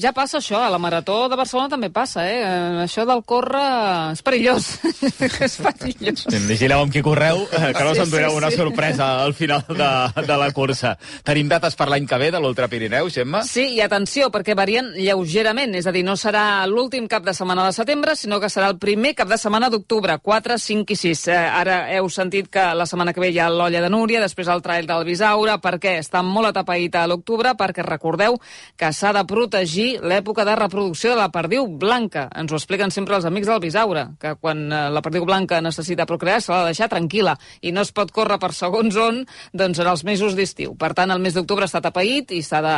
ja 0.00 0.12
passa 0.16 0.38
això, 0.38 0.62
a 0.64 0.70
la 0.72 0.78
Marató 0.80 1.28
de 1.28 1.36
Barcelona 1.36 1.68
també 1.68 1.90
passa, 1.90 2.24
eh? 2.24 2.38
Eh, 2.40 2.84
Això 2.86 3.04
del 3.04 3.20
córrer 3.28 4.12
és 4.14 4.22
perillós. 4.24 4.68
és 5.44 5.56
perillós. 5.60 6.24
Sí, 6.24 6.38
vigileu 6.48 6.80
amb 6.80 6.92
qui 6.92 7.02
correu, 7.04 7.42
eh, 7.52 7.72
que 7.76 7.84
no 7.84 7.92
Sí, 7.92 8.00
us 8.00 8.06
endureu 8.06 8.30
sí, 8.30 8.36
una 8.36 8.50
sí. 8.50 8.56
sorpresa 8.56 9.08
al 9.24 9.34
final 9.34 9.64
de, 9.68 9.90
de 10.26 10.36
la 10.40 10.50
cursa. 10.56 10.94
Tenim 11.24 11.48
dates 11.48 11.76
per 11.76 11.88
l'any 11.92 12.06
que 12.08 12.18
ve 12.18 12.30
de 12.32 12.40
l'Ultra 12.40 12.68
Pirineu, 12.68 13.10
Gemma? 13.12 13.42
Sí, 13.44 13.66
i 13.76 13.80
atenció, 13.84 14.30
perquè 14.32 14.56
varien 14.56 14.92
lleugerament, 14.96 15.74
és 15.76 15.86
a 15.86 15.92
dir, 15.92 16.04
no 16.06 16.16
serà 16.16 16.64
l'últim 16.66 17.08
cap 17.08 17.24
de 17.26 17.34
setmana 17.36 17.66
de 17.66 17.76
setembre, 17.76 18.16
sinó 18.16 18.40
que 18.40 18.48
serà 18.52 18.70
el 18.72 18.78
primer 18.80 19.14
cap 19.18 19.28
de 19.28 19.36
setmana 19.36 19.68
d'octubre, 19.68 20.16
4, 20.22 20.56
5 20.58 20.96
i 20.96 20.96
6. 20.96 21.26
Eh, 21.28 21.36
ara 21.60 21.78
heu 21.96 22.08
sentit 22.08 22.48
que 22.48 22.64
la 22.74 22.86
setmana 22.88 23.12
que 23.12 23.20
ve 23.20 23.30
hi 23.34 23.38
ha 23.42 23.50
l'Olla 23.52 23.84
de 23.84 23.90
Núria, 23.92 24.20
després 24.24 24.48
el 24.48 24.62
trail 24.64 24.88
del 24.88 25.04
Bisaure, 25.04 25.58
perquè 25.60 25.98
està 26.00 26.22
molt 26.24 26.48
atapeït 26.52 26.94
a 26.96 27.06
l'octubre, 27.06 27.17
perquè 27.22 27.84
recordeu 27.84 28.38
que 28.76 28.92
s'ha 28.92 29.12
de 29.12 29.24
protegir 29.28 30.00
l'època 30.02 30.44
de 30.44 30.56
reproducció 30.56 31.14
de 31.14 31.20
la 31.20 31.30
perdiu 31.34 31.66
blanca. 31.66 32.28
Ens 32.34 32.52
ho 32.52 32.56
expliquen 32.56 32.90
sempre 32.90 33.16
els 33.16 33.26
amics 33.28 33.48
del 33.48 33.60
Bisaure, 33.60 34.06
que 34.20 34.34
quan 34.40 34.66
eh, 34.72 34.88
la 34.90 35.02
perdiu 35.02 35.24
blanca 35.24 35.60
necessita 35.60 36.06
procrear 36.06 36.40
se 36.42 36.52
l'ha 36.52 36.64
de 36.64 36.72
deixar 36.72 36.88
tranquil·la 36.88 37.36
i 37.62 37.72
no 37.72 37.82
es 37.82 37.92
pot 37.92 38.12
córrer 38.12 38.38
per 38.38 38.52
segons 38.52 38.96
on 38.96 39.24
doncs, 39.52 39.78
en 39.78 39.86
els 39.86 40.04
mesos 40.04 40.36
d'estiu. 40.38 40.74
Per 40.78 40.92
tant, 40.94 41.10
el 41.10 41.22
mes 41.22 41.34
d'octubre 41.34 41.66
està 41.66 41.82
atapeït 41.82 42.32
i 42.32 42.42
s'ha 42.42 42.62
de 42.64 42.76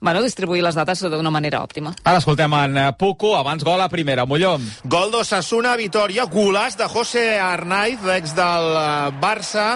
bueno, 0.00 0.22
distribuir 0.22 0.62
les 0.64 0.76
dates 0.76 1.04
d'una 1.04 1.32
manera 1.34 1.62
òptima. 1.64 1.94
Ara 2.04 2.22
escoltem 2.22 2.52
en 2.60 2.78
eh, 2.78 2.88
Puco, 2.98 3.34
abans 3.38 3.64
gol 3.64 3.80
a 3.80 3.88
primera, 3.92 4.26
Molló. 4.26 4.56
Gol 4.84 5.12
d'Ossassuna, 5.14 5.76
Vitoria, 5.80 6.26
golaç 6.30 6.78
de 6.80 6.88
José 6.90 7.26
Arnaiz, 7.40 8.02
l'ex 8.04 8.34
del 8.36 8.70
eh, 8.78 9.12
Barça, 9.20 9.68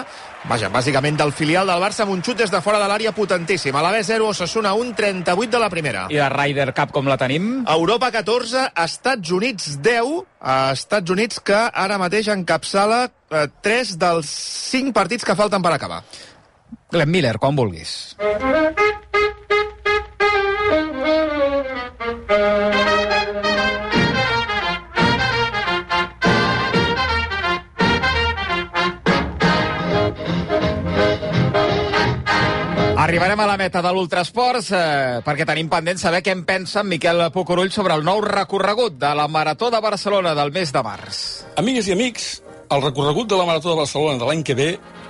vaja, 0.47 0.69
bàsicament 0.71 1.17
del 1.19 1.33
filial 1.35 1.67
del 1.67 1.81
Barça, 1.81 2.05
amb 2.05 2.13
un 2.13 2.23
xut 2.23 2.39
des 2.39 2.51
de 2.51 2.61
fora 2.63 2.79
de 2.79 2.87
l'àrea 2.89 3.11
potentíssim. 3.15 3.75
A 3.75 3.83
la 3.83 3.91
B 3.91 4.03
0, 4.03 4.29
Ossassuna 4.31 4.73
1, 4.77 4.93
38 4.95 5.51
de 5.51 5.59
la 5.59 5.69
primera. 5.69 6.05
I 6.09 6.21
la 6.21 6.29
Ryder 6.31 6.71
Cup 6.77 6.93
com 6.95 7.09
la 7.09 7.17
tenim? 7.19 7.65
Europa 7.67 8.11
14, 8.15 8.69
Estats 8.85 9.31
Units 9.35 9.77
10, 9.83 10.23
a 10.39 10.71
Estats 10.77 11.11
Units 11.11 11.43
que 11.43 11.59
ara 11.73 11.99
mateix 12.01 12.31
encapçala 12.31 13.05
eh, 13.09 13.47
3 13.61 13.97
dels 13.99 14.31
5 14.71 14.95
partits 14.95 15.27
que 15.27 15.35
falten 15.35 15.65
per 15.65 15.75
acabar. 15.75 16.03
Glenn 16.89 17.11
Miller, 17.11 17.37
quan 17.37 17.57
vulguis. 17.57 18.15
Arribarem 33.09 33.39
a 33.41 33.47
la 33.49 33.57
meta 33.57 33.81
de 33.81 33.89
l'Ultrasports 33.89 34.67
eh, 34.69 35.21
perquè 35.25 35.45
tenim 35.49 35.65
pendent 35.65 35.97
saber 35.97 36.19
què 36.21 36.29
en 36.35 36.43
pensa 36.45 36.83
en 36.83 36.91
Miquel 36.91 37.23
Pucurull 37.33 37.71
sobre 37.73 37.95
el 37.97 38.03
nou 38.05 38.19
recorregut 38.21 38.99
de 39.01 39.09
la 39.17 39.25
Marató 39.25 39.71
de 39.73 39.79
Barcelona 39.81 40.35
del 40.37 40.51
mes 40.53 40.69
de 40.69 40.83
març. 40.85 41.21
Amigues 41.57 41.89
i 41.89 41.95
amics, 41.95 42.27
el 42.69 42.83
recorregut 42.83 43.31
de 43.31 43.39
la 43.39 43.47
Marató 43.49 43.71
de 43.71 43.79
Barcelona 43.79 44.21
de 44.21 44.27
l'any 44.29 44.43
que 44.45 44.53
ve 44.53 44.67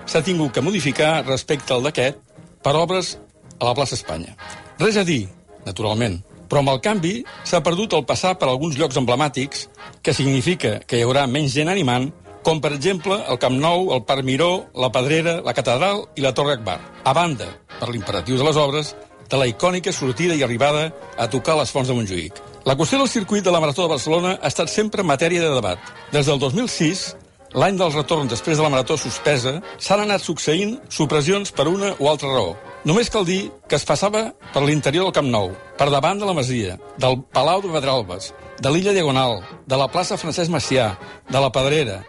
s'ha 0.07 0.23
tingut 0.23 0.55
que 0.55 0.63
modificar 0.63 1.25
respecte 1.25 1.75
al 1.75 1.83
d'aquest 1.83 2.23
per 2.63 2.77
obres 2.79 3.17
a 3.59 3.67
la 3.67 3.75
plaça 3.75 3.99
Espanya. 3.99 4.31
Res 4.79 4.95
a 4.95 5.03
dir, 5.03 5.25
naturalment, 5.67 6.21
però 6.47 6.63
amb 6.63 6.71
el 6.77 6.79
canvi 6.79 7.13
s'ha 7.43 7.59
perdut 7.67 7.99
el 7.99 8.07
passar 8.07 8.37
per 8.39 8.47
alguns 8.47 8.79
llocs 8.79 8.95
emblemàtics, 8.95 9.67
que 9.99 10.15
significa 10.15 10.77
que 10.87 11.01
hi 11.01 11.03
haurà 11.03 11.27
menys 11.27 11.51
gent 11.59 11.67
animant, 11.67 12.13
com 12.49 12.57
per 12.63 12.71
exemple 12.73 13.13
el 13.29 13.37
Camp 13.37 13.59
Nou, 13.61 13.91
el 13.93 14.01
Parc 14.09 14.25
Miró, 14.25 14.71
la 14.73 14.89
Pedrera, 14.89 15.35
la 15.45 15.53
Catedral 15.53 16.07
i 16.17 16.23
la 16.25 16.31
Torre 16.33 16.55
Akbar. 16.57 16.79
A 17.05 17.13
banda, 17.13 17.45
per 17.77 17.91
l'imperatiu 17.93 18.39
de 18.39 18.47
les 18.47 18.57
obres, 18.57 18.95
de 19.29 19.37
la 19.37 19.45
icònica 19.45 19.93
sortida 19.93 20.33
i 20.33 20.41
arribada 20.41 20.87
a 21.13 21.27
tocar 21.29 21.59
les 21.59 21.69
fonts 21.69 21.91
de 21.91 21.93
Montjuïc. 21.93 22.41
La 22.65 22.73
qüestió 22.79 22.97
del 22.97 23.11
circuit 23.11 23.45
de 23.45 23.53
la 23.53 23.61
Marató 23.61 23.85
de 23.85 23.93
Barcelona 23.93 24.33
ha 24.41 24.49
estat 24.49 24.73
sempre 24.73 25.05
matèria 25.05 25.45
de 25.45 25.53
debat. 25.53 25.93
Des 26.09 26.25
del 26.25 26.41
2006, 26.41 27.05
l'any 27.53 27.77
del 27.77 27.93
retorn 27.93 28.33
després 28.33 28.57
de 28.57 28.65
la 28.65 28.73
Marató 28.73 28.97
suspesa, 28.97 29.59
s'han 29.77 30.07
anat 30.07 30.25
succeint 30.25 30.79
supressions 30.89 31.53
per 31.53 31.69
una 31.69 31.93
o 31.99 32.09
altra 32.09 32.33
raó. 32.33 32.55
Només 32.81 33.13
cal 33.13 33.29
dir 33.29 33.51
que 33.69 33.77
es 33.77 33.85
passava 33.85 34.31
per 34.55 34.65
l'interior 34.65 35.05
del 35.05 35.19
Camp 35.21 35.29
Nou, 35.29 35.53
per 35.77 35.93
davant 35.93 36.17
de 36.17 36.25
la 36.25 36.33
Masia, 36.33 36.79
del 36.97 37.21
Palau 37.29 37.61
de 37.61 37.69
Pedralbes, 37.77 38.33
de 38.57 38.73
l'illa 38.73 38.95
Diagonal, 38.97 39.43
de 39.69 39.77
la 39.77 39.91
plaça 39.93 40.17
Francesc 40.17 40.49
Macià, 40.49 40.95
de 41.29 41.43
la 41.43 41.53
Pedrera, 41.53 42.01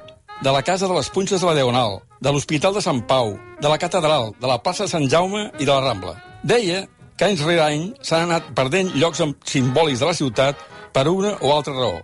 de 0.43 0.53
la 0.53 0.63
Casa 0.63 0.89
de 0.89 0.95
les 0.95 1.11
Punxes 1.11 1.41
de 1.41 1.47
la 1.47 1.55
Diagonal, 1.55 2.01
de 2.21 2.33
l'Hospital 2.33 2.73
de 2.73 2.81
Sant 2.81 3.03
Pau, 3.07 3.35
de 3.61 3.69
la 3.69 3.77
Catedral, 3.79 4.33
de 4.41 4.49
la 4.49 4.63
plaça 4.63 4.87
de 4.87 4.93
Sant 4.93 5.05
Jaume 5.11 5.51
i 5.59 5.67
de 5.67 5.73
la 5.73 5.83
Rambla. 5.85 6.15
Deia 6.43 6.87
que 7.17 7.27
anys 7.29 7.43
rere 7.45 7.61
any 7.67 7.83
s'han 8.01 8.31
anat 8.31 8.47
perdent 8.57 8.95
llocs 8.97 9.21
simbòlics 9.45 10.01
de 10.01 10.09
la 10.09 10.17
ciutat 10.17 10.63
per 10.95 11.05
una 11.13 11.35
o 11.45 11.53
altra 11.53 11.75
raó. 11.77 12.01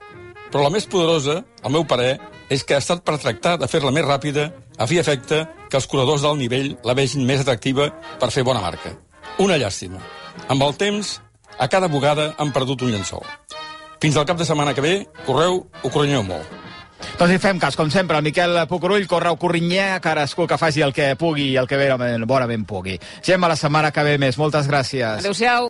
Però 0.52 0.62
la 0.62 0.72
més 0.74 0.84
poderosa, 0.84 1.38
al 1.64 1.72
meu 1.72 1.86
parer, 1.88 2.18
és 2.52 2.62
que 2.62 2.76
ha 2.76 2.82
estat 2.82 3.00
per 3.02 3.16
tractar 3.16 3.56
de 3.56 3.68
fer-la 3.72 3.94
més 3.94 4.04
ràpida, 4.04 4.50
a 4.76 4.86
fi 4.86 5.00
efecte 5.00 5.46
que 5.70 5.80
els 5.80 5.88
corredors 5.88 6.22
del 6.22 6.36
nivell 6.36 6.74
la 6.84 6.94
vegin 6.94 7.24
més 7.24 7.40
atractiva 7.40 7.88
per 8.20 8.30
fer 8.30 8.44
bona 8.44 8.60
marca. 8.60 8.92
Una 9.40 9.56
llàstima. 9.56 10.02
Amb 10.52 10.62
el 10.62 10.76
temps, 10.76 11.16
a 11.56 11.68
cada 11.72 11.88
bugada 11.88 12.34
han 12.36 12.52
perdut 12.52 12.84
un 12.84 12.92
llençol. 12.92 13.24
Fins 14.04 14.16
al 14.16 14.28
cap 14.28 14.36
de 14.36 14.44
setmana 14.44 14.76
que 14.76 14.84
ve, 14.84 14.94
correu 15.24 15.62
o 15.82 15.88
correnyeu 15.88 16.22
molt. 16.28 16.65
Doncs 17.16 17.32
hi 17.32 17.38
fem 17.40 17.58
cas, 17.62 17.76
com 17.76 17.90
sempre, 17.92 18.18
el 18.18 18.24
Miquel 18.26 18.58
Pucurull, 18.68 19.06
correu 19.08 19.36
corrinyer, 19.40 20.00
cadascú 20.04 20.46
que 20.48 20.58
faci 20.60 20.84
el 20.84 20.92
que 20.96 21.14
pugui 21.16 21.50
i 21.52 21.56
el 21.60 21.68
que 21.68 21.78
bé, 21.80 21.88
bonament 22.24 22.66
pugui. 22.68 22.98
Gemma, 23.24 23.48
la 23.48 23.56
setmana 23.56 23.92
que 23.92 24.04
ve 24.04 24.18
més. 24.20 24.36
Moltes 24.40 24.68
gràcies. 24.68 25.24
Adéu-siau. 25.24 25.64